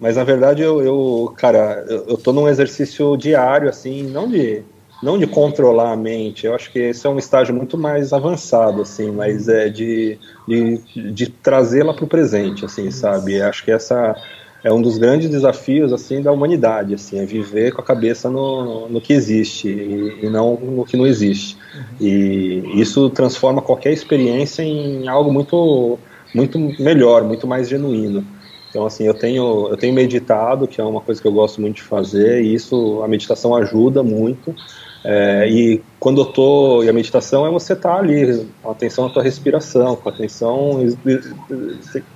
Mas 0.00 0.16
na 0.16 0.24
verdade 0.24 0.62
eu, 0.62 0.82
eu 0.82 1.32
cara, 1.36 1.84
eu, 1.88 2.04
eu 2.08 2.16
tô 2.16 2.32
num 2.32 2.48
exercício 2.48 3.16
diário, 3.16 3.68
assim, 3.68 4.02
não 4.02 4.28
de 4.28 4.62
não 5.02 5.18
de 5.18 5.26
controlar 5.26 5.92
a 5.92 5.96
mente, 5.96 6.44
eu 6.44 6.54
acho 6.54 6.70
que 6.70 6.78
esse 6.78 7.06
é 7.06 7.10
um 7.10 7.18
estágio 7.18 7.54
muito 7.54 7.78
mais 7.78 8.12
avançado, 8.12 8.82
assim, 8.82 9.10
mas 9.10 9.48
é 9.48 9.70
de, 9.70 10.18
de, 10.46 10.78
de 11.12 11.30
trazê-la 11.30 11.94
para 11.94 12.04
o 12.04 12.08
presente, 12.08 12.66
assim, 12.66 12.90
sabe? 12.90 13.40
Acho 13.40 13.64
que 13.64 13.70
essa 13.70 14.14
é 14.62 14.70
um 14.70 14.82
dos 14.82 14.98
grandes 14.98 15.30
desafios 15.30 15.90
assim 15.92 16.20
da 16.20 16.30
humanidade, 16.30 16.94
assim, 16.94 17.18
é 17.18 17.24
viver 17.24 17.72
com 17.72 17.80
a 17.80 17.84
cabeça 17.84 18.28
no, 18.28 18.88
no 18.88 19.00
que 19.00 19.12
existe 19.12 19.68
e, 19.68 20.26
e 20.26 20.28
não 20.28 20.54
no 20.56 20.84
que 20.84 20.96
não 20.96 21.06
existe. 21.06 21.56
E 21.98 22.62
isso 22.74 23.08
transforma 23.10 23.62
qualquer 23.62 23.92
experiência 23.92 24.62
em 24.62 25.08
algo 25.08 25.32
muito 25.32 25.98
muito 26.34 26.58
melhor, 26.58 27.24
muito 27.24 27.46
mais 27.46 27.68
genuíno. 27.68 28.24
Então 28.70 28.86
assim, 28.86 29.04
eu 29.04 29.14
tenho 29.14 29.68
eu 29.68 29.76
tenho 29.76 29.92
meditado, 29.92 30.66
que 30.66 30.80
é 30.80 30.84
uma 30.84 31.00
coisa 31.00 31.20
que 31.20 31.26
eu 31.26 31.32
gosto 31.32 31.60
muito 31.60 31.76
de 31.76 31.82
fazer, 31.82 32.42
e 32.42 32.54
isso 32.54 33.02
a 33.02 33.08
meditação 33.08 33.54
ajuda 33.54 34.02
muito. 34.02 34.54
É, 35.02 35.48
e 35.48 35.82
quando 35.98 36.20
eu 36.20 36.26
tô 36.26 36.82
e 36.82 36.88
a 36.88 36.92
meditação 36.92 37.46
é 37.46 37.50
você 37.50 37.72
estar 37.72 37.94
tá 37.94 37.98
ali 37.98 38.46
com 38.62 38.70
atenção 38.70 39.06
na 39.06 39.10
tua 39.10 39.22
respiração, 39.22 39.96
com 39.96 40.08
atenção 40.08 40.80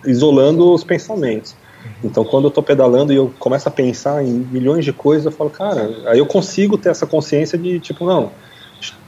isolando 0.05 0.73
os 0.73 0.85
pensamentos. 0.85 1.57
Então, 2.03 2.25
quando 2.25 2.45
eu 2.45 2.49
estou 2.49 2.63
pedalando 2.63 3.13
e 3.13 3.17
eu 3.17 3.33
começo 3.39 3.69
a 3.69 3.71
pensar 3.71 4.25
em 4.25 4.31
milhões 4.31 4.85
de 4.85 4.93
coisas, 4.93 5.27
eu 5.27 5.33
falo, 5.33 5.51
cara, 5.51 5.91
aí 6.07 6.19
eu 6.19 6.27
consigo 6.27 6.79
ter 6.79 6.91
essa 6.91 7.07
consciência 7.07 7.59
de 7.59 7.79
tipo, 7.81 8.07
não, 8.07 8.33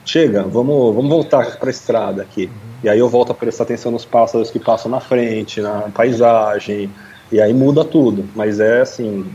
chega, 0.04 0.42
vamos, 0.42 0.94
vamos 0.94 1.10
voltar 1.10 1.56
para 1.58 1.68
a 1.68 1.70
estrada 1.70 2.22
aqui. 2.22 2.50
E 2.82 2.88
aí 2.88 2.98
eu 2.98 3.08
volto 3.08 3.32
a 3.32 3.34
prestar 3.34 3.64
atenção 3.64 3.90
nos 3.90 4.04
pássaros 4.04 4.50
que 4.50 4.58
passam 4.58 4.90
na 4.90 5.00
frente, 5.00 5.60
na 5.60 5.90
paisagem, 5.92 6.90
e 7.30 7.40
aí 7.40 7.52
muda 7.52 7.84
tudo. 7.84 8.24
Mas 8.34 8.60
é 8.60 8.80
assim, 8.80 9.26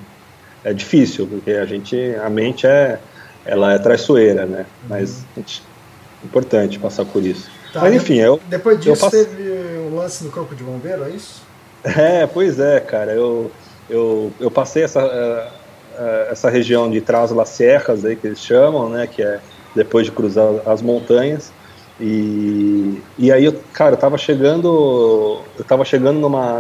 é 0.63 0.73
difícil, 0.73 1.27
porque 1.27 1.51
a 1.51 1.65
gente, 1.65 1.97
a 2.15 2.29
mente 2.29 2.67
é, 2.67 2.99
ela 3.45 3.73
é 3.73 3.79
traiçoeira, 3.79 4.45
né? 4.45 4.65
Mas 4.87 5.23
é 5.37 5.41
importante 6.23 6.79
passar 6.79 7.05
por 7.05 7.23
isso. 7.23 7.49
Tá, 7.73 7.81
Mas 7.81 7.95
enfim, 7.95 8.15
eu. 8.15 8.39
Depois 8.47 8.77
disso 8.77 8.89
eu 8.89 8.97
passo... 8.97 9.11
teve 9.11 9.49
o 9.89 9.95
lance 9.95 10.23
do 10.23 10.29
corpo 10.29 10.53
de 10.53 10.63
bombeiro, 10.63 11.05
é 11.05 11.09
isso? 11.09 11.41
É, 11.83 12.27
pois 12.27 12.59
é, 12.59 12.79
cara. 12.79 13.11
Eu, 13.13 13.49
eu, 13.89 14.31
eu 14.39 14.51
passei 14.51 14.83
essa, 14.83 15.01
eh, 15.01 15.47
eh, 15.97 16.27
essa 16.31 16.49
região 16.49 16.89
de 16.89 17.01
Trás 17.01 17.31
las 17.31 17.49
Sierras, 17.49 18.05
aí, 18.05 18.15
que 18.15 18.27
eles 18.27 18.39
chamam, 18.39 18.89
né? 18.89 19.07
Que 19.07 19.23
é 19.23 19.39
depois 19.75 20.05
de 20.05 20.11
cruzar 20.11 20.47
as 20.65 20.81
montanhas. 20.81 21.51
E, 21.99 23.01
e 23.17 23.31
aí, 23.31 23.45
eu, 23.45 23.55
cara, 23.73 23.93
eu 23.93 23.97
tava 23.97 24.17
chegando. 24.17 25.41
Eu 25.57 25.63
tava 25.65 25.85
chegando 25.85 26.19
numa, 26.19 26.59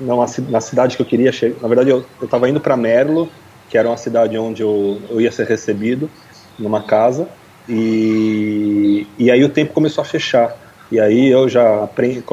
numa, 0.00 0.26
na 0.48 0.60
cidade 0.60 0.96
que 0.96 1.02
eu 1.02 1.06
queria 1.06 1.32
chegar. 1.32 1.60
Na 1.60 1.68
verdade, 1.68 1.90
eu, 1.90 2.04
eu 2.20 2.28
tava 2.28 2.48
indo 2.48 2.60
para 2.60 2.76
Merlo, 2.76 3.28
que 3.68 3.76
era 3.76 3.88
uma 3.88 3.96
cidade 3.96 4.36
onde 4.38 4.62
eu, 4.62 5.00
eu 5.10 5.20
ia 5.20 5.32
ser 5.32 5.46
recebido, 5.46 6.10
numa 6.58 6.82
casa. 6.82 7.28
E, 7.68 9.06
e 9.18 9.30
aí 9.30 9.44
o 9.44 9.48
tempo 9.48 9.74
começou 9.74 10.02
a 10.02 10.04
fechar. 10.04 10.56
E 10.90 10.98
aí 10.98 11.28
eu 11.28 11.48
já 11.48 11.84
aprendi, 11.84 12.24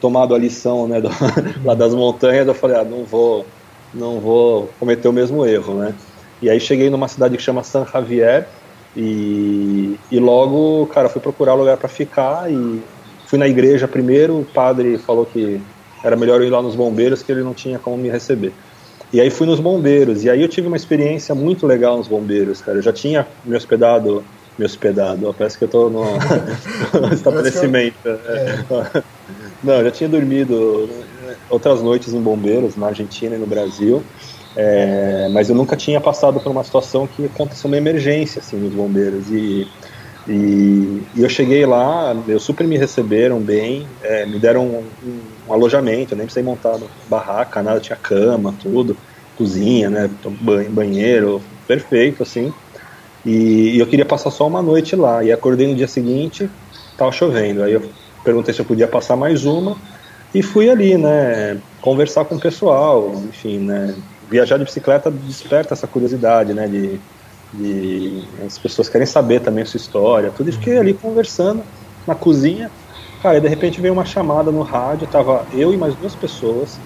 tomado 0.00 0.34
a 0.34 0.38
lição 0.38 0.86
né, 0.86 1.00
do, 1.00 1.10
lá 1.64 1.74
das 1.74 1.94
montanhas, 1.94 2.46
eu 2.46 2.54
falei, 2.54 2.76
ah, 2.76 2.84
não 2.84 3.04
vou, 3.04 3.44
não 3.92 4.20
vou 4.20 4.70
cometer 4.78 5.08
o 5.08 5.12
mesmo 5.12 5.44
erro, 5.44 5.74
né? 5.74 5.94
E 6.40 6.48
aí 6.48 6.60
cheguei 6.60 6.88
numa 6.88 7.08
cidade 7.08 7.36
que 7.36 7.42
chama 7.42 7.64
San 7.64 7.84
Javier 7.84 8.46
e, 8.96 9.98
e 10.10 10.20
logo, 10.20 10.86
cara, 10.86 11.08
fui 11.08 11.20
procurar 11.20 11.54
lugar 11.54 11.76
para 11.76 11.88
ficar 11.88 12.50
e 12.50 12.80
fui 13.26 13.38
na 13.38 13.48
igreja 13.48 13.88
primeiro, 13.88 14.38
o 14.38 14.44
padre 14.44 14.96
falou 14.98 15.26
que 15.26 15.60
era 16.02 16.16
melhor 16.16 16.40
eu 16.40 16.46
ir 16.46 16.50
lá 16.50 16.62
nos 16.62 16.74
bombeiros 16.74 17.22
que 17.22 17.32
ele 17.32 17.42
não 17.42 17.54
tinha 17.54 17.78
como 17.78 17.96
me 17.96 18.08
receber. 18.08 18.52
E 19.12 19.20
aí 19.20 19.30
fui 19.30 19.46
nos 19.46 19.58
bombeiros, 19.58 20.24
e 20.24 20.30
aí 20.30 20.42
eu 20.42 20.48
tive 20.48 20.66
uma 20.66 20.76
experiência 20.76 21.34
muito 21.34 21.66
legal 21.66 21.96
nos 21.96 22.08
bombeiros, 22.08 22.60
cara. 22.60 22.78
Eu 22.78 22.82
já 22.82 22.92
tinha 22.92 23.26
me 23.44 23.56
hospedado 23.56 24.24
me 24.58 24.64
hospedado. 24.64 25.32
Parece 25.38 25.56
que 25.56 25.64
eu 25.64 25.66
estou 25.66 25.88
no, 25.88 26.04
no 27.00 27.14
estabelecimento. 27.14 27.96
Eu... 28.04 28.14
É. 28.14 29.02
Não, 29.62 29.74
eu 29.74 29.84
já 29.84 29.90
tinha 29.92 30.08
dormido 30.08 30.90
outras 31.48 31.80
noites 31.80 32.12
em 32.12 32.20
bombeiros 32.20 32.76
na 32.76 32.88
Argentina 32.88 33.36
e 33.36 33.38
no 33.38 33.46
Brasil. 33.46 34.02
É, 34.56 35.28
mas 35.30 35.48
eu 35.48 35.54
nunca 35.54 35.76
tinha 35.76 36.00
passado 36.00 36.40
por 36.40 36.50
uma 36.50 36.64
situação 36.64 37.06
que 37.06 37.26
aconteceu 37.26 37.68
uma 37.68 37.76
emergência 37.76 38.40
assim 38.40 38.56
nos 38.56 38.74
bombeiros 38.74 39.30
e, 39.30 39.68
e, 40.28 41.02
e 41.16 41.22
eu 41.22 41.28
cheguei 41.28 41.64
lá, 41.64 42.14
eu 42.28 42.38
super 42.38 42.66
me 42.66 42.76
receberam 42.76 43.40
bem, 43.40 43.86
é, 44.02 44.26
me 44.26 44.38
deram 44.38 44.66
um, 44.66 44.84
um, 45.48 45.52
alojamento, 45.52 46.12
eu 46.12 46.18
nem 46.18 46.26
precisei 46.26 46.42
montar 46.42 46.78
barraca, 47.08 47.62
nada, 47.62 47.80
tinha 47.80 47.96
cama, 47.96 48.54
tudo, 48.60 48.94
cozinha, 49.36 49.88
né, 49.88 50.10
banheiro, 50.70 51.40
perfeito, 51.66 52.22
assim. 52.22 52.52
E, 53.24 53.76
e, 53.76 53.78
eu 53.78 53.86
queria 53.86 54.04
passar 54.04 54.30
só 54.30 54.46
uma 54.46 54.60
noite 54.60 54.94
lá. 54.94 55.24
E 55.24 55.32
acordei 55.32 55.66
no 55.66 55.74
dia 55.74 55.88
seguinte, 55.88 56.50
tava 56.96 57.10
chovendo. 57.10 57.62
Aí 57.62 57.72
eu 57.72 57.82
perguntei 58.22 58.52
se 58.52 58.60
eu 58.60 58.66
podia 58.66 58.86
passar 58.86 59.16
mais 59.16 59.46
uma 59.46 59.76
e 60.34 60.42
fui 60.42 60.68
ali, 60.68 60.98
né, 60.98 61.58
conversar 61.80 62.26
com 62.26 62.34
o 62.34 62.40
pessoal, 62.40 63.14
enfim, 63.28 63.60
né, 63.60 63.94
viajar 64.30 64.58
de 64.58 64.64
bicicleta 64.64 65.10
desperta 65.10 65.72
essa 65.72 65.86
curiosidade, 65.86 66.52
né, 66.52 66.68
de, 66.68 67.00
de 67.52 68.24
as 68.44 68.58
pessoas 68.58 68.88
querem 68.88 69.06
saber 69.06 69.40
também 69.40 69.62
a 69.62 69.66
sua 69.66 69.78
história, 69.78 70.32
tudo. 70.36 70.50
E 70.50 70.52
fiquei 70.52 70.78
ali 70.78 70.94
conversando 70.94 71.62
na 72.06 72.14
cozinha. 72.14 72.70
Cara, 73.22 73.38
e 73.38 73.40
de 73.40 73.48
repente 73.48 73.80
veio 73.80 73.92
uma 73.92 74.04
chamada 74.04 74.50
no 74.50 74.62
rádio, 74.62 75.08
tava 75.08 75.44
eu 75.52 75.72
e 75.72 75.76
mais 75.76 75.94
duas 75.96 76.14
pessoas, 76.14 76.78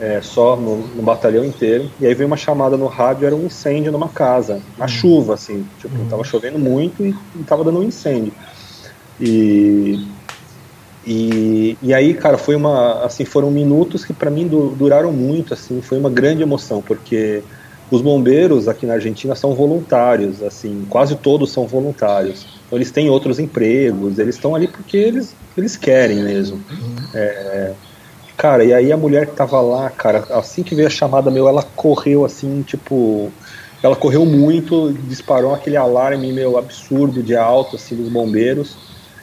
é, 0.00 0.20
só 0.22 0.56
no, 0.56 0.78
no, 0.88 1.02
batalhão 1.02 1.44
inteiro. 1.44 1.90
E 2.00 2.06
aí 2.06 2.14
veio 2.14 2.26
uma 2.26 2.36
chamada 2.36 2.76
no 2.76 2.86
rádio, 2.86 3.26
era 3.26 3.36
um 3.36 3.46
incêndio 3.46 3.92
numa 3.92 4.08
casa, 4.08 4.62
na 4.78 4.86
uhum. 4.86 4.88
chuva, 4.88 5.34
assim, 5.34 5.66
tipo, 5.78 5.94
uhum. 5.94 6.08
tava 6.08 6.24
chovendo 6.24 6.58
muito 6.58 7.04
e, 7.04 7.14
e 7.36 7.42
tava 7.44 7.64
dando 7.64 7.80
um 7.80 7.82
incêndio. 7.82 8.32
E, 9.20 10.08
e, 11.06 11.76
e 11.82 11.92
aí, 11.92 12.14
cara, 12.14 12.38
foi 12.38 12.54
uma, 12.54 13.04
assim, 13.04 13.24
foram 13.24 13.50
minutos 13.50 14.04
que 14.04 14.12
para 14.14 14.30
mim 14.30 14.48
duraram 14.48 15.12
muito, 15.12 15.52
assim, 15.52 15.82
foi 15.82 15.98
uma 15.98 16.10
grande 16.10 16.42
emoção, 16.42 16.80
porque 16.80 17.42
os 17.90 18.02
bombeiros 18.02 18.68
aqui 18.68 18.86
na 18.86 18.94
Argentina 18.94 19.34
são 19.34 19.54
voluntários, 19.54 20.42
assim, 20.42 20.84
quase 20.88 21.16
todos 21.16 21.52
são 21.52 21.66
voluntários. 21.66 22.46
Então, 22.66 22.78
eles 22.78 22.90
têm 22.90 23.08
outros 23.08 23.38
empregos, 23.38 24.18
eles 24.18 24.34
estão 24.34 24.54
ali 24.54 24.68
porque 24.68 24.96
eles, 24.96 25.34
eles 25.56 25.76
querem 25.76 26.22
mesmo. 26.22 26.62
É, 27.14 27.74
Cara, 28.38 28.64
e 28.64 28.72
aí 28.72 28.92
a 28.92 28.96
mulher 28.96 29.26
que 29.26 29.34
tava 29.34 29.60
lá, 29.60 29.90
cara, 29.90 30.24
assim 30.30 30.62
que 30.62 30.72
veio 30.72 30.86
a 30.86 30.90
chamada 30.90 31.28
meu, 31.28 31.48
ela 31.48 31.60
correu 31.60 32.24
assim, 32.24 32.62
tipo. 32.62 33.32
Ela 33.82 33.96
correu 33.96 34.24
muito, 34.24 34.92
disparou 34.92 35.52
aquele 35.52 35.76
alarme 35.76 36.32
meu 36.32 36.56
absurdo 36.56 37.20
de 37.20 37.34
alto, 37.36 37.74
assim, 37.74 37.96
dos 37.96 38.08
bombeiros. 38.08 38.76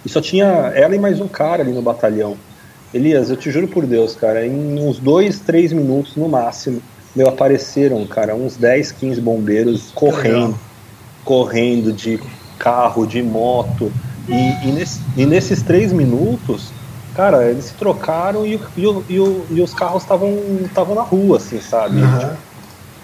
E 0.05 0.09
só 0.09 0.19
tinha 0.19 0.45
ela 0.75 0.93
e 0.95 0.99
mais 0.99 1.21
um 1.21 1.29
cara 1.29 1.63
ali 1.63 1.71
no 1.71 1.81
batalhão. 1.81 2.37
Elias, 2.93 3.29
eu 3.29 3.37
te 3.37 3.49
juro 3.49 3.69
por 3.69 3.85
Deus, 3.85 4.15
cara, 4.15 4.45
em 4.45 4.79
uns 4.79 4.99
dois, 4.99 5.39
três 5.39 5.71
minutos 5.71 6.17
no 6.17 6.27
máximo, 6.27 6.81
meu, 7.15 7.27
apareceram, 7.29 8.05
cara, 8.05 8.35
uns 8.35 8.57
10, 8.57 8.91
15 8.91 9.21
bombeiros 9.21 9.91
correndo, 9.91 10.59
correndo 11.23 11.93
de 11.93 12.19
carro, 12.59 13.05
de 13.05 13.23
moto. 13.23 13.91
E, 14.27 14.67
e, 14.67 14.71
nesse, 14.71 15.01
e 15.15 15.25
nesses 15.25 15.61
três 15.61 15.93
minutos, 15.93 16.73
cara, 17.13 17.49
eles 17.49 17.65
se 17.65 17.73
trocaram 17.75 18.45
e, 18.45 18.55
e, 18.75 18.83
e, 19.09 19.15
e 19.15 19.61
os 19.61 19.73
carros 19.73 20.03
estavam 20.03 20.93
na 20.93 21.03
rua, 21.03 21.37
assim, 21.37 21.61
sabe? 21.61 22.01
Uhum. 22.01 22.35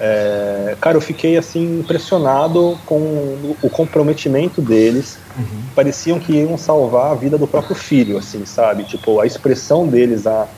É, 0.04 0.76
cara, 0.82 0.98
eu 0.98 1.02
fiquei 1.02 1.38
assim 1.38 1.80
impressionado 1.80 2.76
com 2.88 3.56
o 3.62 3.70
comprometimento 3.70 4.60
deles. 4.60 5.20
Uhum. 5.38 5.62
Pareciam 5.76 6.20
que 6.20 6.34
iam 6.34 6.58
salvar 6.58 7.12
a 7.12 7.16
vida 7.16 7.38
do 7.38 7.48
próprio 7.48 7.76
filho, 7.76 8.18
assim, 8.18 8.44
sabe? 8.44 8.84
Tipo, 8.84 9.22
a 9.22 9.28
expressão 9.28 9.88
deles, 9.88 10.26
a, 10.26 10.50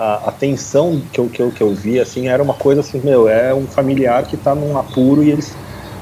a, 0.00 0.30
a 0.30 0.32
tensão 0.32 1.06
que 1.12 1.20
eu, 1.20 1.28
que, 1.28 1.42
eu, 1.42 1.52
que 1.52 1.62
eu 1.62 1.74
vi, 1.74 2.00
assim, 2.00 2.28
era 2.28 2.42
uma 2.42 2.54
coisa 2.54 2.80
assim, 2.80 3.02
meu, 3.02 3.28
é 3.28 3.54
um 3.54 3.68
familiar 3.68 4.26
que 4.26 4.36
tá 4.38 4.54
num 4.54 4.76
apuro 4.76 5.22
e 5.22 5.30
eles. 5.30 5.58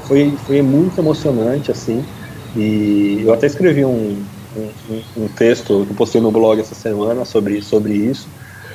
Foi, 0.07 0.37
foi 0.37 0.61
muito 0.61 0.99
emocionante, 0.99 1.69
assim. 1.69 2.07
E 2.55 3.21
eu 3.25 3.33
até 3.33 3.45
escrevi 3.45 3.85
um, 3.85 4.25
um, 4.55 5.05
um, 5.15 5.27
texto 5.27 5.85
que 5.85 5.93
postei 5.93 6.21
no 6.21 6.31
blog 6.31 6.59
essa 6.59 6.73
semana 6.73 7.25
sobre, 7.25 7.61
sobre 7.61 7.93
isso. 7.93 8.31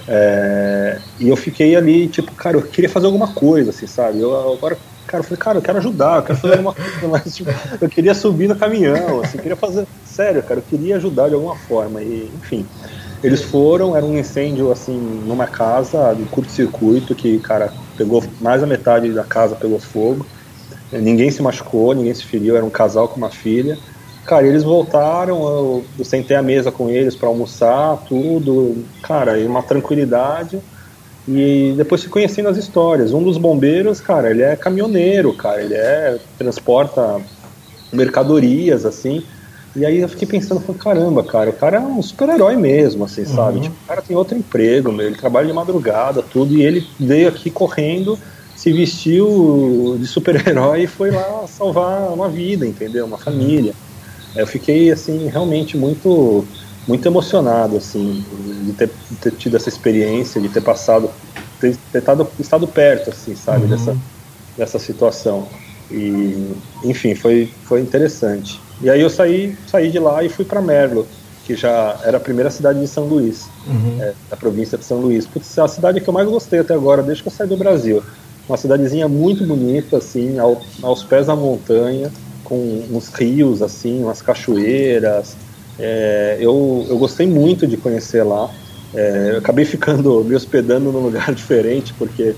É, 0.06 1.02
e 1.18 1.28
eu 1.28 1.36
fiquei 1.36 1.74
ali, 1.74 2.08
tipo, 2.08 2.34
cara, 2.34 2.58
eu 2.58 2.70
queria 2.70 2.90
fazer 2.90 3.06
alguma 3.06 3.34
coisa, 3.34 3.70
assim, 3.70 3.86
sabe? 3.86 4.20
Eu 4.20 4.32
agora, 4.52 4.78
cara, 5.14 5.20
eu 5.20 5.24
falei, 5.24 5.38
cara, 5.38 5.58
eu 5.58 5.62
quero 5.62 5.78
ajudar, 5.78 6.16
eu 6.18 6.22
quero 6.24 6.38
fazer 6.38 6.54
alguma 6.54 6.74
coisa, 6.74 7.08
mas 7.08 7.34
tipo, 7.34 7.50
eu 7.80 7.88
queria 7.88 8.14
subir 8.14 8.48
no 8.48 8.58
caminhão, 8.58 9.20
assim, 9.20 9.38
queria 9.38 9.56
fazer. 9.56 9.86
Sério, 10.02 10.42
cara, 10.42 10.60
eu 10.60 10.64
queria 10.64 10.96
ajudar 10.96 11.28
de 11.28 11.34
alguma 11.34 11.56
forma. 11.56 12.02
E, 12.02 12.34
enfim. 12.34 12.68
Eles 13.22 13.42
foram, 13.42 13.96
era 13.96 14.04
um 14.04 14.18
incêndio 14.18 14.70
assim 14.70 15.00
numa 15.00 15.46
casa 15.46 16.12
de 16.14 16.26
curto-circuito 16.26 17.14
que, 17.14 17.38
cara, 17.40 17.72
pegou 17.96 18.22
mais 18.38 18.60
da 18.60 18.66
metade 18.66 19.12
da 19.14 19.24
casa 19.24 19.56
pegou 19.56 19.78
fogo. 19.80 20.28
Ninguém 20.92 21.30
se 21.30 21.42
machucou, 21.42 21.94
ninguém 21.94 22.14
se 22.14 22.24
feriu, 22.24 22.56
era 22.56 22.64
um 22.64 22.70
casal 22.70 23.08
com 23.08 23.16
uma 23.16 23.30
filha. 23.30 23.78
Cara, 24.24 24.46
eles 24.46 24.62
voltaram, 24.62 25.36
eu, 25.46 25.90
eu 25.98 26.04
sentei 26.04 26.36
à 26.36 26.42
mesa 26.42 26.70
com 26.70 26.90
eles 26.90 27.16
para 27.16 27.28
almoçar, 27.28 27.96
tudo, 28.04 28.88
cara, 29.02 29.38
e 29.38 29.46
uma 29.46 29.62
tranquilidade. 29.62 30.60
E 31.26 31.72
depois 31.76 32.02
se 32.02 32.08
conhecendo 32.08 32.48
as 32.48 32.56
histórias. 32.56 33.12
Um 33.12 33.22
dos 33.22 33.38
bombeiros, 33.38 34.00
cara, 34.00 34.30
ele 34.30 34.42
é 34.42 34.56
caminhoneiro, 34.56 35.32
cara, 35.32 35.62
ele 35.62 35.74
é 35.74 36.18
transporta 36.36 37.20
mercadorias, 37.92 38.84
assim. 38.84 39.22
E 39.76 39.84
aí 39.84 39.98
eu 39.98 40.08
fiquei 40.08 40.28
pensando, 40.28 40.60
falei, 40.60 40.80
caramba, 40.80 41.24
cara, 41.24 41.50
o 41.50 41.52
cara 41.52 41.78
é 41.78 41.80
um 41.80 42.00
super-herói 42.00 42.56
mesmo, 42.56 43.04
assim, 43.04 43.22
uhum. 43.22 43.34
sabe? 43.34 43.60
Tipo, 43.60 43.74
o 43.82 43.88
cara 43.88 44.02
tem 44.02 44.16
outro 44.16 44.36
emprego, 44.36 44.92
meu, 44.92 45.06
ele 45.06 45.16
trabalha 45.16 45.46
de 45.46 45.52
madrugada, 45.52 46.22
tudo, 46.22 46.54
e 46.54 46.62
ele 46.62 46.86
veio 47.00 47.28
aqui 47.28 47.50
correndo, 47.50 48.16
se 48.54 48.72
vestiu 48.72 49.96
de 49.98 50.06
super-herói 50.06 50.82
e 50.84 50.86
foi 50.86 51.10
lá 51.10 51.44
salvar 51.48 52.12
uma 52.12 52.28
vida, 52.28 52.64
entendeu? 52.64 53.04
Uma 53.04 53.18
família. 53.18 53.74
Eu 54.36 54.46
fiquei 54.46 54.92
assim 54.92 55.26
realmente 55.26 55.76
muito 55.76 56.44
muito 56.86 57.06
emocionado 57.06 57.76
assim 57.76 58.24
de 58.64 58.72
ter, 58.72 58.90
de 59.10 59.16
ter 59.16 59.32
tido 59.32 59.56
essa 59.56 59.68
experiência, 59.68 60.40
de 60.40 60.48
ter 60.48 60.62
passado, 60.62 61.10
ter, 61.60 61.76
ter 61.92 61.98
estado, 61.98 62.28
estado 62.38 62.66
perto 62.68 63.10
assim, 63.10 63.34
sabe 63.34 63.64
uhum. 63.64 63.70
dessa 63.70 63.96
dessa 64.56 64.78
situação. 64.78 65.48
E 65.90 66.52
enfim, 66.84 67.14
foi 67.14 67.50
foi 67.64 67.80
interessante. 67.80 68.60
E 68.80 68.90
aí 68.90 69.00
eu 69.00 69.10
saí 69.10 69.56
saí 69.66 69.90
de 69.90 69.98
lá 69.98 70.22
e 70.22 70.28
fui 70.28 70.44
para 70.44 70.60
Merlo, 70.60 71.06
que 71.44 71.54
já 71.54 71.98
era 72.04 72.16
a 72.16 72.20
primeira 72.20 72.50
cidade 72.50 72.80
de 72.80 72.88
São 72.88 73.04
Luís, 73.04 73.46
uhum. 73.66 74.02
é, 74.02 74.14
da 74.30 74.36
província 74.36 74.78
de 74.78 74.84
São 74.84 74.98
Luís. 74.98 75.26
Putz, 75.26 75.56
é 75.58 75.62
a 75.62 75.68
cidade 75.68 76.00
que 76.00 76.08
eu 76.08 76.14
mais 76.14 76.28
gostei 76.28 76.60
até 76.60 76.74
agora, 76.74 77.02
desde 77.02 77.22
que 77.22 77.28
eu 77.28 77.32
saí 77.32 77.48
do 77.48 77.56
Brasil. 77.56 78.02
Uma 78.48 78.58
cidadezinha 78.58 79.08
muito 79.08 79.46
bonita, 79.46 79.98
assim, 79.98 80.38
ao, 80.38 80.60
aos 80.82 81.02
pés 81.02 81.26
da 81.26 81.36
montanha, 81.36 82.10
com 82.44 82.84
uns 82.90 83.08
rios, 83.08 83.62
assim, 83.62 84.02
umas 84.02 84.20
cachoeiras. 84.20 85.36
É, 85.78 86.36
eu, 86.40 86.86
eu 86.88 86.98
gostei 86.98 87.26
muito 87.26 87.66
de 87.66 87.76
conhecer 87.76 88.22
lá. 88.22 88.50
É, 88.94 89.30
eu 89.32 89.38
acabei 89.38 89.64
ficando 89.66 90.24
me 90.24 90.34
hospedando 90.34 90.92
num 90.92 91.00
lugar 91.00 91.32
diferente, 91.34 91.92
porque 91.94 92.34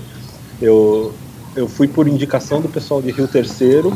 eu, 0.61 1.13
eu 1.55 1.67
fui 1.67 1.87
por 1.87 2.07
indicação 2.07 2.61
do 2.61 2.69
pessoal 2.69 3.01
de 3.01 3.11
Rio 3.11 3.27
Terceiro, 3.27 3.93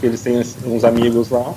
que 0.00 0.06
eles 0.06 0.20
têm 0.22 0.40
uns 0.64 0.84
amigos 0.84 1.30
lá, 1.30 1.54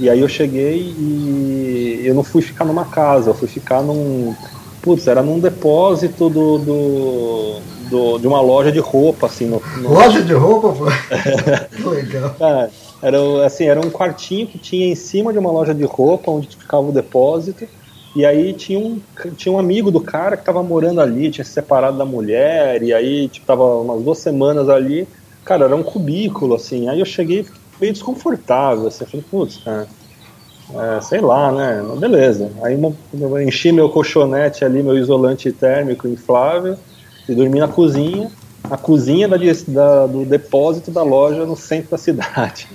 e 0.00 0.08
aí 0.08 0.20
eu 0.20 0.28
cheguei 0.28 0.78
e 0.78 2.02
eu 2.04 2.14
não 2.14 2.24
fui 2.24 2.42
ficar 2.42 2.64
numa 2.64 2.84
casa, 2.84 3.30
eu 3.30 3.34
fui 3.34 3.48
ficar 3.48 3.82
num. 3.82 4.34
Putz, 4.80 5.06
era 5.06 5.22
num 5.22 5.38
depósito 5.38 6.28
do, 6.28 6.58
do, 6.58 7.60
do 7.88 8.18
de 8.18 8.26
uma 8.26 8.40
loja 8.40 8.72
de 8.72 8.80
roupa, 8.80 9.26
assim. 9.26 9.46
No, 9.46 9.62
no... 9.76 9.92
Loja 9.92 10.20
de 10.22 10.32
roupa, 10.32 10.72
pô? 10.72 10.86
Legal. 11.90 12.34
É, 12.40 12.68
era, 13.02 13.44
assim, 13.44 13.64
era 13.64 13.80
um 13.80 13.90
quartinho 13.90 14.46
que 14.46 14.58
tinha 14.58 14.86
em 14.86 14.94
cima 14.94 15.32
de 15.32 15.38
uma 15.38 15.50
loja 15.50 15.74
de 15.74 15.82
roupa, 15.82 16.30
onde 16.30 16.56
ficava 16.56 16.88
o 16.88 16.92
depósito. 16.92 17.66
E 18.14 18.24
aí 18.24 18.52
tinha 18.52 18.78
um, 18.78 19.00
tinha 19.36 19.52
um 19.52 19.58
amigo 19.58 19.90
do 19.90 20.00
cara 20.00 20.36
que 20.36 20.44
tava 20.44 20.62
morando 20.62 21.00
ali, 21.00 21.30
tinha 21.30 21.44
se 21.44 21.50
separado 21.50 21.98
da 21.98 22.04
mulher, 22.04 22.82
e 22.82 22.94
aí 22.94 23.28
tipo, 23.28 23.46
tava 23.46 23.64
umas 23.80 24.02
duas 24.02 24.18
semanas 24.18 24.68
ali. 24.68 25.08
Cara, 25.44 25.64
era 25.64 25.74
um 25.74 25.82
cubículo, 25.82 26.54
assim. 26.54 26.88
Aí 26.88 27.00
eu 27.00 27.06
cheguei 27.06 27.44
meio 27.80 27.92
desconfortável, 27.92 28.86
assim. 28.86 29.02
Eu 29.02 29.08
falei, 29.08 29.26
putz, 29.28 29.56
cara, 29.56 29.88
é, 30.74 31.00
sei 31.00 31.20
lá, 31.20 31.50
né? 31.50 31.82
Beleza. 31.98 32.52
Aí 32.62 32.80
eu 32.80 33.40
enchi 33.40 33.72
meu 33.72 33.88
colchonete 33.88 34.64
ali, 34.64 34.80
meu 34.80 34.96
isolante 34.96 35.50
térmico 35.50 36.06
inflável, 36.06 36.76
e 37.28 37.34
dormi 37.34 37.58
na 37.58 37.66
cozinha 37.66 38.30
a 38.70 38.76
cozinha 38.76 39.28
da, 39.28 39.36
da, 39.36 40.06
do 40.06 40.24
depósito 40.24 40.90
da 40.90 41.02
loja 41.02 41.44
no 41.44 41.56
centro 41.56 41.90
da 41.90 41.98
cidade. 41.98 42.68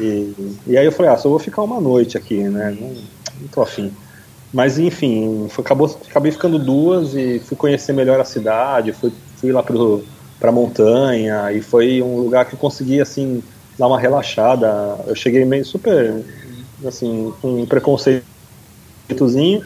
E, 0.00 0.56
e 0.66 0.76
aí 0.76 0.84
eu 0.84 0.92
falei, 0.92 1.12
ah, 1.12 1.16
só 1.16 1.28
vou 1.28 1.38
ficar 1.38 1.62
uma 1.62 1.80
noite 1.80 2.16
aqui, 2.16 2.42
né? 2.44 2.76
Não, 2.78 2.88
não 2.88 3.48
tô 3.48 3.62
afim. 3.62 3.92
Mas 4.52 4.78
enfim, 4.78 5.46
foi, 5.48 5.64
acabou, 5.64 5.98
acabei 6.08 6.30
ficando 6.30 6.58
duas 6.58 7.14
e 7.14 7.40
fui 7.40 7.56
conhecer 7.56 7.92
melhor 7.92 8.20
a 8.20 8.24
cidade, 8.24 8.92
fui, 8.92 9.12
fui 9.36 9.50
lá 9.50 9.62
pro, 9.62 10.04
pra 10.38 10.52
montanha 10.52 11.50
e 11.52 11.62
foi 11.62 12.02
um 12.02 12.16
lugar 12.16 12.44
que 12.44 12.54
eu 12.54 12.58
consegui, 12.58 13.00
assim, 13.00 13.42
dar 13.78 13.86
uma 13.86 13.98
relaxada. 13.98 14.98
Eu 15.06 15.14
cheguei 15.14 15.44
meio 15.44 15.64
super, 15.64 16.22
assim, 16.84 17.32
com 17.40 17.62
um 17.62 17.66
preconceitozinho. 17.66 19.64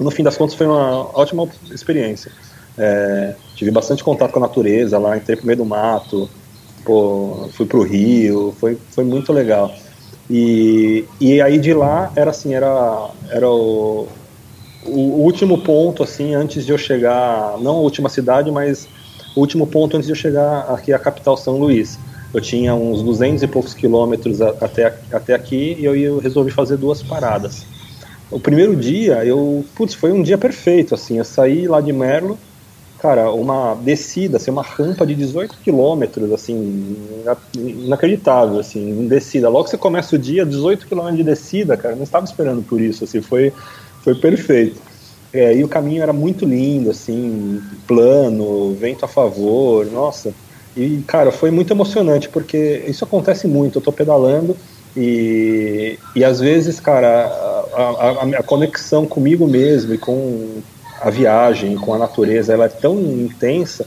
No 0.00 0.10
fim 0.10 0.22
das 0.22 0.36
contas 0.36 0.56
foi 0.56 0.66
uma 0.66 1.02
ótima 1.18 1.48
experiência. 1.70 2.32
É, 2.78 3.34
tive 3.54 3.70
bastante 3.70 4.02
contato 4.02 4.32
com 4.32 4.38
a 4.38 4.42
natureza 4.42 4.98
lá, 4.98 5.16
entrei 5.16 5.36
pro 5.36 5.46
meio 5.46 5.58
do 5.58 5.64
mato, 5.64 6.28
pô, 6.84 7.48
fui 7.52 7.66
pro 7.66 7.82
rio, 7.82 8.52
foi, 8.58 8.78
foi 8.94 9.04
muito 9.04 9.32
legal. 9.32 9.74
E, 10.28 11.06
e 11.20 11.40
aí 11.40 11.58
de 11.58 11.74
lá 11.74 12.12
era 12.16 12.30
assim, 12.30 12.54
era, 12.54 13.10
era 13.30 13.48
o, 13.48 14.08
o 14.82 15.22
último 15.22 15.58
ponto 15.62 16.02
assim 16.02 16.34
antes 16.34 16.64
de 16.64 16.72
eu 16.72 16.78
chegar, 16.78 17.58
não 17.60 17.76
a 17.76 17.80
última 17.80 18.08
cidade, 18.08 18.50
mas 18.50 18.88
o 19.34 19.40
último 19.40 19.66
ponto 19.66 19.96
antes 19.96 20.06
de 20.06 20.12
eu 20.12 20.16
chegar 20.16 20.60
aqui 20.70 20.92
à 20.92 20.98
capital 20.98 21.36
São 21.36 21.56
Luís. 21.58 21.98
eu 22.32 22.40
tinha 22.40 22.74
uns 22.74 23.02
200 23.02 23.42
e 23.42 23.46
poucos 23.46 23.74
quilômetros 23.74 24.40
até, 24.40 24.86
até 25.12 25.34
aqui 25.34 25.74
e 25.78 25.84
eu, 25.84 25.94
eu 25.96 26.18
resolvi 26.18 26.50
fazer 26.50 26.76
duas 26.76 27.02
paradas. 27.02 27.66
O 28.30 28.40
primeiro 28.40 28.74
dia, 28.74 29.24
eu, 29.24 29.64
putz, 29.74 29.94
foi 29.94 30.10
um 30.12 30.22
dia 30.22 30.36
perfeito, 30.38 30.94
assim, 30.94 31.18
eu 31.18 31.24
saí 31.24 31.68
lá 31.68 31.80
de 31.80 31.92
Merlo, 31.92 32.38
cara, 33.04 33.30
uma 33.30 33.74
descida, 33.74 34.38
assim, 34.38 34.50
uma 34.50 34.62
rampa 34.62 35.06
de 35.06 35.14
18 35.14 35.58
quilômetros, 35.62 36.32
assim, 36.32 36.96
inacreditável, 37.54 38.58
assim, 38.58 39.06
descida. 39.06 39.50
Logo 39.50 39.64
que 39.64 39.70
você 39.72 39.76
começa 39.76 40.16
o 40.16 40.18
dia, 40.18 40.46
18 40.46 40.86
quilômetros 40.86 41.18
de 41.18 41.22
descida, 41.22 41.76
cara, 41.76 41.94
não 41.94 42.04
estava 42.04 42.24
esperando 42.24 42.62
por 42.62 42.80
isso, 42.80 43.04
assim, 43.04 43.20
foi, 43.20 43.52
foi 44.02 44.14
perfeito. 44.14 44.80
É, 45.34 45.54
e 45.54 45.62
o 45.62 45.68
caminho 45.68 46.02
era 46.02 46.14
muito 46.14 46.46
lindo, 46.46 46.92
assim, 46.92 47.60
plano, 47.86 48.72
vento 48.72 49.04
a 49.04 49.08
favor, 49.08 49.84
nossa. 49.84 50.32
E, 50.74 51.02
cara, 51.06 51.30
foi 51.30 51.50
muito 51.50 51.74
emocionante, 51.74 52.30
porque 52.30 52.86
isso 52.88 53.04
acontece 53.04 53.46
muito, 53.46 53.80
eu 53.80 53.82
tô 53.82 53.92
pedalando 53.92 54.56
e, 54.96 55.98
e 56.16 56.24
às 56.24 56.40
vezes, 56.40 56.80
cara, 56.80 57.26
a, 57.74 57.82
a, 57.82 58.22
a 58.38 58.42
conexão 58.42 59.04
comigo 59.04 59.46
mesmo 59.46 59.92
e 59.92 59.98
com 59.98 60.62
a 61.04 61.10
viagem, 61.10 61.76
com 61.76 61.92
a 61.94 61.98
natureza, 61.98 62.52
ela 62.54 62.64
é 62.66 62.68
tão 62.68 62.98
intensa 63.20 63.86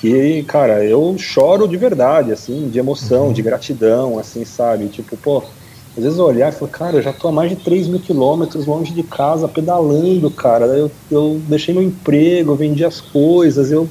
que, 0.00 0.44
cara, 0.44 0.84
eu 0.84 1.16
choro 1.18 1.68
de 1.68 1.76
verdade, 1.76 2.32
assim, 2.32 2.68
de 2.68 2.78
emoção, 2.78 3.32
de 3.32 3.42
gratidão, 3.42 4.18
assim, 4.18 4.44
sabe? 4.44 4.88
Tipo, 4.88 5.16
pô, 5.16 5.38
às 5.96 6.04
vezes 6.04 6.18
eu 6.18 6.24
olhar 6.24 6.48
e 6.48 6.52
falar, 6.52 6.70
cara, 6.70 6.96
eu 6.98 7.02
já 7.02 7.12
tô 7.12 7.28
a 7.28 7.32
mais 7.32 7.50
de 7.50 7.56
3 7.62 7.88
mil 7.88 8.00
quilômetros 8.00 8.66
longe 8.66 8.94
de 8.94 9.02
casa, 9.04 9.48
pedalando, 9.48 10.30
cara. 10.34 10.66
Eu, 10.66 10.92
eu 11.10 11.40
deixei 11.48 11.74
meu 11.74 11.82
emprego, 11.82 12.52
eu 12.52 12.56
vendi 12.56 12.84
as 12.84 13.00
coisas, 13.00 13.70
eu, 13.72 13.90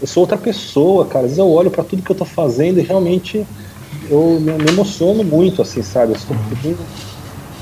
eu 0.00 0.06
sou 0.06 0.22
outra 0.22 0.38
pessoa, 0.38 1.08
cara. 1.08 1.26
Às 1.26 1.32
vezes 1.32 1.38
eu 1.38 1.48
olho 1.50 1.70
para 1.70 1.84
tudo 1.84 2.02
que 2.02 2.12
eu 2.12 2.16
tô 2.16 2.24
fazendo 2.24 2.80
e 2.80 2.82
realmente 2.82 3.48
eu 4.08 4.40
me, 4.40 4.58
me 4.58 4.68
emociono 4.68 5.24
muito, 5.24 5.62
assim, 5.62 5.82
sabe? 5.82 6.12
Eu 6.12 6.16
sou, 6.16 6.36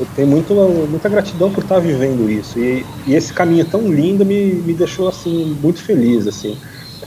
eu 0.02 0.06
tenho 0.16 0.28
muito, 0.28 0.54
muita 0.88 1.08
gratidão 1.08 1.50
por 1.52 1.62
estar 1.62 1.78
vivendo 1.78 2.28
isso. 2.28 2.58
E, 2.58 2.84
e, 3.06 3.14
esse 3.14 3.32
caminho 3.32 3.64
tão 3.64 3.92
lindo 3.92 4.24
me, 4.24 4.54
me 4.54 4.74
deixou 4.74 5.08
assim 5.08 5.56
muito 5.62 5.80
feliz, 5.80 6.26
assim. 6.26 6.58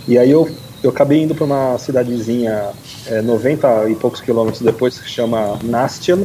E 0.07 0.17
aí 0.17 0.31
eu, 0.31 0.49
eu 0.81 0.89
acabei 0.89 1.21
indo 1.21 1.35
para 1.35 1.43
uma 1.43 1.77
cidadezinha 1.77 2.69
é, 3.07 3.21
90 3.21 3.89
e 3.89 3.95
poucos 3.95 4.21
quilômetros 4.21 4.61
depois 4.61 4.97
que 4.97 5.09
chama 5.09 5.59
Nastian. 5.63 6.19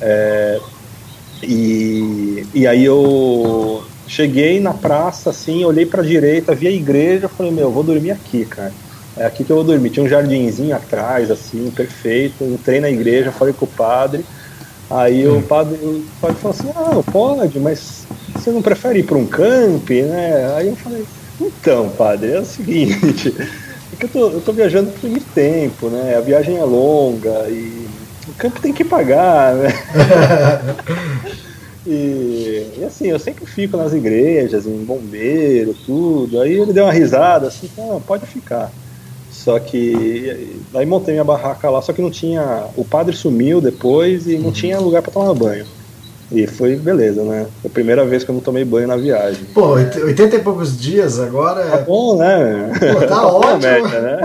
É, 0.00 0.60
e, 1.42 2.46
e 2.52 2.66
aí 2.66 2.84
eu 2.84 3.82
cheguei 4.06 4.60
na 4.60 4.74
praça, 4.74 5.30
assim, 5.30 5.64
olhei 5.64 5.86
para 5.86 6.02
a 6.02 6.04
direita, 6.06 6.54
vi 6.54 6.68
a 6.68 6.70
igreja, 6.70 7.28
falei, 7.28 7.50
meu, 7.50 7.70
vou 7.70 7.82
dormir 7.82 8.10
aqui, 8.10 8.44
cara. 8.44 8.72
É 9.16 9.24
aqui 9.24 9.44
que 9.44 9.50
eu 9.50 9.56
vou 9.56 9.64
dormir. 9.64 9.90
Tinha 9.90 10.04
um 10.04 10.08
jardinzinho 10.08 10.74
atrás, 10.74 11.30
assim, 11.30 11.70
perfeito. 11.70 12.44
Entrei 12.44 12.80
na 12.80 12.90
igreja, 12.90 13.30
falei 13.30 13.54
com 13.54 13.64
o 13.64 13.68
padre. 13.68 14.24
Aí 14.94 15.26
o 15.26 15.42
padre, 15.42 15.76
o 15.76 16.04
padre 16.20 16.36
falou 16.36 16.56
assim, 16.56 16.70
ah, 16.76 17.02
pode, 17.10 17.58
mas 17.58 18.06
você 18.32 18.52
não 18.52 18.62
prefere 18.62 19.00
ir 19.00 19.02
para 19.02 19.18
um 19.18 19.26
camp, 19.26 19.90
né? 19.90 20.54
Aí 20.54 20.68
eu 20.68 20.76
falei, 20.76 21.04
então, 21.40 21.88
padre, 21.88 22.30
é 22.30 22.40
o 22.40 22.44
seguinte, 22.44 23.34
é 23.92 23.96
que 23.96 24.04
eu 24.04 24.08
tô, 24.08 24.30
eu 24.30 24.40
tô 24.40 24.52
viajando 24.52 24.92
por 24.92 25.10
muito 25.10 25.26
tempo, 25.34 25.88
né? 25.88 26.16
A 26.16 26.20
viagem 26.20 26.58
é 26.58 26.62
longa 26.62 27.48
e 27.48 27.88
o 28.28 28.34
campo 28.34 28.60
tem 28.60 28.72
que 28.72 28.84
pagar, 28.84 29.56
né? 29.56 29.68
e, 31.84 32.66
e, 32.78 32.84
assim, 32.84 33.08
eu 33.08 33.18
sempre 33.18 33.46
fico 33.46 33.76
nas 33.76 33.92
igrejas, 33.92 34.64
em 34.64 34.84
bombeiro, 34.84 35.74
tudo. 35.84 36.40
Aí 36.40 36.52
ele 36.52 36.72
deu 36.72 36.84
uma 36.84 36.92
risada, 36.92 37.48
assim, 37.48 37.68
ah, 37.78 37.98
pode 38.06 38.26
ficar. 38.26 38.70
Só 39.44 39.58
que 39.58 40.56
aí 40.74 40.86
montei 40.86 41.12
minha 41.12 41.22
barraca 41.22 41.68
lá, 41.68 41.82
só 41.82 41.92
que 41.92 42.00
não 42.00 42.10
tinha. 42.10 42.64
O 42.76 42.84
padre 42.84 43.14
sumiu 43.14 43.60
depois 43.60 44.26
e 44.26 44.38
não 44.38 44.46
uhum. 44.46 44.52
tinha 44.52 44.80
lugar 44.80 45.02
para 45.02 45.12
tomar 45.12 45.34
banho. 45.34 45.66
E 46.32 46.46
foi 46.46 46.76
beleza, 46.76 47.22
né? 47.22 47.46
Foi 47.60 47.70
a 47.70 47.74
primeira 47.74 48.06
vez 48.06 48.24
que 48.24 48.30
eu 48.30 48.34
não 48.34 48.40
tomei 48.40 48.64
banho 48.64 48.88
na 48.88 48.96
viagem. 48.96 49.44
Pô, 49.52 49.72
80 49.72 50.36
e 50.36 50.38
poucos 50.38 50.80
dias 50.80 51.20
agora. 51.20 51.62
Tá 51.62 51.76
bom, 51.76 52.16
né? 52.16 52.72
Pô, 52.94 53.00
tá, 53.00 53.06
tá 53.06 53.26
ótimo. 53.26 53.58
Média, 53.58 54.00
né? 54.00 54.20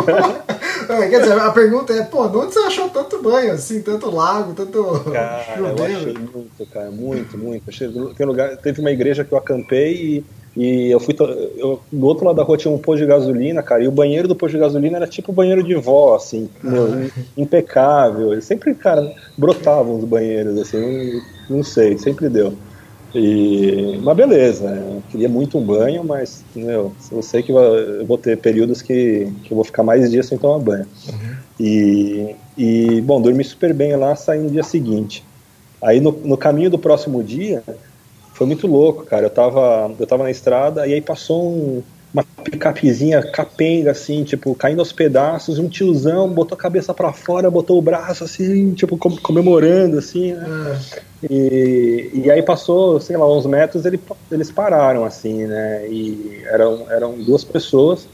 Quer 1.10 1.20
dizer, 1.20 1.34
a 1.34 1.52
pergunta 1.52 1.94
é, 1.94 2.02
pô, 2.04 2.26
onde 2.26 2.54
você 2.54 2.60
achou 2.60 2.90
tanto 2.90 3.22
banho, 3.22 3.52
assim, 3.52 3.82
tanto 3.82 4.10
lago, 4.10 4.54
tanto. 4.54 5.04
Cara, 5.12 5.44
eu 5.58 5.86
achei 5.86 6.14
muito, 6.14 6.66
cara, 6.74 6.90
muito, 6.90 7.38
muito. 7.38 7.64
Achei, 7.68 7.92
tem 8.16 8.26
lugar, 8.26 8.56
teve 8.58 8.80
uma 8.80 8.90
igreja 8.90 9.26
que 9.26 9.32
eu 9.32 9.38
acampei 9.38 9.94
e 9.94 10.26
e 10.56 10.90
eu 10.92 11.00
fui. 11.00 11.16
Eu, 11.58 11.80
do 11.92 12.06
outro 12.06 12.26
lado 12.26 12.36
da 12.36 12.44
rua 12.44 12.58
tinha 12.58 12.74
um 12.74 12.78
posto 12.78 13.02
de 13.02 13.08
gasolina, 13.08 13.62
cara, 13.62 13.84
e 13.84 13.88
o 13.88 13.92
banheiro 13.92 14.28
do 14.28 14.36
posto 14.36 14.54
de 14.54 14.60
gasolina 14.60 14.98
era 14.98 15.08
tipo 15.08 15.32
banheiro 15.32 15.64
de 15.64 15.76
vó, 15.76 16.16
assim, 16.16 16.50
meu, 16.64 17.10
impecável. 17.38 18.40
Sempre, 18.42 18.74
cara, 18.76 19.14
brotavam 19.38 19.98
os 19.98 20.06
banheiros, 20.06 20.58
assim, 20.60 20.80
não, 20.80 21.58
não 21.58 21.64
sei, 21.64 21.98
sempre 21.98 22.30
deu. 22.30 22.54
E, 23.14 24.00
mas 24.04 24.16
beleza, 24.16 24.66
eu 24.66 25.02
queria 25.10 25.28
muito 25.28 25.58
um 25.58 25.64
banho, 25.64 26.04
mas 26.04 26.44
meu, 26.56 26.92
eu 27.12 27.22
sei 27.24 27.42
que 27.42 27.52
eu 27.52 28.06
vou 28.06 28.18
ter 28.18 28.38
períodos 28.38 28.82
que, 28.82 29.32
que 29.44 29.52
eu 29.52 29.56
vou 29.56 29.64
ficar 29.64 29.82
mais 29.82 30.12
dias 30.12 30.28
sem 30.28 30.38
tomar 30.38 30.60
banho. 30.60 30.86
Uhum. 31.08 31.36
E, 31.60 32.36
e, 32.58 33.02
bom, 33.02 33.20
dormi 33.20 33.44
super 33.44 33.74
bem 33.74 33.96
lá, 33.96 34.16
saí 34.16 34.40
no 34.40 34.50
dia 34.50 34.64
seguinte. 34.64 35.24
Aí 35.82 36.00
no, 36.00 36.12
no 36.12 36.38
caminho 36.38 36.70
do 36.70 36.78
próximo 36.78 37.24
dia, 37.24 37.64
foi 38.40 38.48
muito 38.48 38.68
louco, 38.68 39.04
cara. 39.04 39.26
Eu 39.26 39.30
tava, 39.30 39.94
eu 40.00 40.08
tava 40.08 40.24
na 40.24 40.32
estrada 40.32 40.88
e 40.88 40.94
aí 40.94 41.02
passou 41.02 41.52
um, 41.52 41.84
uma 42.14 42.24
picapezinha 42.24 43.22
capenga, 43.22 43.92
assim, 43.92 44.24
tipo, 44.24 44.56
caindo 44.56 44.80
aos 44.80 44.94
pedaços, 44.94 45.60
um 45.60 45.68
tiozão 45.68 46.30
botou 46.30 46.56
a 46.56 46.62
cabeça 46.62 46.94
para 46.94 47.12
fora, 47.12 47.52
botou 47.52 47.78
o 47.78 47.82
braço, 47.82 48.24
assim, 48.24 48.74
tipo, 48.74 48.98
comemorando, 48.98 49.98
assim, 49.98 50.34
né? 50.34 50.80
E, 51.30 52.12
e 52.14 52.32
aí 52.32 52.42
passou, 52.42 52.98
sei 53.02 53.18
lá, 53.18 53.30
uns 53.30 53.46
metros, 53.46 53.86
ele, 53.86 54.00
eles 54.32 54.50
pararam, 54.50 55.04
assim, 55.04 55.46
né? 55.46 55.86
E 55.90 56.42
eram, 56.46 56.90
eram 56.90 57.22
duas 57.22 57.44
pessoas 57.44 58.08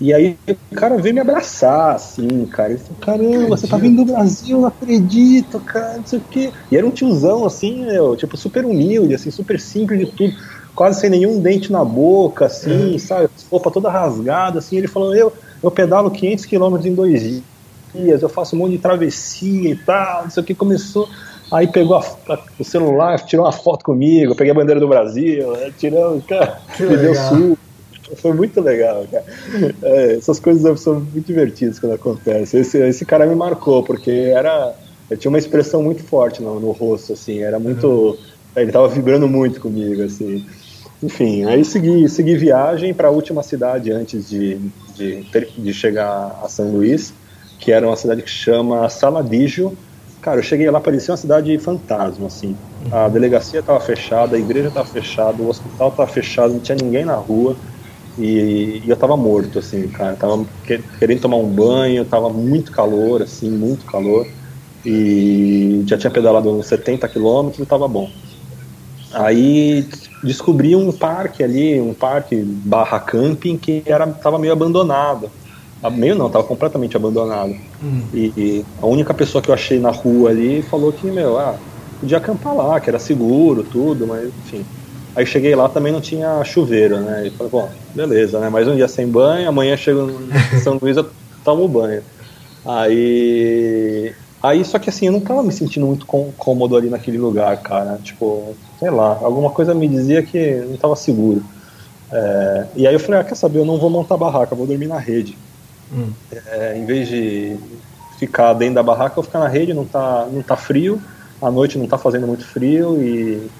e 0.00 0.14
aí 0.14 0.38
o 0.48 0.74
cara 0.76 0.96
veio 0.96 1.14
me 1.14 1.20
abraçar, 1.20 1.96
assim, 1.96 2.46
cara. 2.46 2.70
Ele 2.70 2.78
falou, 2.78 2.98
caramba, 3.00 3.56
você 3.56 3.66
tá 3.66 3.76
vindo 3.76 4.04
do 4.04 4.12
Brasil, 4.12 4.60
não 4.60 4.68
acredito, 4.68 5.58
cara, 5.58 5.96
não 5.96 6.06
sei 6.06 6.18
o 6.20 6.22
quê. 6.30 6.52
E 6.70 6.76
era 6.76 6.86
um 6.86 6.90
tiozão, 6.90 7.44
assim, 7.44 7.84
meu, 7.84 8.14
tipo, 8.16 8.36
super 8.36 8.64
humilde, 8.64 9.14
assim, 9.14 9.30
super 9.30 9.58
simples 9.58 9.98
de 9.98 10.06
tudo, 10.06 10.32
quase 10.74 11.00
sem 11.00 11.10
nenhum 11.10 11.40
dente 11.40 11.72
na 11.72 11.84
boca, 11.84 12.46
assim, 12.46 12.94
é. 12.94 12.98
sabe? 12.98 13.28
Roupa 13.50 13.72
toda 13.72 13.90
rasgada, 13.90 14.60
assim. 14.60 14.76
Ele 14.76 14.86
falou, 14.86 15.16
eu, 15.16 15.32
eu 15.60 15.70
pedalo 15.70 16.12
500 16.12 16.46
quilômetros 16.46 16.86
em 16.86 16.94
dois 16.94 17.42
dias, 17.92 18.22
eu 18.22 18.28
faço 18.28 18.54
um 18.54 18.60
monte 18.60 18.72
de 18.72 18.78
travessia 18.78 19.70
e 19.72 19.76
tal, 19.76 20.22
não 20.22 20.30
sei 20.30 20.44
o 20.44 20.46
que. 20.46 20.54
Começou, 20.54 21.08
aí 21.50 21.66
pegou 21.66 21.96
a, 21.96 22.34
a, 22.34 22.38
o 22.56 22.64
celular, 22.64 23.18
tirou 23.24 23.46
uma 23.46 23.52
foto 23.52 23.84
comigo, 23.84 24.36
peguei 24.36 24.52
a 24.52 24.54
bandeira 24.54 24.78
do 24.78 24.86
Brasil, 24.86 25.50
né, 25.54 25.72
tirou, 25.76 26.22
cara, 26.22 26.60
me 26.78 26.96
deu 26.96 27.16
suco 27.16 27.67
foi 28.16 28.32
muito 28.32 28.60
legal, 28.60 29.06
cara. 29.10 29.24
É, 29.82 30.14
essas 30.14 30.38
coisas 30.40 30.80
são 30.80 31.00
muito 31.00 31.26
divertidas 31.26 31.78
quando 31.78 31.92
acontecem. 31.92 32.60
Esse, 32.60 32.78
esse 32.78 33.04
cara 33.04 33.26
me 33.26 33.34
marcou, 33.34 33.82
porque 33.82 34.10
era. 34.10 34.74
Eu 35.10 35.16
tinha 35.16 35.30
uma 35.30 35.38
expressão 35.38 35.82
muito 35.82 36.02
forte 36.02 36.42
no, 36.42 36.60
no 36.60 36.70
rosto, 36.72 37.12
assim, 37.12 37.40
era 37.40 37.58
muito. 37.58 37.86
Uhum. 37.86 38.16
Ele 38.56 38.72
tava 38.72 38.88
vibrando 38.88 39.28
muito 39.28 39.60
comigo, 39.60 40.02
assim. 40.02 40.44
Enfim, 41.02 41.44
aí 41.44 41.64
segui, 41.64 42.08
segui 42.08 42.36
viagem 42.36 42.92
para 42.92 43.08
a 43.08 43.10
última 43.10 43.42
cidade 43.42 43.92
antes 43.92 44.28
de, 44.28 44.58
de, 44.96 45.24
ter, 45.30 45.48
de 45.56 45.72
chegar 45.72 46.40
a 46.42 46.48
São 46.48 46.72
Luís, 46.72 47.14
que 47.60 47.70
era 47.70 47.86
uma 47.86 47.96
cidade 47.96 48.22
que 48.22 48.30
chama 48.30 48.88
Saladijo. 48.88 49.72
Cara, 50.20 50.40
eu 50.40 50.42
cheguei 50.42 50.68
lá, 50.68 50.80
parecia 50.80 51.12
uma 51.12 51.16
cidade 51.16 51.56
fantasma, 51.58 52.26
assim. 52.26 52.56
A 52.90 53.04
uhum. 53.04 53.10
delegacia 53.10 53.60
estava 53.60 53.78
fechada, 53.78 54.36
a 54.36 54.38
igreja 54.38 54.68
estava 54.68 54.88
fechada, 54.88 55.40
o 55.40 55.48
hospital 55.48 55.88
estava 55.88 56.10
fechado, 56.10 56.52
não 56.52 56.60
tinha 56.60 56.76
ninguém 56.76 57.04
na 57.04 57.14
rua. 57.14 57.56
E, 58.18 58.82
e, 58.84 58.90
eu 58.90 58.96
tava 58.96 59.16
morto, 59.16 59.60
assim, 59.60 59.88
cara. 59.90 60.16
Tava 60.16 60.44
querendo 60.98 61.20
tomar 61.20 61.36
um 61.36 61.54
banho, 61.54 62.04
tava 62.04 62.28
muito 62.30 62.72
calor, 62.72 63.22
assim, 63.22 63.50
muito 63.50 63.86
calor. 63.86 64.26
E 64.84 65.84
já 65.86 65.96
tinha 65.96 66.10
pedalado 66.10 66.50
uns 66.56 66.66
70 66.66 67.08
quilômetros 67.08 67.64
e 67.64 67.68
tava 67.68 67.86
bom. 67.86 68.10
Aí 69.12 69.88
descobri 70.22 70.74
um 70.74 70.92
parque 70.92 71.42
ali, 71.42 71.80
um 71.80 71.94
parque 71.94 72.42
barra 72.44 73.00
camping 73.00 73.56
que 73.56 73.82
era, 73.86 74.06
tava 74.14 74.38
meio 74.38 74.52
abandonado. 74.52 75.30
Ah, 75.82 75.90
meio 75.90 76.16
não, 76.16 76.30
tava 76.30 76.44
completamente 76.44 76.96
abandonado. 76.96 77.52
Hum. 77.80 78.08
E, 78.12 78.32
e, 78.36 78.66
a 78.78 78.86
única 78.86 79.14
pessoa 79.14 79.40
que 79.40 79.48
eu 79.50 79.54
achei 79.54 79.78
na 79.78 79.90
rua 79.90 80.30
ali 80.30 80.62
falou 80.62 80.92
que, 80.92 81.10
meu, 81.10 81.38
ah, 81.38 81.58
podia 82.00 82.18
acampar 82.18 82.54
lá, 82.54 82.80
que 82.80 82.90
era 82.90 82.98
seguro, 82.98 83.62
tudo, 83.64 84.06
mas 84.06 84.28
enfim. 84.36 84.66
Aí 85.18 85.26
cheguei 85.26 85.52
lá 85.56 85.68
também 85.68 85.92
não 85.92 86.00
tinha 86.00 86.44
chuveiro, 86.44 87.00
né? 87.00 87.26
E 87.26 87.30
falei, 87.30 87.50
bom, 87.50 87.68
beleza, 87.92 88.38
né? 88.38 88.48
Mais 88.48 88.68
um 88.68 88.76
dia 88.76 88.86
sem 88.86 89.04
banho, 89.04 89.48
amanhã 89.48 89.76
chego 89.76 90.08
em 90.08 90.58
São 90.62 90.78
Luís, 90.80 90.96
eu 90.96 91.10
tomo 91.44 91.66
banho. 91.66 92.04
Aí. 92.64 94.14
Aí, 94.40 94.64
só 94.64 94.78
que 94.78 94.88
assim, 94.88 95.06
eu 95.06 95.12
não 95.12 95.18
tava 95.18 95.42
me 95.42 95.50
sentindo 95.50 95.86
muito 95.86 96.06
cômodo 96.06 96.76
ali 96.76 96.88
naquele 96.88 97.18
lugar, 97.18 97.60
cara. 97.60 97.98
Tipo, 98.00 98.54
sei 98.78 98.90
lá, 98.90 99.18
alguma 99.20 99.50
coisa 99.50 99.74
me 99.74 99.88
dizia 99.88 100.22
que 100.22 100.54
não 100.54 100.76
tava 100.76 100.94
seguro. 100.94 101.42
É, 102.12 102.66
e 102.76 102.86
aí 102.86 102.94
eu 102.94 103.00
falei, 103.00 103.20
ah, 103.20 103.24
quer 103.24 103.34
saber, 103.34 103.58
eu 103.58 103.64
não 103.64 103.76
vou 103.76 103.90
montar 103.90 104.16
barraca, 104.16 104.54
vou 104.54 104.68
dormir 104.68 104.86
na 104.86 104.98
rede. 104.98 105.36
Hum. 105.92 106.12
É, 106.30 106.78
em 106.78 106.86
vez 106.86 107.08
de 107.08 107.56
ficar 108.20 108.52
dentro 108.52 108.76
da 108.76 108.84
barraca 108.84 109.14
ou 109.16 109.24
ficar 109.24 109.40
na 109.40 109.48
rede, 109.48 109.74
não 109.74 109.84
tá, 109.84 110.28
não 110.30 110.42
tá 110.42 110.56
frio, 110.56 111.02
à 111.42 111.50
noite 111.50 111.76
não 111.76 111.88
tá 111.88 111.98
fazendo 111.98 112.28
muito 112.28 112.44
frio 112.44 113.02
e 113.02 113.50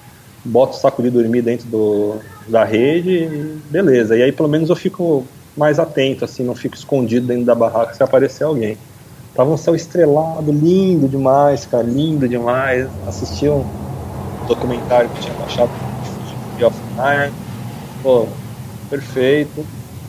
boto 0.49 0.75
o 0.75 0.79
saco 0.79 1.01
de 1.01 1.09
dormir 1.09 1.41
dentro 1.41 1.67
do, 1.67 2.15
da 2.47 2.63
rede 2.63 3.23
e 3.23 3.29
beleza. 3.69 4.17
E 4.17 4.23
aí 4.23 4.31
pelo 4.31 4.49
menos 4.49 4.69
eu 4.69 4.75
fico 4.75 5.25
mais 5.55 5.79
atento, 5.79 6.25
assim, 6.25 6.43
não 6.43 6.55
fico 6.55 6.75
escondido 6.75 7.27
dentro 7.27 7.45
da 7.45 7.55
barraca 7.55 7.93
se 7.93 8.03
aparecer 8.03 8.43
alguém. 8.43 8.77
Tava 9.35 9.51
um 9.51 9.57
céu 9.57 9.75
estrelado, 9.75 10.51
lindo 10.51 11.07
demais, 11.07 11.65
cara, 11.65 11.83
lindo 11.83 12.27
demais. 12.27 12.89
Assisti 13.07 13.47
um 13.47 13.63
documentário 14.47 15.09
que 15.09 15.21
tinha 15.21 15.35
baixado 15.35 15.69
de 16.57 16.65
of 16.65 16.77
Nine, 16.95 17.33
pô, 18.01 18.25
perfeito. 18.89 19.65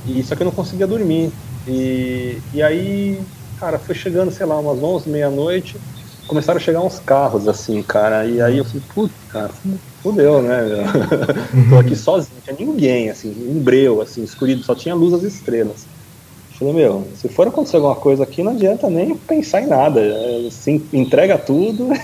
E 0.07 0.23
só 0.25 0.35
que 0.35 0.43
eu 0.43 0.47
não 0.47 0.53
conseguia 0.53 0.87
dormir. 0.87 1.31
E, 1.67 2.39
e 2.53 2.63
aí, 2.63 3.21
cara, 3.59 3.79
foi 3.79 3.95
chegando, 3.95 4.31
sei 4.31 4.47
lá, 4.47 4.59
umas 4.59 4.83
11, 4.83 5.09
meia-noite, 5.11 5.79
começaram 6.31 6.59
a 6.59 6.61
chegar 6.61 6.81
uns 6.81 7.01
carros, 7.01 7.49
assim, 7.49 7.83
cara. 7.83 8.25
E 8.25 8.41
aí 8.41 8.59
eu 8.59 8.65
falei, 8.65 8.83
putz, 8.95 9.25
cara, 9.25 9.53
fudeu, 10.01 10.41
né? 10.41 10.61
Tô 11.69 11.77
aqui 11.77 11.97
sozinho, 11.97 12.37
não 12.37 12.41
tinha 12.41 12.57
ninguém, 12.57 13.11
assim, 13.11 13.35
um 13.37 13.61
breu, 13.61 14.01
assim, 14.01 14.23
escurido, 14.23 14.63
só 14.63 14.73
tinha 14.77 14.95
luz 14.95 15.11
das 15.11 15.25
estrelas. 15.25 15.89
Falei, 16.57 16.73
meu, 16.73 17.11
se 17.15 17.29
for 17.31 17.49
acontecer 17.49 17.77
alguma 17.77 17.97
coisa 17.97 18.23
aqui, 18.23 18.45
não 18.45 18.53
adianta 18.53 18.89
nem 18.89 19.17
pensar 19.17 19.63
em 19.63 19.67
nada. 19.67 20.01
Assim, 20.47 20.89
entrega 20.93 21.37
tudo 21.37 21.89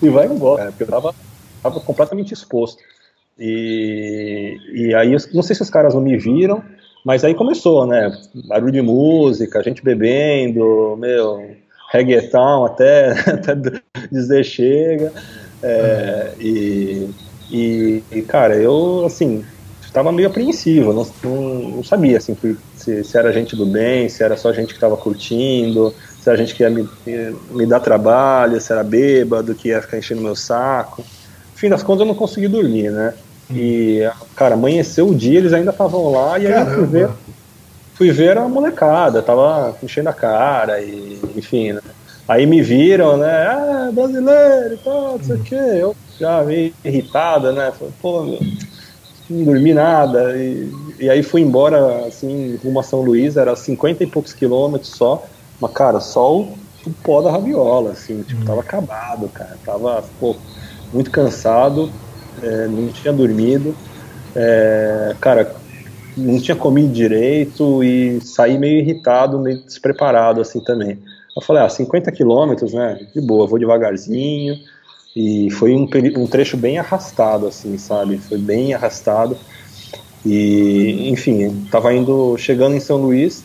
e 0.00 0.08
vai 0.08 0.26
embora, 0.26 0.70
porque 0.70 0.84
eu 0.84 0.88
tava, 0.88 1.12
tava 1.60 1.80
completamente 1.80 2.32
exposto. 2.32 2.80
E, 3.36 4.56
e 4.72 4.94
aí, 4.94 5.16
não 5.34 5.42
sei 5.42 5.56
se 5.56 5.62
os 5.62 5.70
caras 5.70 5.94
não 5.94 6.00
me 6.00 6.16
viram, 6.16 6.62
mas 7.04 7.24
aí 7.24 7.34
começou, 7.34 7.86
né? 7.86 8.12
Barulho 8.46 8.72
de 8.72 8.82
música, 8.82 9.62
gente 9.62 9.82
bebendo, 9.82 10.96
meu, 10.98 11.56
reggaeton 11.92 12.64
até, 12.64 13.10
até 13.30 13.54
dizer 14.10 14.44
chega. 14.44 15.12
É, 15.62 16.32
e, 16.38 17.10
e, 17.50 18.02
e, 18.10 18.22
cara, 18.22 18.56
eu, 18.56 19.04
assim, 19.04 19.44
estava 19.82 20.12
meio 20.12 20.28
apreensivo, 20.28 20.92
não, 20.92 21.06
não, 21.22 21.42
não 21.76 21.84
sabia, 21.84 22.16
assim, 22.16 22.36
se, 22.76 23.04
se, 23.04 23.18
era 23.18 23.32
gente 23.32 23.56
do 23.56 23.66
bem, 23.66 24.08
se 24.08 24.22
era 24.22 24.36
só 24.36 24.52
gente 24.52 24.68
que 24.68 24.74
estava 24.74 24.96
curtindo, 24.96 25.92
se 26.20 26.28
era 26.28 26.38
gente 26.38 26.54
que 26.54 26.62
ia 26.62 26.70
me, 26.70 26.88
me 27.50 27.66
dar 27.66 27.80
trabalho, 27.80 28.60
se 28.60 28.72
era 28.72 28.84
bêbado, 28.84 29.54
que 29.54 29.68
ia 29.68 29.82
ficar 29.82 29.98
enchendo 29.98 30.22
meu 30.22 30.36
saco. 30.36 31.02
No 31.02 31.58
fim 31.58 31.68
das 31.68 31.82
contas, 31.82 32.00
eu 32.00 32.06
não 32.06 32.14
consegui 32.14 32.48
dormir, 32.48 32.90
né? 32.90 33.14
E, 33.50 34.00
cara, 34.34 34.54
amanheceu 34.54 35.08
o 35.08 35.14
dia, 35.14 35.38
eles 35.38 35.52
ainda 35.52 35.70
estavam 35.72 36.10
lá, 36.10 36.38
e 36.38 36.46
aí 36.46 36.54
eu 36.54 36.66
fui 36.66 36.86
ver, 36.86 37.10
fui 37.96 38.10
ver 38.12 38.38
a 38.38 38.48
molecada, 38.48 39.22
tava 39.22 39.76
enchendo 39.82 40.08
a 40.08 40.14
cara, 40.14 40.80
e 40.82 41.20
enfim, 41.36 41.72
né? 41.72 41.80
Aí 42.28 42.46
me 42.46 42.62
viram, 42.62 43.16
né? 43.16 43.46
Ah, 43.48 43.90
brasileiro 43.92 44.74
e 44.74 44.78
tal, 44.78 45.14
não 45.14 45.22
sei 45.22 45.36
o 45.36 45.42
quê. 45.42 45.54
Eu 45.54 45.96
já 46.18 46.44
meio 46.44 46.72
irritada, 46.84 47.52
né? 47.52 47.72
Falei, 47.72 47.92
pô, 48.00 48.22
meu, 48.24 48.38
não 49.28 49.44
dormi 49.44 49.74
nada. 49.74 50.36
E, 50.36 50.72
e 51.00 51.10
aí 51.10 51.22
fui 51.22 51.40
embora, 51.40 52.06
assim, 52.06 52.56
rumo 52.56 52.80
a 52.80 52.82
São 52.82 53.00
Luís, 53.00 53.36
era 53.36 53.54
50 53.56 54.04
e 54.04 54.06
poucos 54.06 54.32
quilômetros 54.32 54.92
só. 54.96 55.24
Mas, 55.60 55.72
cara, 55.72 56.00
só 56.00 56.34
o, 56.36 56.58
o 56.86 56.92
pó 57.02 57.20
da 57.20 57.30
raviola, 57.32 57.92
assim, 57.92 58.22
tipo, 58.22 58.44
tava 58.44 58.60
acabado, 58.60 59.28
cara. 59.30 59.58
Tava, 59.64 60.02
pô, 60.18 60.40
muito 60.92 61.10
cansado 61.10 61.92
é, 62.42 62.66
não 62.66 62.88
tinha 62.88 63.12
dormido, 63.12 63.74
é, 64.34 65.14
cara, 65.20 65.54
não 66.16 66.40
tinha 66.40 66.56
comido 66.56 66.92
direito 66.92 67.82
e 67.82 68.20
saí 68.20 68.58
meio 68.58 68.78
irritado, 68.78 69.38
meio 69.38 69.62
despreparado 69.62 70.40
assim 70.40 70.60
também. 70.60 70.98
Eu 71.36 71.42
falei, 71.42 71.62
ah, 71.62 71.68
50 71.68 72.10
quilômetros, 72.12 72.72
né, 72.72 73.06
de 73.14 73.20
boa, 73.20 73.46
vou 73.46 73.58
devagarzinho, 73.58 74.58
e 75.14 75.50
foi 75.50 75.72
um, 75.74 75.88
um 76.16 76.26
trecho 76.26 76.56
bem 76.56 76.78
arrastado, 76.78 77.46
assim, 77.46 77.78
sabe, 77.78 78.18
foi 78.18 78.38
bem 78.38 78.74
arrastado, 78.74 79.36
e, 80.24 81.08
enfim, 81.08 81.66
tava 81.70 81.94
indo, 81.94 82.36
chegando 82.36 82.74
em 82.74 82.80
São 82.80 82.98
Luís, 82.98 83.44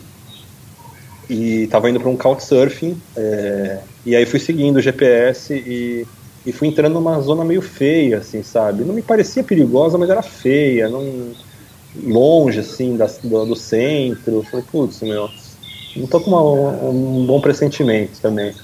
e 1.28 1.66
tava 1.68 1.90
indo 1.90 2.00
para 2.00 2.10
um 2.10 2.16
couchsurfing, 2.16 3.00
é, 3.16 3.80
e 4.04 4.14
aí 4.14 4.26
fui 4.26 4.38
seguindo 4.38 4.76
o 4.76 4.80
GPS 4.80 5.54
e 5.54 6.06
e 6.46 6.52
fui 6.52 6.68
entrando 6.68 6.94
numa 6.94 7.20
zona 7.20 7.44
meio 7.44 7.60
feia, 7.60 8.18
assim, 8.18 8.40
sabe? 8.40 8.84
Não 8.84 8.94
me 8.94 9.02
parecia 9.02 9.42
perigosa, 9.42 9.98
mas 9.98 10.08
era 10.08 10.22
feia, 10.22 10.88
não 10.88 11.32
longe, 12.04 12.60
assim, 12.60 12.96
da, 12.96 13.06
do, 13.24 13.46
do 13.46 13.56
centro. 13.56 14.44
Falei, 14.44 14.64
putz, 14.70 15.02
meu, 15.02 15.28
não 15.96 16.06
tô 16.06 16.20
com 16.20 16.30
uma, 16.30 16.42
um 16.88 17.26
bom 17.26 17.40
pressentimento 17.40 18.20
também. 18.20 18.54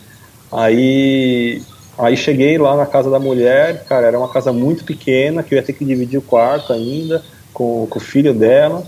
Aí, 0.53 1.61
aí 1.99 2.17
cheguei 2.17 2.57
lá 2.57 2.77
na 2.77 2.87
casa 2.87 3.11
da 3.11 3.19
mulher, 3.19 3.85
cara, 3.85 4.07
era 4.07 4.19
uma 4.19 4.29
casa 4.29 4.53
muito 4.53 4.85
pequena, 4.85 5.43
que 5.43 5.53
eu 5.53 5.57
ia 5.57 5.65
ter 5.65 5.73
que 5.73 5.85
dividir 5.85 6.19
o 6.19 6.23
quarto 6.23 6.73
ainda 6.73 7.21
com, 7.53 7.89
com 7.89 7.99
o 7.99 8.03
filho 8.03 8.33
dela. 8.33 8.87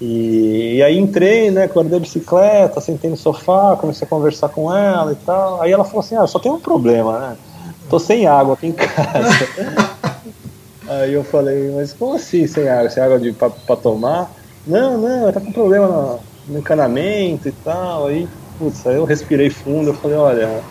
E, 0.00 0.76
e, 0.76 0.82
aí 0.82 0.98
entrei, 0.98 1.50
né, 1.50 1.68
guardei 1.68 1.98
a 1.98 2.00
bicicleta, 2.00 2.80
sentei 2.80 3.10
no 3.10 3.16
sofá, 3.16 3.76
comecei 3.76 4.06
a 4.06 4.08
conversar 4.08 4.48
com 4.48 4.74
ela 4.74 5.12
e 5.12 5.16
tal. 5.16 5.60
Aí 5.60 5.70
ela 5.70 5.84
falou 5.84 6.00
assim, 6.00 6.16
ah, 6.16 6.26
só 6.26 6.38
tem 6.38 6.50
um 6.50 6.58
problema, 6.58 7.18
né? 7.18 7.36
Tô 7.92 7.98
sem 7.98 8.26
água 8.26 8.54
aqui 8.54 8.68
em 8.68 8.72
casa. 8.72 9.46
Aí 10.88 11.12
eu 11.12 11.22
falei, 11.22 11.70
mas 11.76 11.92
como 11.92 12.14
assim 12.14 12.46
sem 12.46 12.66
água? 12.66 12.88
Sem 12.88 13.02
água 13.02 13.20
de, 13.20 13.32
pra, 13.32 13.50
tomar? 13.76 14.30
Não, 14.66 14.96
não, 14.96 15.30
tá 15.30 15.40
com 15.40 15.52
problema 15.52 15.86
no, 15.86 16.20
no 16.48 16.58
encanamento 16.58 17.48
e 17.48 17.52
tal. 17.52 18.06
Aí, 18.06 18.26
putz, 18.58 18.86
aí 18.86 18.96
eu 18.96 19.04
respirei 19.04 19.50
fundo, 19.50 19.90
eu 19.90 19.94
falei, 19.94 20.16
olha, 20.16 20.62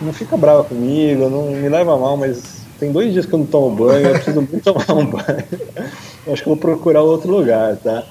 não 0.00 0.12
fica 0.12 0.36
brava 0.36 0.62
comigo, 0.62 1.28
não 1.28 1.50
me 1.50 1.68
leva 1.68 1.96
mal, 1.98 2.16
mas 2.16 2.62
tem 2.78 2.92
dois 2.92 3.12
dias 3.12 3.26
que 3.26 3.34
eu 3.34 3.40
não 3.40 3.46
tomo 3.46 3.74
banho, 3.74 4.06
eu 4.06 4.14
preciso 4.14 4.40
muito 4.40 4.62
tomar 4.62 4.92
um 4.96 5.06
banho. 5.06 5.44
Eu 6.24 6.32
acho 6.32 6.42
que 6.42 6.48
vou 6.48 6.56
procurar 6.56 7.02
outro 7.02 7.32
lugar, 7.32 7.76
tá? 7.78 8.04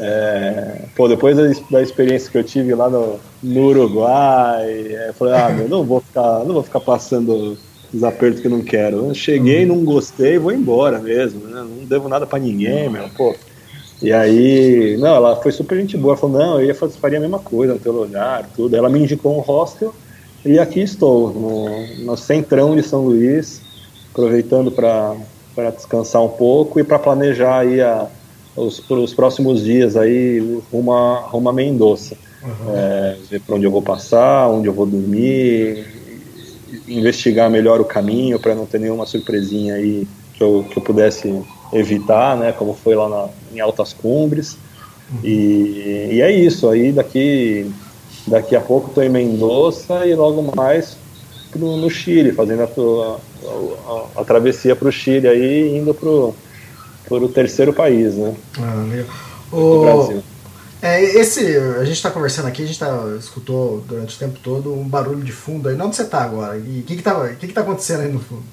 É, 0.00 0.82
pô, 0.96 1.08
depois 1.08 1.36
da, 1.36 1.42
da, 1.70 1.82
experiência 1.82 2.30
que 2.30 2.38
eu 2.38 2.44
tive 2.44 2.74
lá 2.74 2.88
no, 2.90 3.18
no 3.42 3.66
Uruguai, 3.66 4.64
é, 4.66 5.08
eu 5.08 5.14
falei, 5.14 5.34
ah, 5.34 5.48
meu, 5.48 5.68
não 5.68 5.84
vou 5.84 6.00
ficar, 6.00 6.44
não 6.44 6.54
vou 6.54 6.62
ficar 6.62 6.80
passando 6.80 7.58
os 7.92 8.04
apertos 8.04 8.40
que 8.40 8.46
eu 8.46 8.50
não 8.50 8.62
quero. 8.62 9.08
Eu 9.08 9.14
cheguei, 9.14 9.64
não 9.64 9.84
gostei, 9.84 10.38
vou 10.38 10.52
embora 10.52 10.98
mesmo, 10.98 11.46
né? 11.46 11.60
Não 11.60 11.84
devo 11.84 12.08
nada 12.08 12.26
para 12.26 12.38
ninguém, 12.38 12.88
meu, 12.88 13.08
pô. 13.10 13.34
E 14.00 14.12
aí, 14.12 14.96
não, 14.98 15.14
ela 15.16 15.36
foi 15.36 15.50
super 15.50 15.78
gente 15.80 15.96
boa, 15.96 16.12
ela 16.12 16.20
falou, 16.20 16.38
não, 16.38 16.60
eu 16.60 16.66
ia 16.66 16.74
fazer, 16.74 16.98
faria 16.98 17.18
a 17.18 17.20
mesma 17.20 17.38
coisa 17.38 17.74
no 17.74 17.80
teu 17.80 17.92
lugar, 17.92 18.48
tudo. 18.54 18.76
Ela 18.76 18.88
me 18.88 19.00
indicou 19.00 19.36
um 19.36 19.40
hostel 19.40 19.92
e 20.44 20.58
aqui 20.58 20.80
estou, 20.80 21.32
no, 21.32 22.04
no 22.04 22.16
centrão 22.16 22.76
de 22.76 22.82
São 22.82 23.04
Luís, 23.04 23.60
aproveitando 24.10 24.70
para 24.70 25.70
descansar 25.74 26.22
um 26.22 26.28
pouco 26.28 26.78
e 26.78 26.84
para 26.84 26.98
planejar 26.98 27.60
aí 27.60 27.80
a 27.80 28.08
os, 28.58 28.82
os 28.90 29.14
próximos 29.14 29.62
dias 29.62 29.96
aí 29.96 30.60
rumo 30.72 30.92
a, 30.92 31.20
rumo 31.20 31.48
a 31.48 31.52
Mendoza. 31.52 32.16
Uhum. 32.42 32.76
É, 32.76 33.16
ver 33.28 33.40
para 33.40 33.56
onde 33.56 33.64
eu 33.64 33.70
vou 33.70 33.82
passar, 33.82 34.48
onde 34.48 34.68
eu 34.68 34.72
vou 34.72 34.86
dormir, 34.86 35.86
investigar 36.86 37.50
melhor 37.50 37.80
o 37.80 37.84
caminho 37.84 38.38
para 38.38 38.54
não 38.54 38.66
ter 38.66 38.78
nenhuma 38.80 39.06
surpresinha 39.06 39.74
aí 39.74 40.06
que 40.34 40.42
eu, 40.42 40.64
que 40.70 40.78
eu 40.78 40.82
pudesse 40.82 41.42
evitar, 41.72 42.36
né, 42.36 42.52
como 42.52 42.74
foi 42.74 42.94
lá 42.94 43.08
na, 43.08 43.28
em 43.52 43.60
Altas 43.60 43.92
Cumbres. 43.92 44.56
E, 45.24 46.08
e 46.12 46.20
é 46.20 46.30
isso, 46.30 46.68
aí 46.68 46.92
daqui, 46.92 47.70
daqui 48.26 48.54
a 48.54 48.60
pouco 48.60 48.88
estou 48.88 49.02
em 49.02 49.08
Mendoza 49.08 50.06
e 50.06 50.14
logo 50.14 50.54
mais 50.54 50.98
pro, 51.50 51.76
no 51.76 51.88
Chile, 51.88 52.32
fazendo 52.32 52.62
a, 52.62 52.66
a, 52.66 54.18
a, 54.18 54.20
a 54.20 54.24
travessia 54.24 54.76
para 54.76 54.88
o 54.88 54.92
Chile 54.92 55.26
aí, 55.26 55.76
indo 55.76 55.94
para 55.94 56.08
o 57.18 57.28
terceiro 57.28 57.72
país, 57.72 58.16
né? 58.16 58.34
Ah, 58.58 58.86
legal. 58.88 59.06
O... 59.50 59.80
Brasil. 59.80 60.22
É, 60.80 61.02
esse, 61.02 61.56
a 61.56 61.84
gente 61.84 61.96
está 61.96 62.10
conversando 62.10 62.46
aqui, 62.46 62.62
a 62.62 62.66
gente 62.66 62.78
tá, 62.78 62.88
escutou 63.18 63.80
durante 63.80 64.14
o 64.14 64.18
tempo 64.18 64.38
todo 64.42 64.72
um 64.72 64.88
barulho 64.88 65.24
de 65.24 65.32
fundo 65.32 65.68
aí. 65.68 65.74
Onde 65.80 65.96
você 65.96 66.02
está 66.02 66.22
agora? 66.22 66.56
E 66.56 66.80
o 66.80 66.82
que, 66.84 66.96
que, 66.96 67.02
tá, 67.02 67.28
que, 67.34 67.48
que 67.48 67.52
tá 67.52 67.62
acontecendo 67.62 68.02
aí 68.02 68.12
no 68.12 68.20
fundo? 68.20 68.44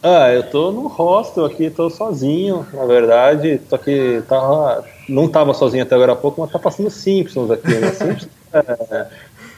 Ah, 0.00 0.32
eu 0.32 0.48
tô 0.48 0.70
no 0.70 0.86
hostel 0.86 1.44
aqui, 1.44 1.68
tô 1.70 1.90
sozinho, 1.90 2.64
na 2.72 2.86
verdade. 2.86 3.60
Tô 3.68 3.74
aqui, 3.74 4.22
tava, 4.28 4.84
não 5.08 5.28
tava 5.28 5.52
sozinho 5.52 5.82
até 5.82 5.96
agora 5.96 6.12
há 6.12 6.16
pouco, 6.16 6.40
mas 6.40 6.52
tá 6.52 6.58
passando 6.58 6.88
Simpsons 6.90 7.50
aqui, 7.50 7.74
né? 7.74 7.90
Simpsons 7.90 8.28
é, 8.52 9.06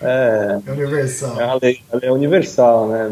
é, 0.01 0.61
é 0.66 0.72
universal. 0.72 1.36
É, 1.61 2.07
é 2.07 2.11
universal, 2.11 2.88
né? 2.88 3.11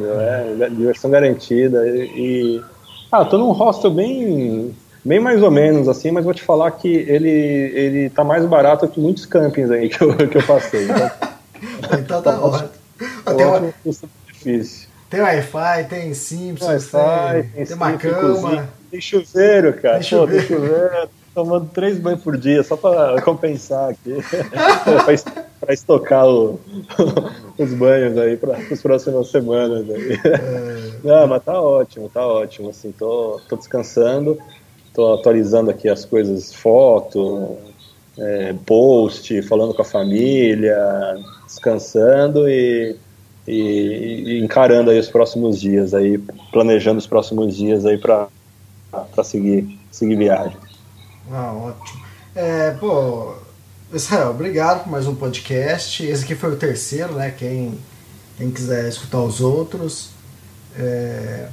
É 0.60 0.68
diversão 0.70 1.10
garantida. 1.10 1.86
E, 1.86 2.00
e 2.16 2.64
ah, 3.12 3.26
tô 3.26 3.36
num 3.36 3.52
hostel 3.52 3.90
bem 3.90 4.74
Bem 5.04 5.20
mais 5.20 5.42
ou 5.42 5.50
menos 5.50 5.88
assim, 5.88 6.10
mas 6.10 6.24
vou 6.24 6.34
te 6.34 6.42
falar 6.42 6.70
que 6.72 6.88
ele, 6.88 7.30
ele 7.30 8.10
tá 8.10 8.24
mais 8.24 8.44
barato 8.44 8.88
que 8.88 9.00
muitos 9.00 9.24
campings 9.26 9.70
aí 9.70 9.88
que 9.88 10.02
eu, 10.02 10.14
que 10.16 10.38
eu 10.38 10.42
passei. 10.42 10.86
Então, 11.78 11.98
então 11.98 12.22
tá, 12.22 12.32
tá 12.32 12.40
ótimo. 12.40 12.70
Tem, 13.36 13.46
uma... 13.46 13.74
difícil. 14.26 14.88
tem 15.10 15.20
Wi-Fi, 15.20 15.84
tem 15.88 16.14
Simpsons, 16.14 16.86
tem, 16.86 17.42
tem, 17.52 17.66
tem 17.66 17.76
uma 17.76 17.92
cama. 17.94 18.68
Tem 18.90 19.00
chuveiro, 19.00 19.72
cara. 19.74 19.94
Tem 19.94 20.02
chuveiro. 20.04 20.46
Pô, 20.46 20.54
tem 20.54 20.56
chuveiro. 20.56 21.08
Tomando 21.34 21.68
três 21.68 21.98
banhos 21.98 22.22
por 22.22 22.36
dia, 22.36 22.62
só 22.64 22.76
para 22.76 23.20
compensar 23.22 23.90
aqui. 23.90 24.16
para 25.60 25.72
estocar 25.72 26.26
o, 26.26 26.58
os 27.58 27.74
banhos 27.74 28.16
aí 28.18 28.36
para 28.36 28.56
as 28.56 28.82
próximas 28.82 29.28
semanas. 29.30 29.88
Aí. 29.88 30.12
É. 30.14 30.90
Não, 31.04 31.26
mas 31.28 31.44
tá 31.44 31.60
ótimo, 31.60 32.08
tá 32.08 32.26
ótimo. 32.26 32.70
Assim, 32.70 32.90
tô, 32.90 33.40
tô 33.48 33.56
descansando, 33.56 34.38
tô 34.98 35.14
atualizando 35.14 35.70
aqui 35.70 35.88
as 35.88 36.04
coisas, 36.04 36.52
foto, 36.52 37.56
é, 38.18 38.52
post, 38.66 39.40
falando 39.42 39.72
com 39.72 39.82
a 39.82 39.84
família, 39.84 40.76
descansando 41.46 42.48
e, 42.48 42.96
e, 43.46 44.24
e, 44.26 44.44
encarando 44.44 44.90
aí 44.90 44.98
os 44.98 45.08
próximos 45.08 45.60
dias 45.60 45.94
aí, 45.94 46.18
planejando 46.50 46.98
os 46.98 47.06
próximos 47.06 47.56
dias 47.56 47.86
aí 47.86 47.96
para 47.96 48.28
seguir, 49.22 49.78
seguir 49.92 50.16
viagem. 50.16 50.56
Ah, 51.30 51.52
ótimo. 51.52 52.04
É, 52.34 52.72
pô, 52.72 53.34
Israel, 53.92 54.30
obrigado 54.30 54.82
por 54.82 54.90
mais 54.90 55.06
um 55.06 55.14
podcast. 55.14 56.04
Esse 56.04 56.24
aqui 56.24 56.34
foi 56.34 56.54
o 56.54 56.56
terceiro, 56.56 57.12
né? 57.12 57.30
Quem, 57.30 57.78
quem 58.36 58.50
quiser 58.50 58.88
escutar 58.88 59.20
os 59.20 59.40
outros, 59.40 60.10
é, 60.76 61.50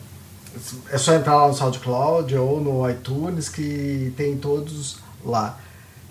é 0.91 0.97
só 0.97 1.13
entrar 1.13 1.35
lá 1.35 1.47
no 1.47 1.53
SoundCloud 1.53 2.35
ou 2.37 2.59
no 2.59 2.89
iTunes 2.89 3.49
que 3.49 4.13
tem 4.15 4.37
todos 4.37 4.97
lá. 5.23 5.59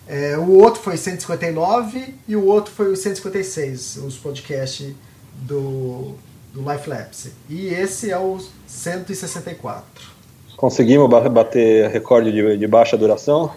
É, 0.07 0.37
o 0.37 0.59
outro 0.59 0.83
foi 0.83 0.97
159 0.97 2.15
e 2.29 2.37
o 2.37 2.47
outro 2.47 2.73
foi 2.73 2.93
o 2.93 2.97
156, 2.97 3.97
os 4.05 4.17
podcasts 4.17 4.95
do, 5.35 6.15
do 6.53 6.71
Life 6.71 6.89
Lapse. 6.89 7.33
E 7.49 7.69
esse 7.69 8.11
é 8.11 8.19
o 8.19 8.39
164. 8.67 9.83
Conseguimos 10.57 11.09
bater 11.09 11.91
recorde 11.91 12.31
de, 12.31 12.59
de 12.59 12.67
baixa 12.67 12.97
duração? 12.97 13.51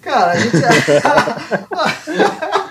Cara, 0.00 0.32
a 0.32 0.36
gente. 0.36 0.56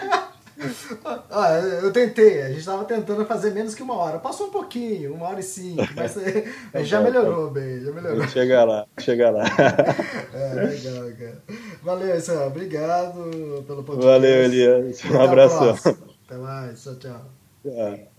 ah, 1.31 1.59
eu 1.81 1.91
tentei, 1.91 2.41
a 2.41 2.47
gente 2.49 2.59
estava 2.59 2.83
tentando 2.85 3.25
fazer 3.25 3.51
menos 3.51 3.73
que 3.73 3.81
uma 3.81 3.95
hora. 3.95 4.19
Passou 4.19 4.47
um 4.47 4.51
pouquinho, 4.51 5.13
uma 5.13 5.27
hora 5.27 5.39
e 5.39 5.43
cinco, 5.43 5.81
mas 5.95 6.15
tá 6.71 6.83
já 6.83 7.01
melhorou 7.01 7.49
bem, 7.49 7.81
já 7.81 7.91
melhorou. 7.91 8.27
Chega 8.27 8.63
lá, 8.63 8.85
chega 8.99 9.31
lá. 9.31 9.43
é, 10.33 10.53
legal, 10.53 11.11
cara. 11.17 11.43
Valeu, 11.81 12.15
Israel, 12.15 12.47
obrigado 12.47 13.63
pelo 13.65 13.83
podcast. 13.83 14.05
Valeu, 14.05 14.43
Elias. 14.43 15.03
Um 15.05 15.21
abraço. 15.21 15.89
Até 16.25 16.37
mais, 16.37 16.83
tchau, 16.83 16.95
tchau. 16.95 17.21
tchau. 17.63 18.10